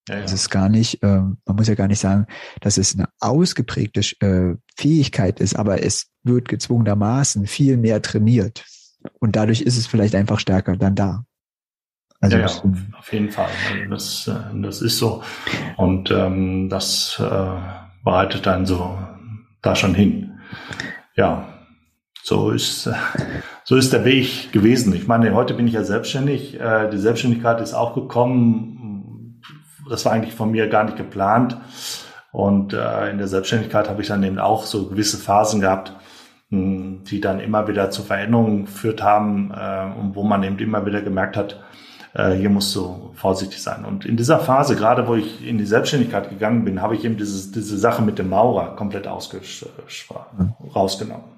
Ja, 0.08 0.18
ja. 0.18 0.24
Es 0.24 0.32
ist 0.32 0.52
gar 0.52 0.70
nicht, 0.70 1.02
äh, 1.02 1.08
man 1.08 1.56
muss 1.56 1.68
ja 1.68 1.74
gar 1.74 1.88
nicht 1.88 2.00
sagen, 2.00 2.28
dass 2.62 2.78
es 2.78 2.94
eine 2.94 3.10
ausgeprägte 3.20 4.02
äh, 4.20 4.56
Fähigkeit 4.78 5.40
ist, 5.40 5.56
aber 5.56 5.84
es 5.84 6.12
wird 6.22 6.48
gezwungenermaßen 6.50 7.48
viel 7.48 7.78
mehr 7.78 8.04
trainiert. 8.04 8.64
Und 9.20 9.36
dadurch 9.36 9.62
ist 9.62 9.78
es 9.78 9.88
vielleicht 9.88 10.14
einfach 10.14 10.40
stärker 10.40 10.78
dann 10.78 10.94
da. 10.94 11.26
Also 12.20 12.38
ja, 12.38 12.46
ja 12.46 12.74
auf 12.96 13.12
jeden 13.12 13.32
Fall. 13.32 13.50
Also 13.72 13.90
das, 13.90 14.28
äh, 14.28 14.62
das 14.62 14.82
ist 14.84 15.00
so. 15.00 15.24
Und 15.78 16.12
ähm, 16.12 16.70
das 16.70 17.20
äh, 17.20 17.60
bereitet 18.04 18.46
dann 18.46 18.68
so 18.68 18.98
da 19.68 19.76
schon 19.76 19.94
hin. 19.94 20.40
Ja, 21.16 21.48
so 22.24 22.52
ist, 22.52 22.90
so 23.64 23.76
ist 23.76 23.94
der 23.94 24.06
Weg 24.06 24.52
gewesen. 24.52 24.96
Ich 24.96 25.08
meine, 25.08 25.34
heute 25.34 25.54
bin 25.54 25.68
ich 25.68 25.74
ja 25.74 25.84
selbstständig. 25.84 26.60
Äh, 26.60 26.90
die 26.90 26.98
Selbstständigkeit 26.98 27.60
ist 27.62 27.74
auch 27.74 27.94
gekommen. 27.94 29.42
Das 29.90 30.06
war 30.06 30.14
eigentlich 30.14 30.34
von 30.34 30.52
mir 30.52 30.68
gar 30.68 30.86
nicht 30.86 30.98
geplant. 30.98 31.58
Und 32.32 32.74
äh, 32.74 33.10
in 33.10 33.18
der 33.18 33.28
Selbstständigkeit 33.28 33.90
habe 33.90 34.02
ich 34.02 34.08
dann 34.08 34.24
eben 34.24 34.40
auch 34.40 34.64
so 34.66 34.88
gewisse 34.88 35.18
Phasen 35.18 35.62
gehabt, 35.62 35.94
mh, 36.50 37.04
die 37.10 37.20
dann 37.20 37.40
immer 37.40 37.68
wieder 37.68 37.90
zu 37.90 38.04
Veränderungen 38.04 38.66
geführt 38.66 39.02
haben 39.02 39.52
äh, 39.52 40.00
und 40.00 40.16
wo 40.16 40.24
man 40.24 40.44
eben 40.44 40.60
immer 40.60 40.86
wieder 40.86 41.02
gemerkt 41.02 41.36
hat, 41.36 41.64
äh, 42.18 42.34
hier 42.34 42.50
musst 42.50 42.76
du 42.76 43.12
vorsichtig 43.14 43.62
sein. 43.62 43.86
Und 43.86 44.04
in 44.04 44.18
dieser 44.18 44.40
Phase, 44.40 44.76
gerade 44.76 45.08
wo 45.08 45.14
ich 45.14 45.46
in 45.46 45.60
die 45.60 45.66
Selbstständigkeit 45.66 46.30
gegangen 46.30 46.66
bin, 46.66 46.82
habe 46.82 46.96
ich 46.96 47.06
eben 47.06 47.16
dieses, 47.16 47.52
diese 47.52 47.78
Sache 47.78 48.02
mit 48.02 48.18
dem 48.18 48.30
Maurer 48.30 48.76
komplett 48.76 49.06
rausgenommen. 50.76 51.38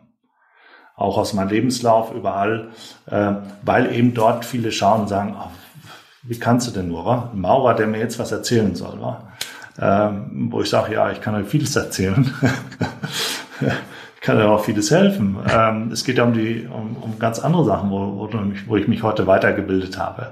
Auch 0.96 1.18
aus 1.18 1.34
meinem 1.34 1.50
Lebenslauf 1.50 2.14
überall, 2.14 2.70
äh, 3.08 3.34
weil 3.64 3.94
eben 3.94 4.14
dort 4.14 4.46
viele 4.46 4.72
schauen 4.72 5.02
und 5.02 5.10
sagen, 5.10 5.36
oh, 5.38 5.50
wie 6.24 6.40
kannst 6.40 6.68
du 6.68 6.72
denn 6.72 6.88
nur, 6.88 7.06
wa? 7.06 7.30
Ein 7.34 7.42
Maurer, 7.42 7.74
der 7.74 7.88
mir 7.88 8.00
jetzt 8.00 8.18
was 8.18 8.32
erzählen 8.32 8.74
soll, 8.76 9.02
wa? 9.02 9.34
Ähm, 9.82 10.50
wo 10.52 10.62
ich 10.62 10.70
sage, 10.70 10.94
ja, 10.94 11.12
ich 11.12 11.22
kann 11.22 11.36
euch 11.36 11.48
vieles 11.48 11.76
erzählen. 11.76 12.34
kann 14.22 14.38
ja 14.38 14.48
auch 14.48 14.64
vieles 14.64 14.92
helfen. 14.92 15.38
Ähm, 15.50 15.92
es 15.92 16.04
geht 16.04 16.18
ja 16.18 16.24
um 16.24 16.34
die, 16.34 16.68
um, 16.68 16.98
um 16.98 17.20
ganz 17.20 17.40
andere 17.40 17.66
Sachen, 17.66 17.90
wo, 17.90 18.18
wo, 18.18 18.30
wo, 18.68 18.76
ich 18.76 18.88
mich 18.88 19.04
heute 19.04 19.28
weitergebildet 19.28 19.98
habe. 19.98 20.32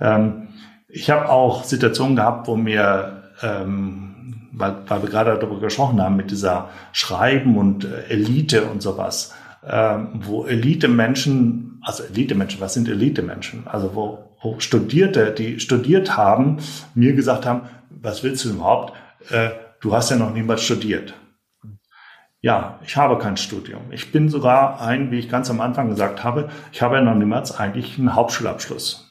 Ähm, 0.00 0.48
ich 0.88 1.10
habe 1.10 1.28
auch 1.28 1.64
Situationen 1.64 2.16
gehabt, 2.16 2.48
wo 2.48 2.56
mir, 2.56 3.22
ähm, 3.42 4.48
weil, 4.52 4.76
weil 4.86 5.02
wir 5.02 5.10
gerade 5.10 5.38
darüber 5.38 5.60
gesprochen 5.60 6.00
haben, 6.00 6.16
mit 6.16 6.30
dieser 6.30 6.68
Schreiben 6.92 7.56
und 7.56 7.84
äh, 7.84 8.08
Elite 8.08 8.64
und 8.64 8.82
sowas, 8.82 9.34
ähm, 9.68 10.08
wo 10.24 10.44
Elite-Menschen, 10.44 11.80
also 11.82 12.02
Elite-Menschen, 12.04 12.60
was 12.60 12.74
sind 12.74 12.88
Elite-Menschen? 12.88 13.66
Also 13.66 13.94
wo, 13.94 14.36
wo 14.42 14.58
Studierte, 14.60 15.32
die 15.32 15.60
studiert 15.60 16.16
haben, 16.16 16.58
mir 16.94 17.14
gesagt 17.14 17.46
haben, 17.46 17.62
was 17.90 18.22
willst 18.22 18.44
du 18.44 18.50
überhaupt? 18.50 18.92
Äh, 19.30 19.50
du 19.80 19.94
hast 19.94 20.10
ja 20.10 20.16
noch 20.16 20.32
niemals 20.32 20.62
studiert. 20.62 21.14
Ja, 22.42 22.80
ich 22.84 22.96
habe 22.96 23.18
kein 23.18 23.36
Studium. 23.36 23.82
Ich 23.92 24.10
bin 24.10 24.28
sogar 24.28 24.80
ein, 24.80 25.12
wie 25.12 25.18
ich 25.20 25.28
ganz 25.28 25.48
am 25.48 25.60
Anfang 25.60 25.88
gesagt 25.88 26.24
habe, 26.24 26.50
ich 26.72 26.82
habe 26.82 26.96
ja 26.96 27.00
noch 27.00 27.14
niemals 27.14 27.56
eigentlich 27.56 27.98
einen 27.98 28.16
Hauptschulabschluss. 28.16 29.08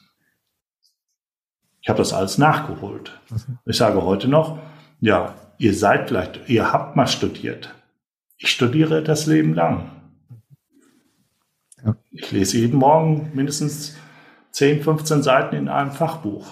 Ich 1.80 1.88
habe 1.88 1.98
das 1.98 2.12
alles 2.12 2.36
nachgeholt. 2.36 3.18
Mhm. 3.30 3.58
Ich 3.64 3.78
sage 3.78 4.02
heute 4.02 4.28
noch, 4.28 4.58
ja, 5.00 5.34
ihr 5.56 5.74
seid 5.74 6.08
vielleicht, 6.08 6.48
ihr 6.48 6.72
habt 6.72 6.94
mal 6.94 7.06
studiert. 7.06 7.74
Ich 8.36 8.50
studiere 8.50 9.02
das 9.02 9.24
Leben 9.24 9.54
lang. 9.54 9.90
Ja. 11.82 11.96
Ich 12.10 12.30
lese 12.32 12.58
jeden 12.58 12.78
Morgen 12.78 13.30
mindestens 13.32 13.96
10, 14.50 14.82
15 14.82 15.22
Seiten 15.22 15.56
in 15.56 15.68
einem 15.70 15.90
Fachbuch. 15.90 16.46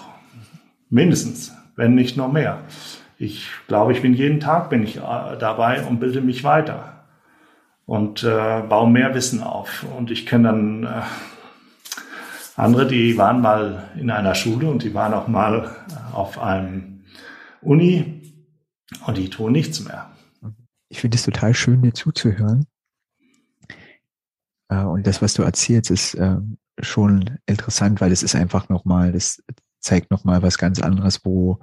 Mindestens, 0.89 1.53
wenn 1.75 1.93
nicht 1.93 2.17
noch 2.17 2.31
mehr. 2.31 2.63
Ich 3.21 3.51
glaube, 3.67 3.93
ich 3.93 4.01
bin 4.01 4.15
jeden 4.15 4.39
Tag 4.39 4.71
bin 4.71 4.81
ich 4.81 4.97
äh, 4.97 5.37
dabei 5.37 5.85
und 5.85 5.99
bilde 5.99 6.21
mich 6.21 6.43
weiter 6.43 7.05
und 7.85 8.23
äh, 8.23 8.63
baue 8.67 8.89
mehr 8.89 9.13
Wissen 9.13 9.43
auf. 9.43 9.85
Und 9.95 10.09
ich 10.09 10.25
kenne 10.25 10.47
dann 10.47 10.83
äh, 10.85 11.01
andere, 12.55 12.87
die 12.87 13.15
waren 13.19 13.41
mal 13.41 13.91
in 13.95 14.09
einer 14.09 14.33
Schule 14.33 14.67
und 14.67 14.81
die 14.81 14.95
waren 14.95 15.13
auch 15.13 15.27
mal 15.27 15.69
auf 16.13 16.39
einem 16.39 17.03
Uni 17.61 18.23
und 19.05 19.17
die 19.19 19.29
tun 19.29 19.51
nichts 19.51 19.81
mehr. 19.81 20.09
Ich 20.89 20.99
finde 20.99 21.15
es 21.15 21.23
total 21.23 21.53
schön, 21.53 21.83
dir 21.83 21.93
zuzuhören. 21.93 22.65
Äh, 24.69 24.83
und 24.83 25.05
das, 25.05 25.21
was 25.21 25.35
du 25.35 25.43
erzählst, 25.43 25.91
ist 25.91 26.15
ähm, 26.15 26.57
schon 26.79 27.37
interessant, 27.45 28.01
weil 28.01 28.11
es 28.11 28.23
ist 28.23 28.33
einfach 28.33 28.67
nochmal, 28.69 29.11
das 29.11 29.43
zeigt 29.79 30.09
nochmal 30.09 30.41
was 30.41 30.57
ganz 30.57 30.81
anderes, 30.81 31.23
wo 31.23 31.59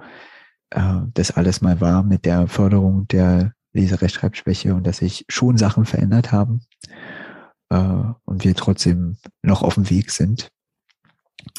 äh, 0.71 1.01
das 1.13 1.31
alles 1.31 1.61
mal 1.61 1.81
war 1.81 2.03
mit 2.03 2.25
der 2.25 2.47
Förderung 2.47 3.07
der 3.07 3.53
Leserechtschreibschwäche 3.73 4.73
und 4.73 4.85
dass 4.85 4.97
sich 4.97 5.25
schon 5.29 5.57
Sachen 5.57 5.85
verändert 5.85 6.31
haben 6.31 6.61
äh, 7.69 7.75
und 8.25 8.43
wir 8.43 8.55
trotzdem 8.55 9.17
noch 9.41 9.61
auf 9.61 9.75
dem 9.75 9.89
Weg 9.89 10.11
sind. 10.11 10.49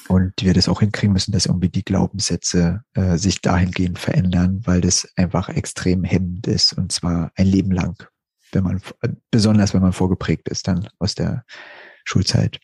Und 0.09 0.35
wir 0.41 0.53
das 0.53 0.69
auch 0.69 0.81
hinkriegen 0.81 1.13
müssen, 1.13 1.33
dass 1.33 1.47
irgendwie 1.47 1.71
die 1.71 1.85
Glaubenssätze 1.85 2.83
äh, 2.95 3.17
sich 3.17 3.41
dahingehend 3.41 3.99
verändern, 3.99 4.61
weil 4.65 4.83
das 4.83 5.09
einfach 5.17 5.49
extrem 5.49 6.05
hemmend 6.05 6.47
ist 6.47 6.75
und 6.75 6.93
zwar 6.93 7.33
ein 7.35 7.47
Leben 7.47 7.71
lang, 7.71 7.97
wenn 8.53 8.65
man 8.65 8.83
besonders 9.31 9.73
wenn 9.73 9.81
man 9.81 9.95
vorgeprägt 9.95 10.49
ist 10.51 10.69
dann 10.69 10.89
aus 10.99 11.15
der 11.15 11.45
Schulzeit. 12.05 12.61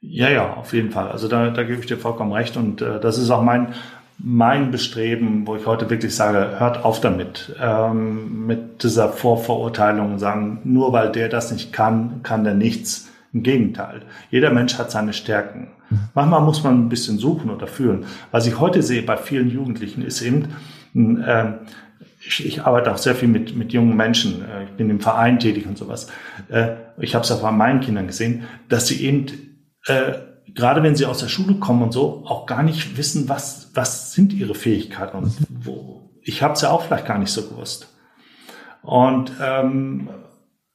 Ja, 0.00 0.28
ja, 0.28 0.52
auf 0.54 0.74
jeden 0.74 0.90
Fall. 0.90 1.10
Also 1.10 1.28
da, 1.28 1.50
da 1.50 1.62
gebe 1.62 1.80
ich 1.80 1.86
dir 1.86 1.96
vollkommen 1.96 2.32
recht 2.32 2.58
und 2.58 2.82
äh, 2.82 3.00
das 3.00 3.16
ist 3.16 3.30
auch 3.30 3.42
mein 3.42 3.74
mein 4.18 4.70
Bestreben, 4.70 5.46
wo 5.46 5.56
ich 5.56 5.66
heute 5.66 5.90
wirklich 5.90 6.14
sage, 6.14 6.58
hört 6.58 6.84
auf 6.84 7.00
damit, 7.00 7.54
ähm, 7.60 8.46
mit 8.46 8.82
dieser 8.82 9.08
Vorverurteilung, 9.08 10.18
sagen, 10.18 10.60
nur 10.64 10.92
weil 10.92 11.10
der 11.10 11.28
das 11.28 11.52
nicht 11.52 11.72
kann, 11.72 12.20
kann 12.22 12.44
der 12.44 12.54
nichts. 12.54 13.10
Im 13.32 13.42
Gegenteil, 13.42 14.02
jeder 14.30 14.50
Mensch 14.50 14.78
hat 14.78 14.92
seine 14.92 15.12
Stärken. 15.12 15.66
Manchmal 16.14 16.42
muss 16.42 16.62
man 16.62 16.86
ein 16.86 16.88
bisschen 16.88 17.18
suchen 17.18 17.50
oder 17.50 17.66
fühlen. 17.66 18.06
Was 18.30 18.46
ich 18.46 18.60
heute 18.60 18.80
sehe 18.80 19.02
bei 19.02 19.16
vielen 19.16 19.50
Jugendlichen 19.50 20.02
ist 20.02 20.22
eben, 20.22 20.54
äh, 21.20 21.54
ich, 22.26 22.46
ich 22.46 22.62
arbeite 22.62 22.92
auch 22.92 22.96
sehr 22.96 23.14
viel 23.14 23.28
mit, 23.28 23.56
mit 23.56 23.72
jungen 23.72 23.96
Menschen, 23.96 24.42
äh, 24.42 24.64
ich 24.64 24.70
bin 24.70 24.88
im 24.88 25.00
Verein 25.00 25.40
tätig 25.40 25.66
und 25.66 25.76
sowas. 25.76 26.06
Äh, 26.48 26.74
ich 26.98 27.14
habe 27.16 27.24
es 27.24 27.32
auch 27.32 27.42
bei 27.42 27.50
meinen 27.50 27.80
Kindern 27.80 28.06
gesehen, 28.06 28.44
dass 28.68 28.86
sie 28.86 29.04
eben 29.04 29.26
äh, 29.86 30.12
gerade 30.54 30.82
wenn 30.82 30.96
sie 30.96 31.06
aus 31.06 31.18
der 31.18 31.28
Schule 31.28 31.54
kommen 31.54 31.82
und 31.82 31.92
so, 31.92 32.22
auch 32.26 32.46
gar 32.46 32.62
nicht 32.62 32.96
wissen, 32.96 33.28
was, 33.28 33.70
was 33.74 34.12
sind 34.12 34.32
ihre 34.32 34.54
Fähigkeiten 34.54 35.16
und 35.16 35.34
wo. 35.48 36.10
Ich 36.22 36.42
habe 36.42 36.54
es 36.54 36.60
ja 36.62 36.70
auch 36.70 36.82
vielleicht 36.82 37.06
gar 37.06 37.18
nicht 37.18 37.32
so 37.32 37.48
gewusst. 37.48 37.88
Und 38.82 39.32
ähm, 39.40 40.08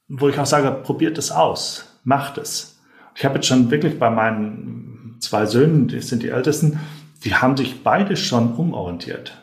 wo 0.08 0.28
ich 0.28 0.38
auch 0.38 0.46
sage, 0.46 0.70
probiert 0.70 1.18
es 1.18 1.30
aus, 1.30 2.00
macht 2.04 2.38
es. 2.38 2.80
Ich 3.14 3.24
habe 3.24 3.36
jetzt 3.36 3.46
schon 3.46 3.70
wirklich 3.70 3.98
bei 3.98 4.10
meinen 4.10 5.16
zwei 5.20 5.46
Söhnen, 5.46 5.88
die 5.88 6.00
sind 6.00 6.22
die 6.22 6.30
Ältesten, 6.30 6.80
die 7.24 7.34
haben 7.34 7.56
sich 7.56 7.82
beide 7.82 8.16
schon 8.16 8.54
umorientiert. 8.54 9.36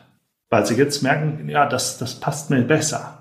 weil 0.50 0.64
sie 0.66 0.74
jetzt 0.74 1.02
merken, 1.02 1.48
ja, 1.48 1.66
das, 1.66 1.98
das 1.98 2.14
passt 2.14 2.50
mir 2.50 2.62
besser. 2.62 3.18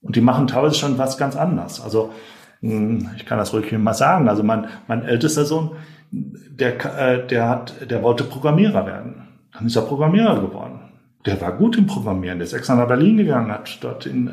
Und 0.00 0.16
die 0.16 0.20
machen 0.20 0.46
teilweise 0.46 0.76
schon 0.76 0.98
was 0.98 1.18
ganz 1.18 1.36
anderes. 1.36 1.80
Also 1.80 2.12
hm, 2.60 3.10
ich 3.16 3.26
kann 3.26 3.38
das 3.38 3.52
ruhig 3.52 3.70
mal 3.72 3.94
sagen. 3.94 4.28
Also 4.28 4.42
mein, 4.42 4.68
mein 4.86 5.04
ältester 5.04 5.44
Sohn, 5.44 5.76
der, 6.10 6.98
äh, 6.98 7.26
der, 7.26 7.48
hat, 7.48 7.90
der 7.90 8.02
wollte 8.02 8.24
Programmierer 8.24 8.86
werden. 8.86 9.28
Dann 9.52 9.66
ist 9.66 9.76
er 9.76 9.82
Programmierer 9.82 10.40
geworden. 10.40 10.80
Der 11.26 11.40
war 11.40 11.52
gut 11.52 11.76
im 11.76 11.86
Programmieren. 11.86 12.38
Der 12.38 12.46
ist 12.46 12.52
extra 12.52 12.74
nach 12.74 12.88
Berlin 12.88 13.16
gegangen, 13.16 13.50
hat 13.50 13.78
dort 13.82 14.06
in 14.06 14.28
äh, 14.28 14.32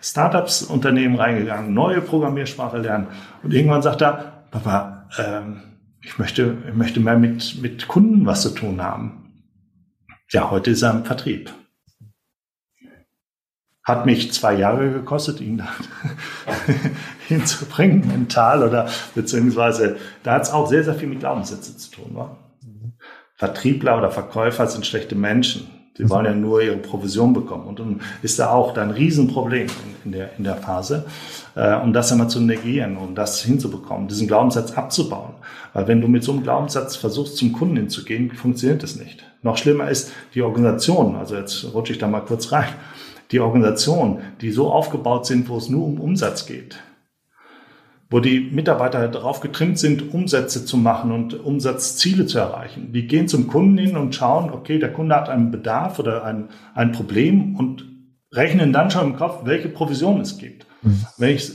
Startups, 0.00 0.62
Unternehmen 0.62 1.16
reingegangen, 1.16 1.74
neue 1.74 2.00
Programmiersprache 2.00 2.78
lernen. 2.78 3.08
Und 3.42 3.52
irgendwann 3.52 3.82
sagt 3.82 4.00
er, 4.00 4.44
Papa, 4.50 5.08
ähm, 5.18 5.62
ich 6.02 6.18
möchte, 6.18 6.56
ich 6.66 6.74
möchte 6.74 7.00
mehr 7.00 7.18
mit, 7.18 7.60
mit 7.60 7.88
Kunden 7.88 8.24
was 8.24 8.42
zu 8.42 8.50
tun 8.50 8.82
haben. 8.82 9.44
Ja, 10.30 10.50
heute 10.50 10.70
ist 10.70 10.82
er 10.82 10.92
im 10.92 11.04
Vertrieb. 11.04 11.52
Hat 13.82 14.06
mich 14.06 14.32
zwei 14.32 14.54
Jahre 14.54 14.90
gekostet, 14.90 15.40
ihn 15.40 15.62
hinzubringen, 17.28 18.06
mental 18.08 18.62
oder 18.62 18.88
beziehungsweise 19.14 19.96
da 20.22 20.34
hat 20.34 20.42
es 20.42 20.50
auch 20.50 20.66
sehr, 20.66 20.82
sehr 20.82 20.94
viel 20.94 21.08
mit 21.08 21.20
Glaubenssätzen 21.20 21.78
zu 21.78 21.90
tun. 21.90 22.10
Wa? 22.14 22.36
Vertriebler 23.36 23.98
oder 23.98 24.10
Verkäufer 24.10 24.66
sind 24.66 24.84
schlechte 24.84 25.14
Menschen. 25.14 25.68
Sie 25.96 26.08
wollen 26.08 26.26
ja 26.26 26.32
nur 26.32 26.62
ihre 26.62 26.76
Provision 26.76 27.32
bekommen. 27.32 27.66
Und 27.66 27.80
dann 27.80 28.00
ist 28.22 28.38
da 28.38 28.50
auch 28.50 28.72
da 28.72 28.82
ein 28.82 28.92
Riesenproblem 28.92 29.66
in, 30.04 30.12
der, 30.12 30.30
in 30.38 30.44
der 30.44 30.56
Phase, 30.56 31.04
äh, 31.56 31.74
um 31.74 31.92
das 31.92 32.12
einmal 32.12 32.30
zu 32.30 32.40
negieren, 32.40 32.96
um 32.96 33.16
das 33.16 33.42
hinzubekommen, 33.42 34.06
diesen 34.06 34.28
Glaubenssatz 34.28 34.72
abzubauen. 34.72 35.34
Weil 35.72 35.88
wenn 35.88 36.00
du 36.00 36.06
mit 36.06 36.22
so 36.22 36.32
einem 36.32 36.44
Glaubenssatz 36.44 36.94
versuchst, 36.96 37.36
zum 37.36 37.52
Kunden 37.52 37.76
hinzugehen, 37.76 38.30
funktioniert 38.30 38.84
das 38.84 38.96
nicht. 38.96 39.24
Noch 39.42 39.56
schlimmer 39.56 39.88
ist 39.88 40.12
die 40.34 40.42
Organisation, 40.42 41.16
also 41.16 41.36
jetzt 41.36 41.74
rutsche 41.74 41.92
ich 41.92 41.98
da 41.98 42.06
mal 42.06 42.20
kurz 42.20 42.52
rein, 42.52 42.68
die 43.32 43.40
Organisationen, 43.40 44.20
die 44.40 44.52
so 44.52 44.70
aufgebaut 44.70 45.26
sind, 45.26 45.48
wo 45.48 45.58
es 45.58 45.68
nur 45.68 45.84
um 45.84 46.00
Umsatz 46.00 46.46
geht, 46.46 46.78
wo 48.10 48.20
die 48.20 48.40
Mitarbeiter 48.40 49.06
darauf 49.08 49.40
getrimmt 49.40 49.78
sind, 49.78 50.14
Umsätze 50.14 50.64
zu 50.64 50.76
machen 50.76 51.12
und 51.12 51.34
Umsatzziele 51.34 52.26
zu 52.26 52.38
erreichen. 52.38 52.92
Die 52.92 53.06
gehen 53.06 53.28
zum 53.28 53.48
Kunden 53.48 53.76
hin 53.76 53.96
und 53.96 54.14
schauen, 54.14 54.50
okay, 54.50 54.78
der 54.78 54.92
Kunde 54.92 55.14
hat 55.14 55.28
einen 55.28 55.50
Bedarf 55.50 55.98
oder 55.98 56.24
ein, 56.24 56.48
ein 56.74 56.92
Problem 56.92 57.54
und 57.56 57.84
rechnen 58.32 58.72
dann 58.72 58.90
schon 58.90 59.10
im 59.10 59.16
Kopf, 59.16 59.44
welche 59.44 59.68
Provision 59.68 60.20
es 60.20 60.38
gibt. 60.38 60.66
Mhm. 60.82 61.04
Wenn 61.18 61.34
ich, 61.34 61.52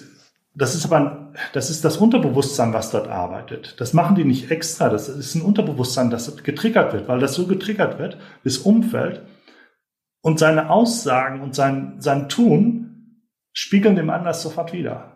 das 0.53 0.75
ist 0.75 0.85
aber 0.85 0.97
ein, 0.97 1.35
das 1.53 1.71
ist 1.71 1.83
das 1.83 1.97
Unterbewusstsein, 1.97 2.73
was 2.73 2.91
dort 2.91 3.07
arbeitet. 3.07 3.75
Das 3.79 3.93
machen 3.93 4.15
die 4.15 4.25
nicht 4.25 4.51
extra. 4.51 4.89
Das 4.89 5.09
ist 5.09 5.33
ein 5.33 5.41
Unterbewusstsein, 5.41 6.11
das 6.11 6.43
getriggert 6.43 6.93
wird, 6.93 7.07
weil 7.07 7.19
das 7.19 7.33
so 7.33 7.47
getriggert 7.47 7.97
wird, 7.97 8.17
das 8.43 8.59
Umfeld, 8.59 9.23
und 10.23 10.39
seine 10.39 10.69
Aussagen 10.69 11.41
und 11.41 11.53
sein, 11.53 11.95
sein 11.99 12.29
Tun 12.29 13.19
spiegeln 13.51 13.95
dem 13.95 14.09
anders 14.09 14.41
sofort 14.41 14.71
wieder. 14.71 15.12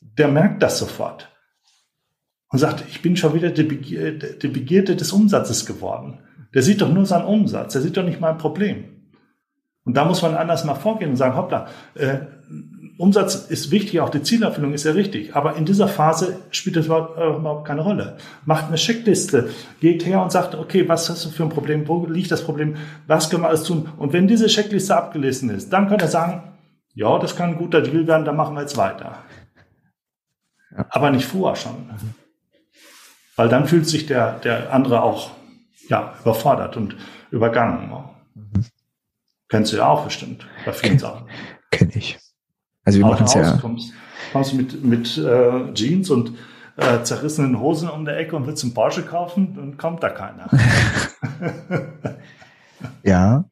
Der 0.00 0.28
merkt 0.28 0.62
das 0.62 0.78
sofort 0.78 1.28
und 2.50 2.58
sagt, 2.58 2.84
ich 2.88 3.02
bin 3.02 3.16
schon 3.16 3.34
wieder 3.34 3.50
die 3.50 3.62
Begierde, 3.62 4.34
die 4.34 4.48
Begierde 4.48 4.96
des 4.96 5.12
Umsatzes 5.12 5.66
geworden. 5.66 6.20
Der 6.54 6.62
sieht 6.62 6.80
doch 6.80 6.92
nur 6.92 7.06
seinen 7.06 7.26
Umsatz, 7.26 7.74
der 7.74 7.82
sieht 7.82 7.96
doch 7.96 8.04
nicht 8.04 8.20
mein 8.20 8.38
Problem. 8.38 8.84
Und 9.84 9.96
da 9.96 10.04
muss 10.04 10.22
man 10.22 10.34
anders 10.34 10.64
mal 10.64 10.74
vorgehen 10.74 11.10
und 11.10 11.16
sagen, 11.16 11.36
hoppla, 11.36 11.68
äh, 11.94 12.18
Umsatz 12.98 13.46
ist 13.48 13.70
wichtig, 13.70 14.00
auch 14.00 14.10
die 14.10 14.22
Zielerfüllung 14.22 14.74
ist 14.74 14.84
ja 14.84 14.92
richtig. 14.92 15.34
Aber 15.34 15.56
in 15.56 15.64
dieser 15.64 15.88
Phase 15.88 16.36
spielt 16.50 16.76
das 16.76 16.86
überhaupt, 16.86 17.18
äh, 17.18 17.34
überhaupt 17.34 17.66
keine 17.66 17.80
Rolle. 17.80 18.18
Macht 18.44 18.66
eine 18.66 18.76
Checkliste, 18.76 19.48
geht 19.80 20.04
her 20.04 20.22
und 20.22 20.32
sagt, 20.32 20.54
okay, 20.54 20.86
was 20.86 21.08
hast 21.08 21.24
du 21.24 21.30
für 21.30 21.44
ein 21.44 21.48
Problem? 21.48 21.88
Wo 21.88 22.04
liegt 22.04 22.30
das 22.30 22.44
Problem? 22.44 22.76
Was 23.06 23.30
können 23.30 23.42
wir 23.42 23.48
alles 23.48 23.62
tun? 23.62 23.88
Und 23.96 24.12
wenn 24.12 24.28
diese 24.28 24.48
Checkliste 24.48 24.94
abgelesen 24.94 25.48
ist, 25.48 25.72
dann 25.72 25.88
könnt 25.88 26.02
ihr 26.02 26.08
sagen, 26.08 26.42
ja, 26.92 27.18
das 27.18 27.36
kann 27.36 27.50
ein 27.50 27.58
guter 27.58 27.80
Deal 27.80 28.06
werden, 28.06 28.26
dann 28.26 28.36
machen 28.36 28.54
wir 28.54 28.60
jetzt 28.60 28.76
weiter. 28.76 29.20
Ja. 30.76 30.86
Aber 30.90 31.10
nicht 31.10 31.26
vorher 31.26 31.56
schon. 31.56 31.90
Weil 33.36 33.48
dann 33.48 33.66
fühlt 33.66 33.86
sich 33.86 34.06
der, 34.06 34.38
der 34.40 34.72
andere 34.72 35.02
auch 35.02 35.30
ja, 35.88 36.14
überfordert 36.20 36.76
und 36.76 36.96
übergangen. 37.30 37.90
Mhm. 38.34 38.64
Kennst 39.48 39.72
du 39.72 39.78
ja 39.78 39.88
auch 39.88 40.04
bestimmt 40.04 40.46
bei 40.64 40.72
vielen 40.72 40.98
Sachen. 40.98 41.26
Kenn 41.70 41.90
ich. 41.94 42.18
Also 42.84 42.98
wir 42.98 43.06
machen 43.06 43.26
es 43.26 43.34
ja. 43.34 43.56
Kommst, 43.58 43.92
kommst 44.32 44.54
mit, 44.54 44.84
mit 44.84 45.18
äh, 45.18 45.74
Jeans 45.74 46.10
und 46.10 46.32
äh, 46.76 47.02
zerrissenen 47.02 47.60
Hosen 47.60 47.88
um 47.90 48.04
der 48.04 48.18
Ecke 48.18 48.36
und 48.36 48.46
willst 48.46 48.64
einen 48.64 48.74
Porsche 48.74 49.02
kaufen, 49.02 49.54
dann 49.54 49.76
kommt 49.76 50.02
da 50.02 50.08
keiner. 50.08 50.48
ja, 53.02 53.44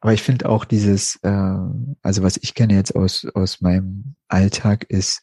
aber 0.00 0.12
ich 0.12 0.22
finde 0.22 0.48
auch 0.48 0.64
dieses, 0.64 1.16
äh, 1.22 1.56
also 2.02 2.22
was 2.22 2.36
ich 2.38 2.54
kenne 2.54 2.74
jetzt 2.74 2.94
aus, 2.94 3.26
aus 3.34 3.60
meinem 3.60 4.14
Alltag 4.28 4.84
ist, 4.88 5.22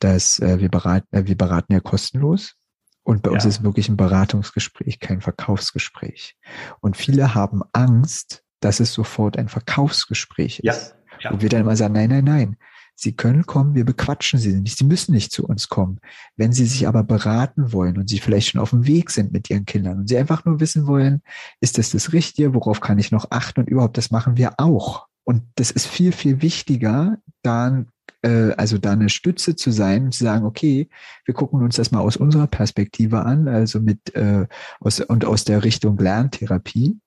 dass 0.00 0.38
äh, 0.40 0.58
wir, 0.58 0.68
beraten, 0.68 1.06
äh, 1.14 1.26
wir 1.26 1.36
beraten 1.36 1.72
ja 1.72 1.80
kostenlos. 1.80 2.56
Und 3.02 3.22
bei 3.22 3.30
ja. 3.30 3.34
uns 3.34 3.44
ist 3.44 3.62
wirklich 3.62 3.88
ein 3.88 3.96
Beratungsgespräch, 3.96 5.00
kein 5.00 5.20
Verkaufsgespräch. 5.20 6.36
Und 6.80 6.96
viele 6.96 7.34
haben 7.34 7.62
Angst, 7.72 8.42
dass 8.60 8.80
es 8.80 8.92
sofort 8.92 9.38
ein 9.38 9.48
Verkaufsgespräch 9.48 10.60
ist. 10.60 10.64
Ja. 10.64 10.74
Ja. 11.22 11.30
Und 11.30 11.42
wir 11.42 11.48
dann 11.48 11.62
immer 11.62 11.76
sagen, 11.76 11.94
nein, 11.94 12.10
nein, 12.10 12.24
nein. 12.24 12.56
Sie 12.94 13.16
können 13.16 13.46
kommen, 13.46 13.74
wir 13.74 13.86
bequatschen 13.86 14.38
Sie 14.38 14.52
nicht. 14.52 14.76
Sie 14.76 14.84
müssen 14.84 15.12
nicht 15.12 15.32
zu 15.32 15.46
uns 15.46 15.70
kommen. 15.70 16.00
Wenn 16.36 16.52
Sie 16.52 16.66
sich 16.66 16.86
aber 16.86 17.02
beraten 17.02 17.72
wollen 17.72 17.96
und 17.96 18.10
Sie 18.10 18.18
vielleicht 18.18 18.50
schon 18.50 18.60
auf 18.60 18.70
dem 18.70 18.86
Weg 18.86 19.10
sind 19.10 19.32
mit 19.32 19.48
Ihren 19.48 19.64
Kindern 19.64 20.00
und 20.00 20.08
Sie 20.08 20.18
einfach 20.18 20.44
nur 20.44 20.60
wissen 20.60 20.86
wollen, 20.86 21.22
ist 21.60 21.78
das 21.78 21.90
das 21.90 22.12
Richtige? 22.12 22.52
Worauf 22.52 22.80
kann 22.82 22.98
ich 22.98 23.10
noch 23.10 23.30
achten? 23.30 23.60
Und 23.60 23.70
überhaupt, 23.70 23.96
das 23.96 24.10
machen 24.10 24.36
wir 24.36 24.52
auch. 24.58 25.06
Und 25.24 25.44
das 25.54 25.70
ist 25.70 25.86
viel, 25.86 26.12
viel 26.12 26.42
wichtiger, 26.42 27.16
dann 27.42 27.88
äh, 28.22 28.52
also 28.52 28.78
da 28.78 28.92
eine 28.92 29.08
Stütze 29.08 29.56
zu 29.56 29.70
sein 29.70 30.12
zu 30.12 30.24
sagen, 30.24 30.44
okay, 30.44 30.88
wir 31.24 31.34
gucken 31.34 31.62
uns 31.62 31.76
das 31.76 31.90
mal 31.90 32.00
aus 32.00 32.16
unserer 32.16 32.46
Perspektive 32.46 33.24
an, 33.24 33.48
also 33.48 33.80
mit 33.80 34.14
äh, 34.14 34.46
aus, 34.80 35.00
und 35.00 35.24
aus 35.24 35.44
der 35.44 35.64
Richtung 35.64 35.98
Lerntherapie. 35.98 36.98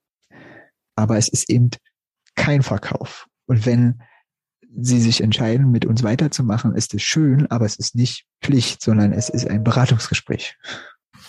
Aber 0.95 1.18
es 1.18 1.28
ist 1.28 1.49
eben 1.49 1.72
kein 2.36 2.64
Verkauf. 2.64 3.28
Und 3.45 3.66
wenn 3.66 4.01
sie 4.76 4.99
sich 4.99 5.22
entscheiden, 5.22 5.72
mit 5.72 5.86
uns 5.86 6.03
weiterzumachen, 6.03 6.76
ist 6.76 6.93
es 6.93 7.03
schön, 7.03 7.49
aber 7.51 7.66
es 7.66 7.76
ist 7.76 7.95
nicht 7.95 8.26
Pflicht, 8.41 8.82
sondern 8.82 9.14
es 9.14 9.30
ist 9.30 9.47
ein 9.47 9.64
Beratungsgespräch. 9.64 10.57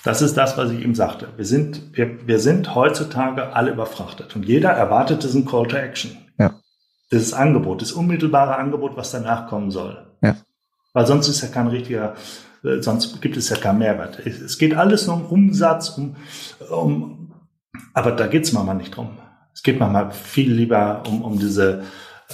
Das 0.02 0.22
ist 0.22 0.36
das, 0.36 0.56
was 0.56 0.70
ich 0.70 0.82
ihm 0.82 0.94
sagte. 0.94 1.28
Wir 1.36 1.44
sind, 1.44 1.96
wir, 1.96 2.26
wir 2.26 2.38
sind 2.38 2.74
heutzutage 2.74 3.54
alle 3.54 3.72
überfrachtet 3.72 4.36
und 4.36 4.44
jeder 4.44 4.70
erwartet 4.70 5.22
diesen 5.22 5.46
Call 5.46 5.66
to 5.66 5.76
Action. 5.76 6.23
Dieses 7.14 7.32
Angebot, 7.32 7.80
das 7.80 7.92
unmittelbare 7.92 8.56
Angebot, 8.56 8.96
was 8.96 9.12
danach 9.12 9.46
kommen 9.46 9.70
soll. 9.70 10.04
Ja. 10.20 10.34
Weil 10.92 11.06
sonst 11.06 11.28
ist 11.28 11.42
ja 11.42 11.48
kein 11.48 11.68
richtiger, 11.68 12.14
äh, 12.64 12.82
sonst 12.82 13.22
gibt 13.22 13.36
es 13.36 13.48
ja 13.48 13.56
keinen 13.56 13.78
Mehrwert. 13.78 14.18
Es 14.26 14.58
geht 14.58 14.74
alles 14.74 15.06
nur 15.06 15.16
um 15.16 15.26
Umsatz, 15.26 15.90
um, 15.90 16.16
um 16.70 17.32
aber 17.92 18.12
da 18.12 18.26
geht's 18.26 18.52
manchmal 18.52 18.76
nicht 18.76 18.96
drum. 18.96 19.10
Es 19.52 19.62
geht 19.62 19.78
manchmal 19.78 20.10
viel 20.10 20.52
lieber 20.52 21.04
um, 21.06 21.22
um 21.22 21.38
diese 21.38 21.84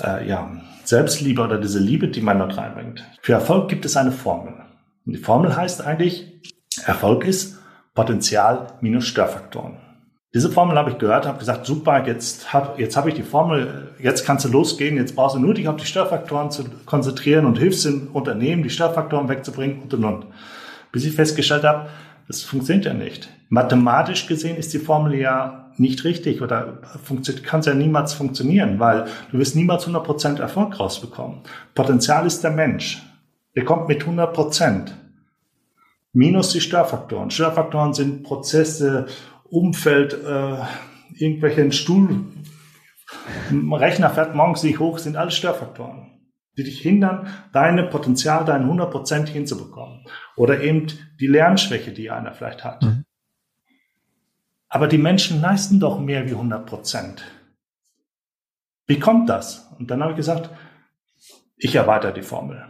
äh, 0.03 0.27
ja, 0.27 0.51
Selbstliebe 0.85 1.43
oder 1.43 1.59
diese 1.59 1.79
Liebe, 1.79 2.09
die 2.09 2.23
man 2.23 2.39
dort 2.39 2.57
reinbringt. 2.57 3.05
Für 3.21 3.35
Erfolg 3.35 3.69
gibt 3.69 3.85
es 3.85 3.99
eine 3.99 4.13
Formel. 4.13 4.55
Und 5.05 5.13
die 5.13 5.19
Formel 5.19 5.55
heißt 5.55 5.83
eigentlich, 5.83 6.41
Erfolg 6.87 7.25
ist 7.25 7.59
Potenzial 7.95 8.79
minus 8.81 9.05
Störfaktoren. 9.07 9.77
Diese 10.33 10.51
Formel 10.51 10.77
habe 10.77 10.91
ich 10.91 10.99
gehört, 10.99 11.27
habe 11.27 11.41
gesagt, 11.41 11.67
super, 11.67 12.07
jetzt 12.07 12.53
habe 12.53 12.81
jetzt 12.81 12.97
hab 12.97 13.07
ich 13.09 13.15
die 13.15 13.25
Formel, 13.25 13.93
jetzt 13.99 14.25
kannst 14.25 14.45
du 14.45 14.49
losgehen, 14.49 14.97
jetzt 14.97 15.17
brauchst 15.17 15.35
du 15.35 15.41
nur 15.41 15.55
dich 15.55 15.67
auf 15.67 15.77
die 15.77 15.87
Störfaktoren 15.87 16.53
zu 16.53 16.65
konzentrieren 16.87 17.47
und 17.47 17.59
hilfst 17.59 17.85
den 17.85 18.07
Unternehmen, 18.09 18.63
die 18.63 18.71
Störfaktoren 18.71 19.29
wegzubringen 19.29 19.83
und 19.83 19.93
und 19.93 20.05
und. 20.05 20.27
Bis 20.93 21.05
ich 21.05 21.15
festgestellt 21.15 21.65
habe, 21.65 21.89
das 22.29 22.43
funktioniert 22.43 22.85
ja 22.85 22.95
nicht. 22.95 23.29
Mathematisch 23.49 24.29
gesehen 24.29 24.57
ist 24.57 24.73
die 24.73 24.79
Formel 24.79 25.17
ja 25.17 25.73
nicht 25.79 26.05
richtig 26.05 26.43
oder 26.43 26.79
kann 27.45 27.61
es 27.61 27.67
ja 27.67 27.75
niemals 27.75 28.13
funktionieren, 28.13 28.79
weil 28.79 29.07
du 29.33 29.39
wirst 29.39 29.57
niemals 29.57 29.89
100% 29.89 30.41
Erfolg 30.41 30.79
rausbekommen. 30.79 31.41
Potenzial 31.75 32.25
ist 32.27 32.45
der 32.45 32.53
Mensch. 32.53 33.03
Der 33.57 33.65
kommt 33.65 33.89
mit 33.89 34.05
100%. 34.05 34.93
Minus 36.13 36.53
die 36.53 36.61
Störfaktoren. 36.61 37.31
Störfaktoren 37.31 37.95
sind 37.95 38.23
Prozesse, 38.23 39.07
Umfeld, 39.51 40.15
äh, 40.15 40.59
irgendwelchen 41.15 41.73
Stuhl, 41.73 42.27
Rechner 43.73 44.11
fährt 44.11 44.35
morgens 44.35 44.63
nicht 44.63 44.79
hoch, 44.79 44.99
sind 44.99 45.17
alles 45.17 45.35
Störfaktoren, 45.35 46.31
die 46.57 46.65
dich 46.65 46.81
hindern, 46.81 47.29
deine 47.53 47.85
Potenzial, 47.85 48.45
dein 48.45 48.65
100% 48.65 49.27
hinzubekommen. 49.27 50.07
Oder 50.37 50.61
eben 50.61 50.87
die 51.19 51.27
Lernschwäche, 51.27 51.93
die 51.93 52.11
einer 52.11 52.33
vielleicht 52.33 52.65
hat. 52.65 52.83
Mhm. 52.83 53.05
Aber 54.69 54.87
die 54.87 54.99
Menschen 54.99 55.41
leisten 55.41 55.81
doch 55.81 55.99
mehr 55.99 56.27
wie 56.27 56.33
100 56.33 56.65
Prozent. 56.65 57.25
Wie 58.87 59.01
kommt 59.01 59.29
das? 59.29 59.73
Und 59.79 59.91
dann 59.91 60.01
habe 60.01 60.13
ich 60.13 60.17
gesagt, 60.17 60.51
ich 61.57 61.75
erweitere 61.75 62.15
die 62.15 62.23
Formel. 62.23 62.65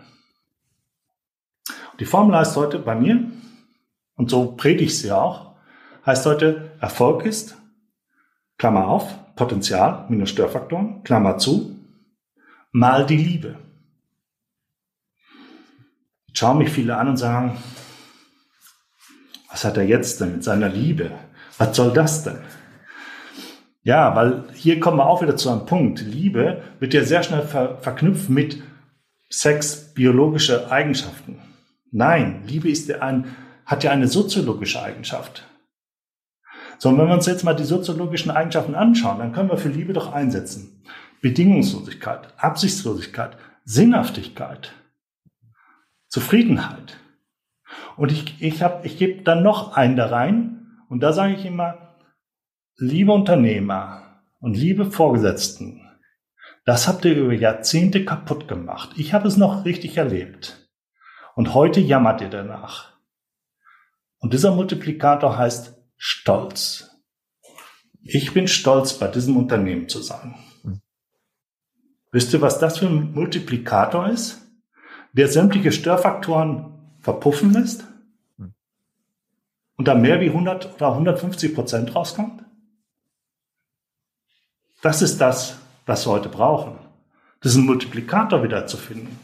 Die 1.99 2.07
Formel 2.07 2.37
heißt 2.37 2.57
heute 2.57 2.79
bei 2.79 2.95
mir, 2.95 3.31
und 4.17 4.31
so 4.31 4.53
predige 4.53 4.85
ich 4.85 4.99
sie 4.99 5.13
auch, 5.13 5.50
heißt 6.07 6.27
heute, 6.27 6.73
Erfolg 6.81 7.25
ist, 7.25 7.57
Klammer 8.59 8.89
auf, 8.89 9.35
Potenzial 9.37 10.07
minus 10.09 10.31
Störfaktoren, 10.31 11.03
Klammer 11.03 11.39
zu, 11.39 11.77
mal 12.73 13.07
die 13.07 13.17
Liebe. 13.17 13.57
Jetzt 16.27 16.39
schauen 16.39 16.59
mich 16.59 16.71
viele 16.71 16.97
an 16.97 17.09
und 17.09 17.17
sagen, 17.17 17.57
was 19.51 19.65
hat 19.65 19.77
er 19.77 19.85
jetzt 19.85 20.21
denn 20.21 20.33
mit 20.33 20.45
seiner 20.45 20.69
Liebe? 20.69 21.11
Was 21.59 21.77
soll 21.77 21.93
das 21.93 22.23
denn? 22.23 22.39
Ja, 23.83 24.15
weil 24.15 24.45
hier 24.55 24.79
kommen 24.79 24.99
wir 24.99 25.07
auch 25.07 25.23
wieder 25.23 25.37
zu 25.37 25.51
einem 25.51 25.67
Punkt. 25.67 26.01
Liebe 26.03 26.63
wird 26.79 26.95
ja 26.95 27.03
sehr 27.03 27.23
schnell 27.23 27.43
ver 27.43 27.79
verknüpft 27.79 28.29
mit 28.29 28.63
Sex, 29.31 29.93
biologische 29.95 30.71
Eigenschaften. 30.71 31.39
Nein, 31.91 32.43
Liebe 32.47 32.69
ist 32.69 32.89
ja 32.89 33.01
ein, 33.01 33.37
hat 33.65 33.85
ja 33.85 33.91
eine 33.91 34.09
soziologische 34.09 34.83
Eigenschaft. 34.83 35.47
So, 36.81 36.89
und 36.89 36.97
wenn 36.97 37.09
wir 37.09 37.15
uns 37.15 37.27
jetzt 37.27 37.45
mal 37.45 37.55
die 37.55 37.65
soziologischen 37.65 38.31
Eigenschaften 38.31 38.75
anschauen, 38.75 39.19
dann 39.19 39.33
können 39.33 39.51
wir 39.51 39.59
für 39.59 39.69
Liebe 39.69 39.93
doch 39.93 40.15
einsetzen. 40.15 40.83
Bedingungslosigkeit, 41.21 42.33
Absichtslosigkeit, 42.39 43.37
Sinnhaftigkeit, 43.67 44.73
Zufriedenheit. 46.09 46.97
Und 47.99 48.11
ich, 48.11 48.41
ich, 48.41 48.63
hab, 48.63 48.87
ich 48.87 48.97
gebe 48.97 49.23
dann 49.25 49.43
noch 49.43 49.77
einen 49.77 49.97
da 49.97 50.07
rein 50.07 50.79
und 50.89 51.01
da 51.01 51.13
sage 51.13 51.35
ich 51.35 51.45
immer, 51.45 51.97
liebe 52.79 53.13
Unternehmer 53.13 54.23
und 54.39 54.57
liebe 54.57 54.87
Vorgesetzten, 54.87 55.87
das 56.65 56.89
habt 56.89 57.05
ihr 57.05 57.15
über 57.15 57.35
Jahrzehnte 57.35 58.07
kaputt 58.07 58.49
gemacht. 58.49 58.93
Ich 58.97 59.13
habe 59.13 59.29
es 59.29 59.37
noch 59.37 59.67
richtig 59.67 59.99
erlebt. 59.99 60.67
Und 61.35 61.53
heute 61.53 61.81
jammert 61.81 62.23
ihr 62.23 62.31
danach. 62.31 62.95
Und 64.19 64.33
dieser 64.33 64.55
Multiplikator 64.55 65.37
heißt 65.37 65.80
Stolz. 66.03 66.97
Ich 68.03 68.33
bin 68.33 68.49
stolz, 68.49 68.95
bei 68.95 69.07
diesem 69.07 69.37
Unternehmen 69.37 69.87
zu 69.87 70.01
sein. 70.01 70.35
Hm. 70.63 70.81
Wisst 72.11 72.33
ihr, 72.33 72.41
was 72.41 72.59
das 72.59 72.79
für 72.79 72.87
ein 72.87 73.13
Multiplikator 73.13 74.09
ist? 74.09 74.41
Der 75.13 75.29
sämtliche 75.29 75.73
Störfaktoren 75.73 76.97
verpuffen 77.01 77.53
lässt 77.53 77.85
hm. 78.39 78.55
und 79.77 79.89
da 79.89 79.95
mehr 79.95 80.23
wie 80.23 80.29
100 80.29 80.75
oder 80.77 80.93
150 80.93 81.55
Prozent 81.55 81.95
rauskommt? 81.95 82.45
Das 84.81 85.03
ist 85.03 85.21
das, 85.21 85.59
was 85.85 86.07
wir 86.07 86.13
heute 86.13 86.31
brauchen. 86.31 86.79
Diesen 87.45 87.67
Multiplikator 87.67 88.43
wieder 88.43 88.67
zu 88.67 88.79
finden. 88.79 89.19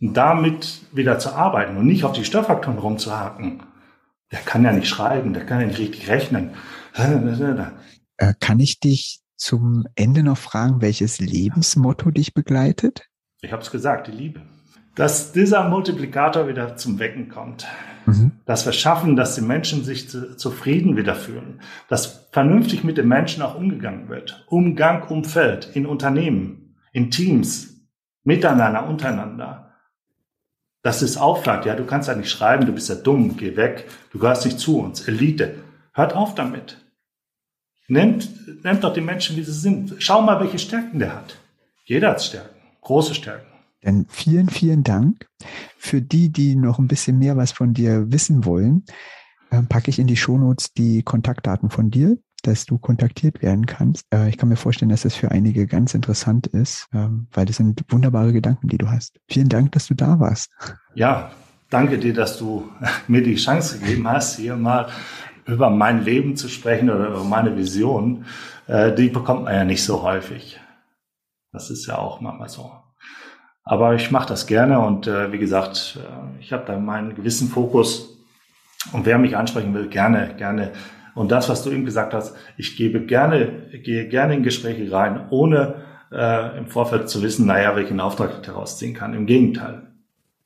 Und 0.00 0.14
damit 0.14 0.80
wieder 0.90 1.18
zu 1.18 1.34
arbeiten 1.34 1.76
und 1.76 1.86
nicht 1.86 2.04
auf 2.04 2.12
die 2.12 2.24
Störfaktoren 2.24 2.78
rumzuhaken. 2.78 3.62
Der 4.32 4.40
kann 4.40 4.64
ja 4.64 4.72
nicht 4.72 4.88
schreiben, 4.88 5.34
der 5.34 5.46
kann 5.46 5.60
ja 5.60 5.66
nicht 5.66 5.78
richtig 5.78 6.08
rechnen. 6.08 6.50
Äh, 8.16 8.34
kann 8.40 8.58
ich 8.60 8.80
dich 8.80 9.20
zum 9.36 9.84
Ende 9.94 10.22
noch 10.22 10.38
fragen, 10.38 10.80
welches 10.80 11.20
Lebensmotto 11.20 12.10
dich 12.10 12.32
begleitet? 12.32 13.08
Ich 13.42 13.52
habe 13.52 13.62
es 13.62 13.70
gesagt, 13.70 14.06
die 14.06 14.12
Liebe. 14.12 14.40
Dass 14.94 15.32
dieser 15.32 15.68
Multiplikator 15.68 16.48
wieder 16.48 16.76
zum 16.76 16.98
Wecken 16.98 17.28
kommt. 17.28 17.66
Mhm. 18.06 18.32
Dass 18.46 18.66
wir 18.66 18.72
schaffen, 18.72 19.16
dass 19.16 19.34
die 19.34 19.40
Menschen 19.40 19.84
sich 19.84 20.08
zu, 20.08 20.36
zufrieden 20.36 20.96
wieder 20.96 21.14
fühlen. 21.14 21.60
Dass 21.88 22.28
vernünftig 22.30 22.84
mit 22.84 22.98
den 22.98 23.08
Menschen 23.08 23.42
auch 23.42 23.54
umgegangen 23.54 24.08
wird. 24.08 24.44
Umgang, 24.48 25.02
Umfeld, 25.08 25.70
in 25.74 25.86
Unternehmen, 25.86 26.76
in 26.92 27.10
Teams, 27.10 27.88
miteinander, 28.24 28.88
untereinander. 28.88 29.71
Dass 30.82 31.02
es 31.02 31.16
aufflagt, 31.16 31.64
ja, 31.64 31.76
du 31.76 31.84
kannst 31.84 32.08
ja 32.08 32.14
nicht 32.14 32.30
schreiben, 32.30 32.66
du 32.66 32.72
bist 32.72 32.88
ja 32.88 32.96
dumm, 32.96 33.36
geh 33.36 33.56
weg, 33.56 33.88
du 34.10 34.18
gehörst 34.18 34.44
nicht 34.44 34.58
zu 34.58 34.80
uns, 34.80 35.06
Elite. 35.06 35.56
Hört 35.92 36.14
auf 36.14 36.34
damit. 36.34 36.78
Nehmt, 37.88 38.64
nehmt 38.64 38.82
doch 38.82 38.92
die 38.92 39.00
Menschen, 39.00 39.36
wie 39.36 39.44
sie 39.44 39.52
sind. 39.52 39.94
Schau 39.98 40.22
mal, 40.22 40.40
welche 40.40 40.58
Stärken 40.58 40.98
der 40.98 41.14
hat. 41.14 41.36
Jeder 41.84 42.10
hat 42.10 42.22
Stärken, 42.22 42.56
große 42.80 43.14
Stärken. 43.14 43.46
Dann 43.82 44.06
vielen, 44.08 44.48
vielen 44.48 44.84
Dank. 44.84 45.26
Für 45.76 46.00
die, 46.00 46.30
die 46.30 46.54
noch 46.54 46.78
ein 46.78 46.88
bisschen 46.88 47.18
mehr 47.18 47.36
was 47.36 47.52
von 47.52 47.74
dir 47.74 48.10
wissen 48.12 48.44
wollen, 48.44 48.84
äh, 49.50 49.62
packe 49.62 49.90
ich 49.90 49.98
in 49.98 50.06
die 50.06 50.16
Shownotes 50.16 50.72
die 50.72 51.02
Kontaktdaten 51.02 51.68
von 51.68 51.90
dir, 51.90 52.16
dass 52.42 52.66
du 52.66 52.78
kontaktiert 52.78 53.42
werden 53.42 53.66
kannst. 53.66 54.06
Äh, 54.12 54.28
ich 54.28 54.36
kann 54.36 54.48
mir 54.48 54.56
vorstellen, 54.56 54.90
dass 54.90 55.02
das 55.02 55.14
für 55.14 55.30
einige 55.30 55.66
ganz 55.66 55.94
interessant 55.94 56.46
ist, 56.46 56.88
ähm, 56.92 57.26
weil 57.32 57.46
das 57.46 57.56
sind 57.56 57.84
wunderbare 57.88 58.32
Gedanken, 58.32 58.68
die 58.68 58.78
du 58.78 58.90
hast. 58.90 59.18
Vielen 59.28 59.48
Dank, 59.48 59.72
dass 59.72 59.86
du 59.86 59.94
da 59.94 60.20
warst. 60.20 60.50
Ja, 60.94 61.32
danke 61.70 61.98
dir, 61.98 62.14
dass 62.14 62.38
du 62.38 62.70
mir 63.08 63.22
die 63.22 63.36
Chance 63.36 63.78
gegeben 63.78 64.08
hast, 64.08 64.36
hier 64.36 64.56
mal 64.56 64.88
über 65.46 65.70
mein 65.70 66.04
Leben 66.04 66.36
zu 66.36 66.48
sprechen 66.48 66.90
oder 66.90 67.08
über 67.08 67.24
meine 67.24 67.56
Vision. 67.56 68.26
Äh, 68.66 68.94
die 68.94 69.08
bekommt 69.08 69.44
man 69.44 69.54
ja 69.54 69.64
nicht 69.64 69.84
so 69.84 70.02
häufig. 70.02 70.60
Das 71.52 71.70
ist 71.70 71.86
ja 71.86 71.98
auch 71.98 72.20
manchmal 72.20 72.48
so. 72.48 72.72
Aber 73.64 73.94
ich 73.94 74.10
mache 74.10 74.28
das 74.28 74.46
gerne 74.46 74.80
und 74.80 75.06
äh, 75.06 75.30
wie 75.32 75.38
gesagt, 75.38 75.98
äh, 76.00 76.40
ich 76.40 76.52
habe 76.52 76.64
da 76.66 76.78
meinen 76.78 77.14
gewissen 77.14 77.48
Fokus 77.48 78.12
und 78.92 79.06
wer 79.06 79.18
mich 79.18 79.36
ansprechen 79.36 79.74
will, 79.74 79.88
gerne, 79.88 80.34
gerne. 80.36 80.72
Und 81.14 81.30
das, 81.30 81.48
was 81.48 81.62
du 81.62 81.70
eben 81.70 81.84
gesagt 81.84 82.14
hast, 82.14 82.34
ich 82.56 82.76
gebe 82.76 83.04
gerne, 83.06 83.68
gehe 83.82 84.08
gerne 84.08 84.34
in 84.34 84.42
Gespräche 84.42 84.90
rein, 84.90 85.26
ohne 85.30 85.74
äh, 86.12 86.58
im 86.58 86.66
Vorfeld 86.66 87.08
zu 87.08 87.22
wissen, 87.22 87.46
naja, 87.46 87.76
welchen 87.76 88.00
Auftrag 88.00 88.30
ich 88.34 88.46
daraus 88.46 88.78
ziehen 88.78 88.94
kann. 88.94 89.14
Im 89.14 89.26
Gegenteil. 89.26 89.88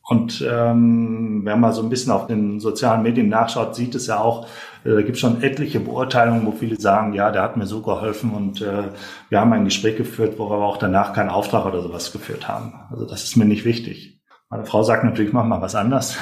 Und 0.08 0.44
ähm, 0.48 1.40
wer 1.44 1.56
mal 1.56 1.72
so 1.72 1.82
ein 1.82 1.88
bisschen 1.88 2.12
auf 2.12 2.28
den 2.28 2.60
sozialen 2.60 3.02
Medien 3.02 3.28
nachschaut, 3.28 3.74
sieht 3.74 3.96
es 3.96 4.06
ja 4.06 4.20
auch, 4.20 4.46
äh, 4.84 4.90
da 4.90 5.02
gibt 5.02 5.14
es 5.14 5.18
schon 5.18 5.42
etliche 5.42 5.80
Beurteilungen, 5.80 6.46
wo 6.46 6.52
viele 6.52 6.76
sagen, 6.76 7.12
ja, 7.12 7.32
der 7.32 7.42
hat 7.42 7.56
mir 7.56 7.66
so 7.66 7.82
geholfen 7.82 8.30
und 8.30 8.62
äh, 8.62 8.90
wir 9.28 9.40
haben 9.40 9.52
ein 9.52 9.64
Gespräch 9.64 9.96
geführt, 9.96 10.38
wo 10.38 10.48
wir 10.48 10.58
auch 10.58 10.76
danach 10.76 11.12
keinen 11.12 11.30
Auftrag 11.30 11.66
oder 11.66 11.82
sowas 11.82 12.12
geführt 12.12 12.46
haben. 12.46 12.74
Also 12.90 13.04
das 13.04 13.24
ist 13.24 13.36
mir 13.36 13.46
nicht 13.46 13.64
wichtig. 13.64 14.20
Meine 14.48 14.64
Frau 14.64 14.84
sagt 14.84 15.02
natürlich, 15.02 15.32
mach 15.32 15.44
mal 15.44 15.60
was 15.60 15.74
anders. 15.74 16.16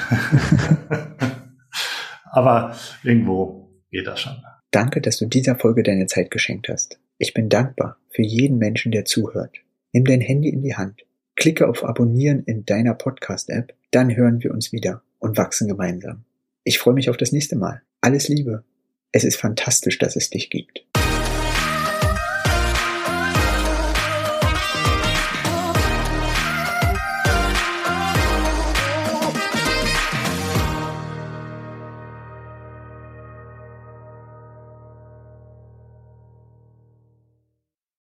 aber 2.33 2.73
irgendwo 3.03 3.64
geht 3.95 4.07
das 4.07 4.21
schon. 4.21 4.37
Danke, 4.71 5.01
dass 5.01 5.19
du 5.19 5.27
dieser 5.27 5.57
Folge 5.57 5.83
deine 5.83 6.07
Zeit 6.07 6.31
geschenkt 6.31 6.69
hast. 6.69 6.99
Ich 7.19 7.33
bin 7.33 7.49
dankbar 7.49 7.97
für 8.11 8.23
jeden 8.23 8.59
Menschen, 8.59 8.93
der 8.93 9.05
zuhört. 9.05 9.57
Nimm 9.93 10.05
dein 10.05 10.21
Handy 10.21 10.49
in 10.49 10.63
die 10.63 10.75
Hand 10.75 11.05
Klicke 11.37 11.69
auf 11.69 11.85
Abonnieren 11.85 12.45
in 12.45 12.65
deiner 12.65 12.95
Podcast-App, 12.95 13.75
dann 13.91 14.15
hören 14.15 14.43
wir 14.43 14.53
uns 14.53 14.73
wieder 14.73 15.03
und 15.19 15.37
wachsen 15.37 15.69
gemeinsam. 15.69 16.25
Ich 16.63 16.79
freue 16.79 16.95
mich 16.95 17.11
auf 17.11 17.17
das 17.17 17.33
nächste 17.33 17.57
Mal. 17.57 17.83
Alles 18.01 18.29
Liebe. 18.29 18.63
Es 19.13 19.25
ist 19.25 19.37
fantastisch, 19.37 19.99
dass 19.99 20.17
es 20.17 20.31
dich 20.31 20.49
gibt. 20.49 20.87